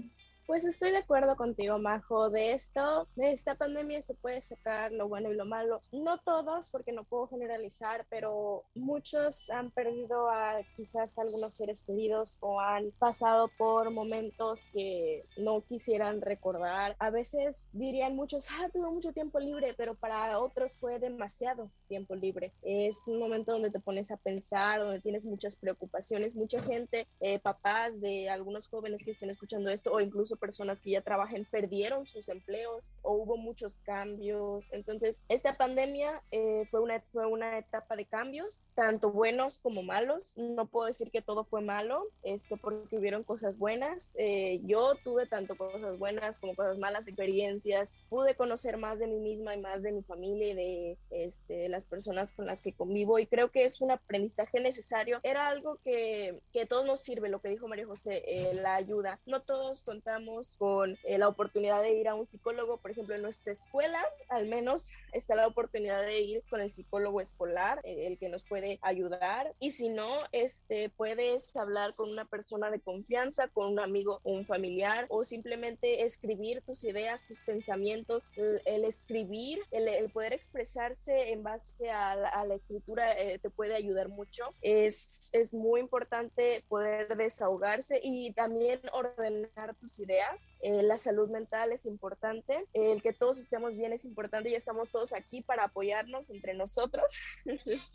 Pues 0.49 0.65
estoy 0.65 0.89
de 0.89 0.97
acuerdo 0.97 1.35
contigo, 1.35 1.77
Majo. 1.77 2.31
De 2.31 2.53
esto, 2.53 3.07
de 3.15 3.33
esta 3.33 3.53
pandemia 3.53 4.01
se 4.01 4.15
puede 4.15 4.41
sacar 4.41 4.91
lo 4.91 5.07
bueno 5.07 5.31
y 5.31 5.35
lo 5.35 5.45
malo. 5.45 5.79
No 5.91 6.17
todos, 6.17 6.69
porque 6.69 6.91
no 6.91 7.03
puedo 7.03 7.27
generalizar, 7.27 8.07
pero 8.09 8.63
muchos 8.73 9.51
han 9.51 9.69
perdido 9.69 10.27
a 10.27 10.63
quizás 10.75 11.19
algunos 11.19 11.53
seres 11.53 11.83
queridos 11.83 12.39
o 12.41 12.59
han 12.59 12.89
pasado 12.97 13.51
por 13.59 13.91
momentos 13.91 14.67
que 14.73 15.23
no 15.37 15.61
quisieran 15.61 16.19
recordar. 16.19 16.95
A 16.97 17.11
veces 17.11 17.67
dirían 17.71 18.15
muchos, 18.15 18.47
ah, 18.49 18.69
tengo 18.73 18.91
mucho 18.91 19.13
tiempo 19.13 19.39
libre, 19.39 19.75
pero 19.77 19.93
para 19.93 20.39
otros 20.39 20.79
fue 20.79 20.97
demasiado 20.97 21.69
tiempo 21.87 22.15
libre. 22.15 22.53
Es 22.63 23.07
un 23.07 23.19
momento 23.19 23.51
donde 23.51 23.69
te 23.69 23.79
pones 23.79 24.09
a 24.09 24.17
pensar, 24.17 24.79
donde 24.79 24.99
tienes 24.99 25.27
muchas 25.27 25.55
preocupaciones. 25.55 26.35
Mucha 26.35 26.59
gente, 26.63 27.07
eh, 27.19 27.37
papás 27.37 28.01
de 28.01 28.31
algunos 28.31 28.67
jóvenes 28.67 29.05
que 29.05 29.11
estén 29.11 29.29
escuchando 29.29 29.69
esto 29.69 29.91
o 29.91 30.01
incluso 30.01 30.38
personas 30.39 30.81
que 30.81 30.91
ya 30.91 31.01
trabajan 31.01 31.45
perdieron 31.45 32.05
sus 32.05 32.29
empleos 32.29 32.91
o 33.01 33.13
hubo 33.13 33.37
muchos 33.37 33.79
cambios. 33.79 34.71
Entonces, 34.71 35.21
esta 35.29 35.57
pandemia 35.57 36.21
eh, 36.31 36.65
fue, 36.71 36.79
una, 36.79 37.01
fue 37.11 37.25
una 37.25 37.57
etapa 37.57 37.95
de 37.95 38.05
cambios, 38.05 38.71
tanto 38.75 39.11
buenos 39.11 39.59
como 39.59 39.83
malos. 39.83 40.33
No 40.37 40.67
puedo 40.67 40.87
decir 40.87 41.11
que 41.11 41.21
todo 41.21 41.43
fue 41.43 41.61
malo, 41.61 42.07
esto 42.23 42.57
porque 42.57 42.97
hubieron 42.97 43.23
cosas 43.23 43.57
buenas. 43.57 44.11
Eh, 44.15 44.61
yo 44.63 44.95
tuve 45.03 45.25
tanto 45.27 45.55
cosas 45.57 45.97
buenas 45.97 46.39
como 46.39 46.55
cosas 46.55 46.77
malas, 46.77 47.07
experiencias. 47.07 47.95
Pude 48.09 48.35
conocer 48.35 48.77
más 48.77 48.99
de 48.99 49.07
mí 49.07 49.19
misma 49.19 49.55
y 49.55 49.61
más 49.61 49.81
de 49.81 49.91
mi 49.91 50.03
familia 50.03 50.49
y 50.49 50.53
de, 50.53 50.97
este, 51.11 51.69
las 51.69 51.85
personas 51.85 52.33
con 52.33 52.45
las 52.45 52.61
que 52.61 52.73
convivo 52.73 53.19
y 53.19 53.25
creo 53.25 53.51
que 53.51 53.65
es 53.65 53.81
un 53.81 53.91
aprendizaje 53.91 54.59
necesario. 54.59 55.19
Era 55.23 55.47
algo 55.47 55.77
que, 55.83 56.41
que 56.53 56.65
todos 56.65 56.85
nos 56.85 57.01
sirve, 57.01 57.29
lo 57.29 57.41
que 57.41 57.49
dijo 57.49 57.67
María 57.67 57.85
José, 57.85 58.23
eh, 58.27 58.53
la 58.53 58.75
ayuda. 58.75 59.19
No 59.25 59.41
todos 59.41 59.83
contamos 59.83 60.28
con 60.57 60.97
eh, 61.03 61.17
la 61.17 61.27
oportunidad 61.27 61.81
de 61.81 61.93
ir 61.93 62.07
a 62.07 62.15
un 62.15 62.25
psicólogo, 62.25 62.77
por 62.77 62.91
ejemplo, 62.91 63.15
en 63.15 63.21
nuestra 63.21 63.53
escuela, 63.53 64.03
al 64.29 64.47
menos 64.47 64.91
está 65.11 65.35
la 65.35 65.47
oportunidad 65.47 66.01
de 66.03 66.19
ir 66.19 66.43
con 66.49 66.61
el 66.61 66.69
psicólogo 66.69 67.21
escolar, 67.21 67.79
eh, 67.83 68.07
el 68.07 68.17
que 68.17 68.29
nos 68.29 68.43
puede 68.43 68.79
ayudar. 68.81 69.53
Y 69.59 69.71
si 69.71 69.89
no, 69.89 70.07
este, 70.31 70.89
puedes 70.89 71.55
hablar 71.55 71.93
con 71.95 72.09
una 72.09 72.25
persona 72.25 72.69
de 72.69 72.79
confianza, 72.79 73.47
con 73.47 73.73
un 73.73 73.79
amigo 73.79 74.21
o 74.23 74.33
un 74.33 74.45
familiar, 74.45 75.05
o 75.09 75.23
simplemente 75.23 76.05
escribir 76.05 76.61
tus 76.61 76.83
ideas, 76.83 77.25
tus 77.27 77.39
pensamientos. 77.41 78.27
El, 78.35 78.85
escribir, 78.85 79.59
el, 79.71 80.09
poder 80.11 80.33
expresarse 80.33 81.31
en 81.31 81.43
base 81.43 81.89
a 81.89 82.15
la, 82.15 82.55
escritura 82.55 83.13
eh, 83.17 83.39
te 83.39 83.49
puede 83.49 83.75
ayudar 83.75 84.09
mucho. 84.09 84.53
Es, 84.61 85.29
es 85.33 85.53
muy 85.53 85.79
importante 85.79 86.63
poder 86.67 87.15
desahogarse 87.17 87.99
y 88.01 88.31
también 88.33 88.79
ordenar 88.93 89.75
tus 89.75 89.99
ideas 89.99 90.18
eh, 90.61 90.83
la 90.83 90.97
salud 90.97 91.29
mental 91.29 91.71
es 91.71 91.85
importante, 91.85 92.65
el 92.73 93.01
que 93.01 93.13
todos 93.13 93.39
estemos 93.39 93.77
bien 93.77 93.93
es 93.93 94.05
importante 94.05 94.49
y 94.49 94.55
estamos 94.55 94.91
todos 94.91 95.13
aquí 95.13 95.41
para 95.41 95.65
apoyarnos 95.65 96.29
entre 96.29 96.53
nosotros. 96.53 97.11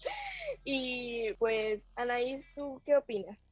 y 0.64 1.32
pues, 1.34 1.86
Anaís, 1.94 2.52
¿tú 2.54 2.80
qué 2.84 2.96
opinas? 2.96 3.44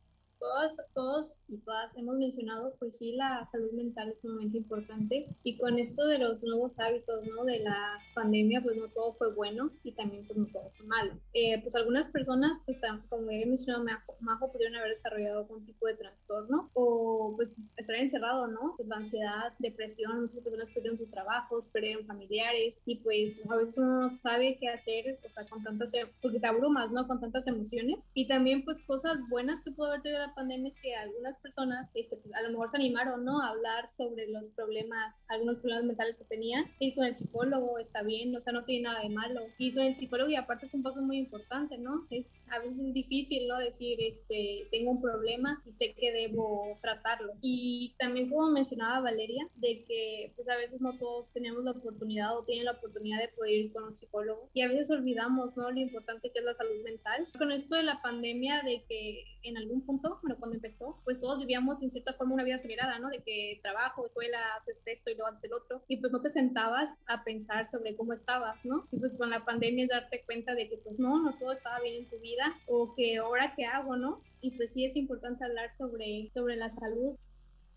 Todos, 0.43 0.73
todos 0.93 1.43
y 1.49 1.59
todas 1.59 1.97
hemos 1.97 2.17
mencionado, 2.19 2.75
pues 2.81 2.99
sí, 2.99 3.13
la 3.13 3.47
salud 3.47 3.71
mental 3.73 4.09
es 4.09 4.21
sumamente 4.21 4.59
importante. 4.59 5.29
Y 5.45 5.57
con 5.57 5.79
esto 5.79 6.05
de 6.07 6.19
los 6.19 6.43
nuevos 6.43 6.73
hábitos, 6.79 7.25
¿no? 7.29 7.45
De 7.45 7.61
la 7.61 8.01
pandemia, 8.15 8.61
pues 8.61 8.77
no 8.77 8.89
todo 8.89 9.15
fue 9.15 9.33
bueno 9.33 9.71
y 9.85 9.93
también 9.93 10.27
pues 10.27 10.37
no 10.37 10.47
todo 10.47 10.71
fue 10.77 10.87
malo. 10.87 11.13
Eh, 11.33 11.61
pues 11.63 11.77
algunas 11.77 12.09
personas, 12.09 12.61
pues 12.67 12.81
como 13.09 13.31
he 13.31 13.47
mencionado, 13.47 13.85
Majo, 14.19 14.51
pudieron 14.51 14.75
haber 14.77 14.91
desarrollado 14.91 15.41
algún 15.41 15.65
tipo 15.65 15.87
de 15.87 15.95
trastorno 15.95 16.71
o 16.75 17.35
pues 17.37 17.51
estar 17.77 17.97
encerrado, 17.97 18.49
¿no? 18.49 18.75
Pues 18.77 18.89
la 18.89 18.97
ansiedad, 18.97 19.53
depresión, 19.61 20.23
muchas 20.23 20.41
personas 20.41 20.69
perdieron 20.75 20.99
sus 20.99 21.11
trabajos, 21.11 21.69
perdieron 21.69 22.05
familiares 22.05 22.83
y 22.85 22.97
pues 22.97 23.41
a 23.49 23.57
veces 23.57 23.79
uno 23.79 24.01
no 24.01 24.11
sabe 24.11 24.59
qué 24.59 24.69
hacer, 24.69 25.21
o 25.25 25.29
sea, 25.31 25.47
con 25.47 25.63
tantas, 25.63 25.93
porque 26.21 26.41
te 26.41 26.47
abrumas, 26.49 26.91
¿no? 26.91 27.07
Con 27.07 27.21
tantas 27.21 27.47
emociones. 27.47 28.11
Y 28.13 28.27
también 28.27 28.65
pues 28.65 28.81
cosas 28.87 29.19
buenas 29.29 29.61
que 29.61 29.71
pudo 29.71 29.87
haber 29.87 30.03
tenido 30.03 30.21
la 30.21 30.32
pandemia 30.35 30.69
es 30.69 30.77
que 30.81 30.95
algunas 30.95 31.39
personas 31.39 31.91
este, 31.95 32.17
pues, 32.17 32.35
a 32.35 32.43
lo 32.43 32.51
mejor 32.51 32.71
se 32.71 32.77
animaron 32.77 33.25
¿no? 33.25 33.41
a 33.41 33.51
hablar 33.51 33.91
sobre 33.91 34.29
los 34.29 34.49
problemas, 34.51 35.15
algunos 35.29 35.59
problemas 35.59 35.85
mentales 35.85 36.17
que 36.17 36.25
tenían. 36.25 36.71
Ir 36.79 36.95
con 36.95 37.05
el 37.05 37.17
psicólogo 37.17 37.79
está 37.79 38.03
bien, 38.03 38.35
o 38.35 38.41
sea, 38.41 38.53
no 38.53 38.65
tiene 38.65 38.85
nada 38.85 39.01
de 39.01 39.09
malo. 39.09 39.43
Ir 39.59 39.75
con 39.75 39.85
el 39.85 39.95
psicólogo 39.95 40.31
y 40.31 40.37
aparte 40.37 40.67
es 40.67 40.75
un 40.75 40.83
paso 40.83 41.01
muy 41.03 41.19
importante, 41.19 41.79
¿no? 41.79 42.07
Es 42.11 42.33
a 42.51 42.59
veces 42.59 42.81
es 42.81 42.95
difícil, 42.95 43.49
¿no? 43.49 43.59
Decir, 43.59 43.99
este, 44.01 44.69
tengo 44.71 44.93
un 44.93 45.01
problema 45.01 45.63
y 45.67 45.73
sé 45.73 45.95
que 45.95 46.13
debo 46.13 46.79
tratarlo. 46.81 47.33
Y 47.41 47.95
también 47.99 48.29
como 48.29 48.51
mencionaba 48.51 49.01
Valeria, 49.01 49.49
de 49.57 49.85
que 49.85 50.33
pues 50.37 50.49
a 50.49 50.57
veces 50.57 50.81
no 50.81 50.99
todos 50.99 51.33
tenemos 51.33 51.65
la 51.65 51.73
oportunidad 51.73 52.37
o 52.37 52.45
tienen 52.45 52.67
la 52.67 52.73
oportunidad 52.73 53.21
de 53.21 53.29
poder 53.29 53.53
ir 53.53 53.73
con 53.73 53.85
un 53.85 53.95
psicólogo 53.95 54.51
y 54.53 54.63
a 54.63 54.69
veces 54.69 54.91
olvidamos, 54.91 55.57
¿no? 55.57 55.71
Lo 55.71 55.81
importante 55.81 56.31
que 56.31 56.39
es 56.39 56.45
la 56.45 56.55
salud 56.55 56.83
mental. 56.85 57.29
Con 57.39 57.53
esto 57.53 57.77
de 57.77 57.83
la 57.83 58.01
pandemia, 58.03 58.63
de 58.63 58.85
que 58.89 59.25
en 59.43 59.57
algún 59.57 59.85
punto, 59.85 60.21
bueno, 60.23 60.37
cuando 60.39 60.57
empezó, 60.57 61.01
pues 61.05 61.21
todos 61.21 61.41
vivíamos 61.41 61.83
en 61.83 61.91
cierta 61.91 62.15
forma 62.15 62.35
una 62.35 62.45
vida 62.45 62.57
acelerada, 62.57 62.99
¿no? 62.99 63.09
De 63.09 63.19
que 63.23 63.59
trabajo, 63.63 64.07
escuela, 64.07 64.39
haces 64.57 64.83
esto 64.87 65.11
y 65.11 65.15
luego 65.15 65.29
haces 65.29 65.45
el 65.45 65.53
otro, 65.55 65.83
y 65.89 65.97
pues 65.99 66.13
no 66.13 66.23
te 66.23 66.31
sentabas 66.31 66.99
a 67.07 67.25
pensar 67.25 67.71
sobre 67.71 67.97
cómo 67.97 68.13
estabas, 68.13 68.65
¿no? 68.65 68.87
Y 68.93 68.99
pues 68.99 69.15
con 69.15 69.31
la 69.31 69.45
pandemia 69.45 69.85
es 69.85 69.91
darte 69.91 70.23
cuenta 70.25 70.55
de 70.55 70.69
que 70.69 70.79
pues 70.79 70.99
no, 70.99 71.23
no 71.23 71.37
todo 71.39 71.53
estaba 71.53 71.81
bien 71.81 72.05
en 72.05 72.11
tu 72.11 72.19
vida, 72.21 72.55
o 72.67 72.95
que 72.95 73.17
ahora 73.17 73.55
qué 73.57 73.67
hago, 73.67 73.97
¿no? 73.97 74.23
Y 74.41 74.53
pues 74.53 74.73
sí 74.73 74.85
es 74.85 74.97
importante 74.97 75.45
hablar 75.45 75.75
sobre, 75.77 76.31
sobre 76.33 76.57
la 76.57 76.71
salud 76.71 77.17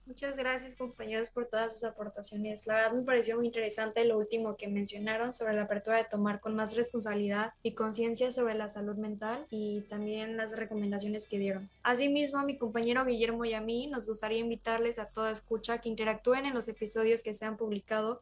Muchas 0.05 0.37
gracias 0.37 0.75
compañeros 0.75 1.31
por 1.31 1.47
todas 1.47 1.73
sus 1.73 1.83
aportaciones. 1.83 2.67
La 2.67 2.75
verdad 2.75 2.93
me 2.93 3.01
pareció 3.01 3.37
muy 3.37 3.47
interesante 3.47 4.05
lo 4.05 4.19
último 4.19 4.55
que 4.55 4.67
mencionaron 4.67 5.33
sobre 5.33 5.53
la 5.55 5.63
apertura 5.63 5.97
de 5.97 6.03
tomar 6.03 6.39
con 6.39 6.55
más 6.55 6.75
responsabilidad 6.75 7.53
y 7.63 7.73
conciencia 7.73 8.29
sobre 8.29 8.53
la 8.53 8.69
salud 8.69 8.97
mental 8.97 9.47
y 9.49 9.81
también 9.89 10.37
las 10.37 10.55
recomendaciones 10.55 11.25
que 11.25 11.39
dieron. 11.39 11.71
Asimismo, 11.81 12.37
a 12.37 12.45
mi 12.45 12.55
compañero 12.55 13.03
Guillermo 13.03 13.45
y 13.45 13.55
a 13.55 13.61
mí 13.61 13.87
nos 13.87 14.05
gustaría 14.05 14.37
invitarles 14.37 14.99
a 14.99 15.09
toda 15.09 15.31
escucha 15.31 15.79
que 15.79 15.89
interactúen 15.89 16.45
en 16.45 16.53
los 16.53 16.67
episodios 16.67 17.23
que 17.23 17.33
se 17.33 17.45
han 17.45 17.57
publicado. 17.57 18.21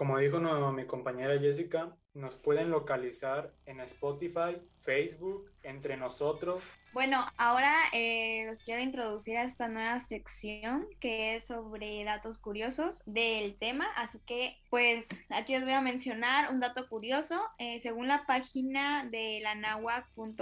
Como 0.00 0.16
dijo 0.16 0.40
mi 0.72 0.86
compañera 0.86 1.38
Jessica, 1.38 1.94
nos 2.14 2.38
pueden 2.38 2.70
localizar 2.70 3.52
en 3.66 3.80
Spotify, 3.80 4.56
Facebook, 4.78 5.52
entre 5.62 5.98
nosotros. 5.98 6.64
Bueno, 6.94 7.26
ahora 7.36 7.74
eh, 7.92 8.46
los 8.46 8.62
quiero 8.62 8.80
introducir 8.80 9.36
a 9.36 9.44
esta 9.44 9.68
nueva 9.68 10.00
sección 10.00 10.88
que 11.00 11.36
es 11.36 11.48
sobre 11.48 12.02
datos 12.04 12.38
curiosos 12.38 13.02
del 13.04 13.58
tema. 13.58 13.88
Así 13.94 14.18
que, 14.24 14.56
pues, 14.70 15.06
aquí 15.28 15.52
les 15.52 15.64
voy 15.64 15.74
a 15.74 15.82
mencionar 15.82 16.50
un 16.50 16.60
dato 16.60 16.88
curioso. 16.88 17.38
Eh, 17.58 17.78
según 17.80 18.08
la 18.08 18.24
página 18.24 19.04
de 19.04 19.40
la 19.42 19.54
NAWAC.mx 19.54 20.38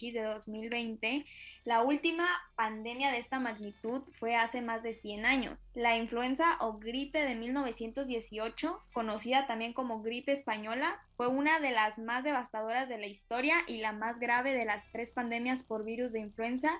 de 0.00 0.22
2020, 0.22 1.26
la 1.64 1.82
última 1.82 2.28
pandemia 2.56 3.10
de 3.10 3.18
esta 3.18 3.40
magnitud 3.40 4.02
fue 4.18 4.36
hace 4.36 4.60
más 4.60 4.82
de 4.82 4.92
100 4.92 5.24
años. 5.24 5.70
La 5.74 5.96
influenza 5.96 6.58
o 6.60 6.78
gripe 6.78 7.24
de 7.24 7.34
1918, 7.34 8.82
conocida 8.92 9.46
también 9.46 9.72
como 9.72 10.02
gripe 10.02 10.32
española, 10.32 11.00
fue 11.16 11.28
una 11.28 11.60
de 11.60 11.70
las 11.70 11.98
más 11.98 12.22
devastadoras 12.22 12.88
de 12.88 12.98
la 12.98 13.06
historia 13.06 13.56
y 13.66 13.78
la 13.78 13.92
más 13.92 14.20
grave 14.20 14.52
de 14.52 14.66
las 14.66 14.84
tres 14.92 15.10
pandemias 15.10 15.62
por 15.62 15.84
virus 15.84 16.12
de 16.12 16.20
influenza 16.20 16.70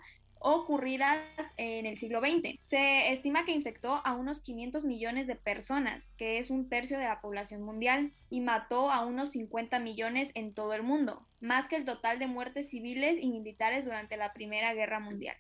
ocurridas 0.45 1.19
en 1.57 1.87
el 1.87 1.97
siglo 1.97 2.21
XX. 2.21 2.61
Se 2.65 3.11
estima 3.13 3.47
que 3.47 3.53
infectó 3.53 4.03
a 4.05 4.13
unos 4.13 4.43
500 4.43 4.85
millones 4.85 5.27
de 5.27 5.37
personas, 5.37 6.13
que 6.19 6.39
es 6.39 6.51
un 6.51 6.69
tercio 6.69 6.99
de 6.99 7.05
la 7.05 7.23
población 7.23 7.63
mundial, 7.63 8.13
y 8.29 8.43
mató 8.43 8.91
a 8.91 9.07
unos 9.07 9.31
50 9.31 9.79
millones 9.79 10.31
en 10.35 10.53
todo 10.53 10.75
el 10.75 10.83
mundo, 10.83 11.27
más 11.41 11.67
que 11.67 11.77
el 11.77 11.87
total 11.87 12.19
de 12.19 12.27
muertes 12.27 12.69
civiles 12.69 13.19
y 13.19 13.31
militares 13.31 13.87
durante 13.87 14.19
la 14.19 14.35
Primera 14.35 14.75
Guerra 14.75 15.01
Mundial. 15.01 15.37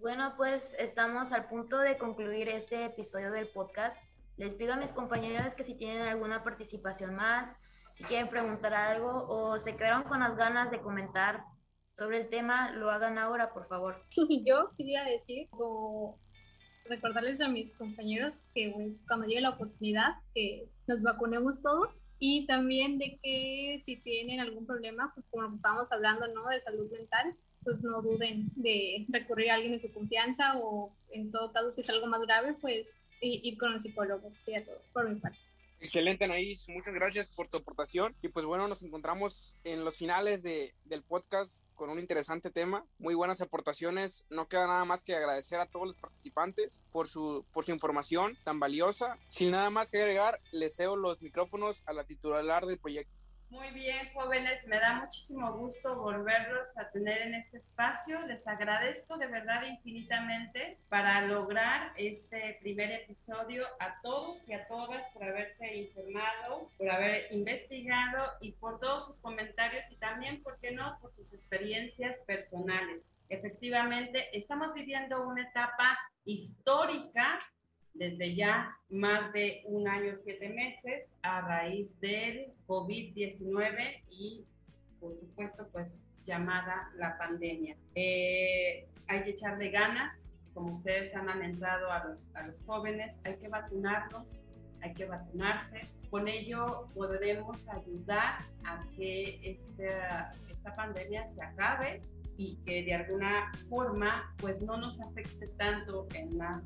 Bueno, 0.00 0.34
pues 0.36 0.74
estamos 0.80 1.30
al 1.30 1.46
punto 1.46 1.78
de 1.78 1.96
concluir 1.96 2.48
este 2.48 2.84
episodio 2.84 3.30
del 3.30 3.46
podcast. 3.46 3.96
Les 4.36 4.56
pido 4.56 4.72
a 4.72 4.76
mis 4.76 4.92
compañeros 4.92 5.54
que 5.54 5.62
si 5.62 5.74
tienen 5.74 6.02
alguna 6.02 6.42
participación 6.42 7.14
más, 7.14 7.54
si 7.94 8.02
quieren 8.02 8.28
preguntar 8.28 8.74
algo 8.74 9.26
o 9.28 9.56
se 9.60 9.76
quedaron 9.76 10.02
con 10.02 10.18
las 10.18 10.36
ganas 10.36 10.72
de 10.72 10.80
comentar 10.80 11.44
sobre 11.96 12.22
el 12.22 12.28
tema, 12.28 12.72
lo 12.72 12.90
hagan 12.90 13.18
ahora, 13.18 13.52
por 13.52 13.68
favor. 13.68 14.02
Yo 14.44 14.72
quisiera 14.76 15.04
decir, 15.04 15.48
o 15.52 16.18
recordarles 16.86 17.40
a 17.40 17.48
mis 17.48 17.74
compañeros 17.74 18.36
que 18.54 18.70
pues, 18.74 19.02
cuando 19.06 19.26
llegue 19.26 19.40
la 19.40 19.50
oportunidad, 19.50 20.14
que 20.34 20.68
nos 20.86 21.02
vacunemos 21.02 21.62
todos 21.62 22.06
y 22.18 22.46
también 22.46 22.98
de 22.98 23.18
que 23.22 23.80
si 23.84 23.96
tienen 23.98 24.40
algún 24.40 24.66
problema, 24.66 25.12
pues 25.14 25.26
como 25.30 25.54
estábamos 25.54 25.90
hablando, 25.92 26.26
¿no? 26.28 26.46
De 26.48 26.60
salud 26.60 26.90
mental, 26.90 27.36
pues 27.62 27.82
no 27.82 28.02
duden 28.02 28.50
de 28.56 29.06
recurrir 29.08 29.50
a 29.50 29.54
alguien 29.54 29.72
de 29.72 29.80
su 29.80 29.92
confianza 29.92 30.58
o 30.58 30.92
en 31.10 31.30
todo 31.30 31.52
caso 31.52 31.70
si 31.70 31.82
es 31.82 31.90
algo 31.90 32.06
más 32.06 32.20
grave, 32.22 32.54
pues 32.60 32.90
ir 33.20 33.56
con 33.56 33.72
el 33.72 33.80
psicólogo, 33.80 34.32
sería 34.44 34.64
todo 34.64 34.80
por 34.92 35.08
mi 35.08 35.20
parte. 35.20 35.38
Excelente, 35.82 36.24
Anaís. 36.24 36.68
Muchas 36.68 36.94
gracias 36.94 37.26
por 37.34 37.48
tu 37.48 37.56
aportación. 37.56 38.14
Y 38.22 38.28
pues 38.28 38.46
bueno, 38.46 38.68
nos 38.68 38.82
encontramos 38.82 39.56
en 39.64 39.84
los 39.84 39.96
finales 39.96 40.44
de, 40.44 40.72
del 40.84 41.02
podcast 41.02 41.66
con 41.74 41.90
un 41.90 41.98
interesante 41.98 42.50
tema. 42.50 42.86
Muy 42.98 43.14
buenas 43.14 43.40
aportaciones. 43.40 44.24
No 44.30 44.46
queda 44.46 44.68
nada 44.68 44.84
más 44.84 45.02
que 45.02 45.16
agradecer 45.16 45.58
a 45.58 45.66
todos 45.66 45.88
los 45.88 45.96
participantes 45.96 46.82
por 46.92 47.08
su, 47.08 47.44
por 47.52 47.64
su 47.64 47.72
información 47.72 48.38
tan 48.44 48.60
valiosa. 48.60 49.18
Sin 49.28 49.50
nada 49.50 49.70
más 49.70 49.90
que 49.90 49.98
agregar, 49.98 50.40
les 50.52 50.76
cedo 50.76 50.94
los 50.94 51.20
micrófonos 51.20 51.82
a 51.86 51.92
la 51.92 52.04
titular 52.04 52.64
del 52.64 52.78
proyecto. 52.78 53.21
Muy 53.52 53.70
bien, 53.72 54.08
jóvenes, 54.14 54.66
me 54.66 54.80
da 54.80 54.94
muchísimo 54.94 55.52
gusto 55.52 55.94
volverlos 55.94 56.74
a 56.78 56.88
tener 56.88 57.20
en 57.20 57.34
este 57.34 57.58
espacio. 57.58 58.26
Les 58.26 58.48
agradezco 58.48 59.18
de 59.18 59.26
verdad 59.26 59.64
infinitamente 59.66 60.78
para 60.88 61.20
lograr 61.26 61.92
este 61.96 62.56
primer 62.62 62.90
episodio 62.92 63.66
a 63.78 64.00
todos 64.00 64.38
y 64.48 64.54
a 64.54 64.66
todas 64.68 65.02
por 65.12 65.24
haberse 65.24 65.76
informado, 65.76 66.70
por 66.78 66.90
haber 66.90 67.30
investigado 67.30 68.32
y 68.40 68.52
por 68.52 68.80
todos 68.80 69.04
sus 69.04 69.20
comentarios 69.20 69.84
y 69.90 69.96
también, 69.96 70.42
¿por 70.42 70.58
qué 70.60 70.70
no?, 70.70 70.98
por 71.02 71.14
sus 71.14 71.34
experiencias 71.34 72.16
personales. 72.26 73.02
Efectivamente, 73.28 74.30
estamos 74.32 74.72
viviendo 74.72 75.28
una 75.28 75.42
etapa 75.42 75.98
histórica 76.24 77.38
desde 77.94 78.34
ya 78.34 78.76
más 78.90 79.32
de 79.32 79.62
un 79.66 79.88
año, 79.88 80.16
siete 80.24 80.48
meses, 80.48 81.08
a 81.22 81.40
raíz 81.42 81.88
del 82.00 82.52
COVID-19 82.66 84.02
y, 84.08 84.44
por 85.00 85.18
supuesto, 85.18 85.68
pues 85.72 85.88
llamada 86.24 86.90
la 86.96 87.18
pandemia. 87.18 87.76
Eh, 87.94 88.86
hay 89.08 89.24
que 89.24 89.30
echarle 89.30 89.70
ganas, 89.70 90.30
como 90.54 90.76
ustedes 90.76 91.14
han 91.14 91.28
alentado 91.28 91.90
a 91.90 92.04
los, 92.04 92.28
a 92.34 92.46
los 92.46 92.62
jóvenes, 92.64 93.18
hay 93.24 93.36
que 93.36 93.48
vacunarnos, 93.48 94.44
hay 94.80 94.92
que 94.94 95.06
vacunarse. 95.06 95.88
Con 96.10 96.28
ello 96.28 96.88
podremos 96.94 97.66
ayudar 97.68 98.38
a 98.64 98.84
que 98.96 99.40
esta, 99.42 100.32
esta 100.50 100.76
pandemia 100.76 101.28
se 101.30 101.42
acabe 101.42 102.02
y 102.36 102.56
que 102.66 102.84
de 102.84 102.94
alguna 102.94 103.50
forma 103.68 104.34
pues 104.38 104.60
no 104.62 104.76
nos 104.76 105.00
afecte 105.00 105.48
tanto 105.58 106.06
en 106.14 106.36
la 106.36 106.62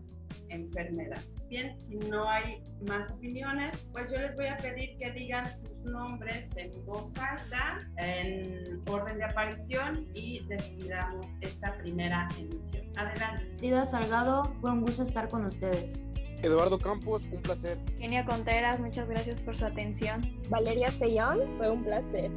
enfermedad. 0.51 1.21
Bien, 1.49 1.81
si 1.81 1.97
no 1.97 2.29
hay 2.29 2.63
más 2.89 3.11
opiniones, 3.13 3.77
pues 3.93 4.11
yo 4.11 4.19
les 4.19 4.35
voy 4.37 4.47
a 4.47 4.57
pedir 4.57 4.97
que 4.99 5.13
digan 5.13 5.45
sus 5.59 5.93
nombres 5.93 6.47
en 6.57 6.85
voz 6.85 7.11
alta, 7.19 7.79
en 7.99 8.83
orden 8.91 9.19
de 9.19 9.25
aparición 9.25 10.07
y 10.15 10.45
despidamos 10.47 11.27
esta 11.41 11.77
primera 11.79 12.29
emisión. 12.39 12.87
Adelante. 12.97 13.47
Frida 13.59 13.87
Salgado, 13.87 14.45
fue 14.61 14.73
un 14.73 14.81
gusto 14.81 15.03
estar 15.03 15.29
con 15.29 15.45
ustedes. 15.45 16.05
Eduardo 16.43 16.79
Campos, 16.79 17.29
un 17.33 17.43
placer. 17.43 17.79
Kenia 17.99 18.25
Contreras, 18.25 18.79
muchas 18.79 19.09
gracias 19.09 19.41
por 19.41 19.57
su 19.57 19.65
atención. 19.65 20.21
Valeria 20.51 20.91
Sellón, 20.91 21.41
fue 21.57 21.71
un 21.71 21.83
placer. 21.83 22.31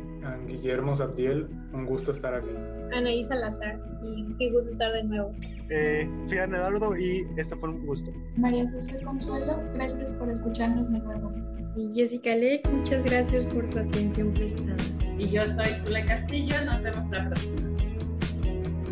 Guillermo 0.48 0.96
Sabdiel, 0.96 1.48
un 1.74 1.86
gusto 1.86 2.12
estar 2.12 2.34
aquí. 2.34 2.50
Anaí 2.94 3.24
Salazar, 3.26 3.80
y 4.04 4.34
qué 4.38 4.52
gusto 4.52 4.72
estar 4.72 4.92
de 4.94 5.04
nuevo. 5.04 5.32
Eh, 5.70 6.10
Eduardo 6.30 6.98
y 6.98 7.26
esto 7.38 7.58
fue 7.60 7.70
un 7.70 7.86
gusto. 7.86 8.12
María 8.38 8.70
José 8.72 9.02
Consuelo, 9.04 9.62
gracias 9.74 10.12
por 10.14 10.30
escucharnos 10.30 10.92
de 10.92 11.00
nuevo. 11.00 11.32
Y 11.76 11.94
Jessica 11.94 12.36
Lech, 12.36 12.68
muchas 12.70 13.06
gracias 13.06 13.46
por 13.46 13.68
su 13.68 13.80
atención 13.80 14.34
prestada. 14.34 14.76
Y 15.18 15.30
yo 15.30 15.44
soy 15.44 15.66
Zule 15.86 16.06
Castillo, 16.06 16.56
nos 16.66 16.82
vemos 16.82 17.10
la 17.12 17.28
próxima. 17.28 17.56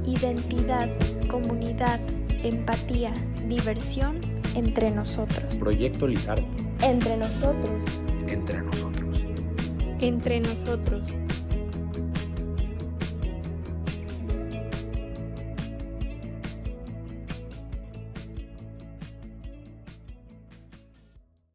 Identidad, 0.05 0.89
comunidad, 1.29 1.99
empatía, 2.43 3.11
diversión 3.47 4.19
entre 4.55 4.91
nosotros. 4.91 5.57
Proyecto 5.57 6.07
Lizardi. 6.07 6.45
Entre 6.81 7.17
nosotros. 7.17 8.01
Entre 8.27 8.61
nosotros. 8.61 8.96
Entre 9.99 10.39
nosotros. 10.39 11.13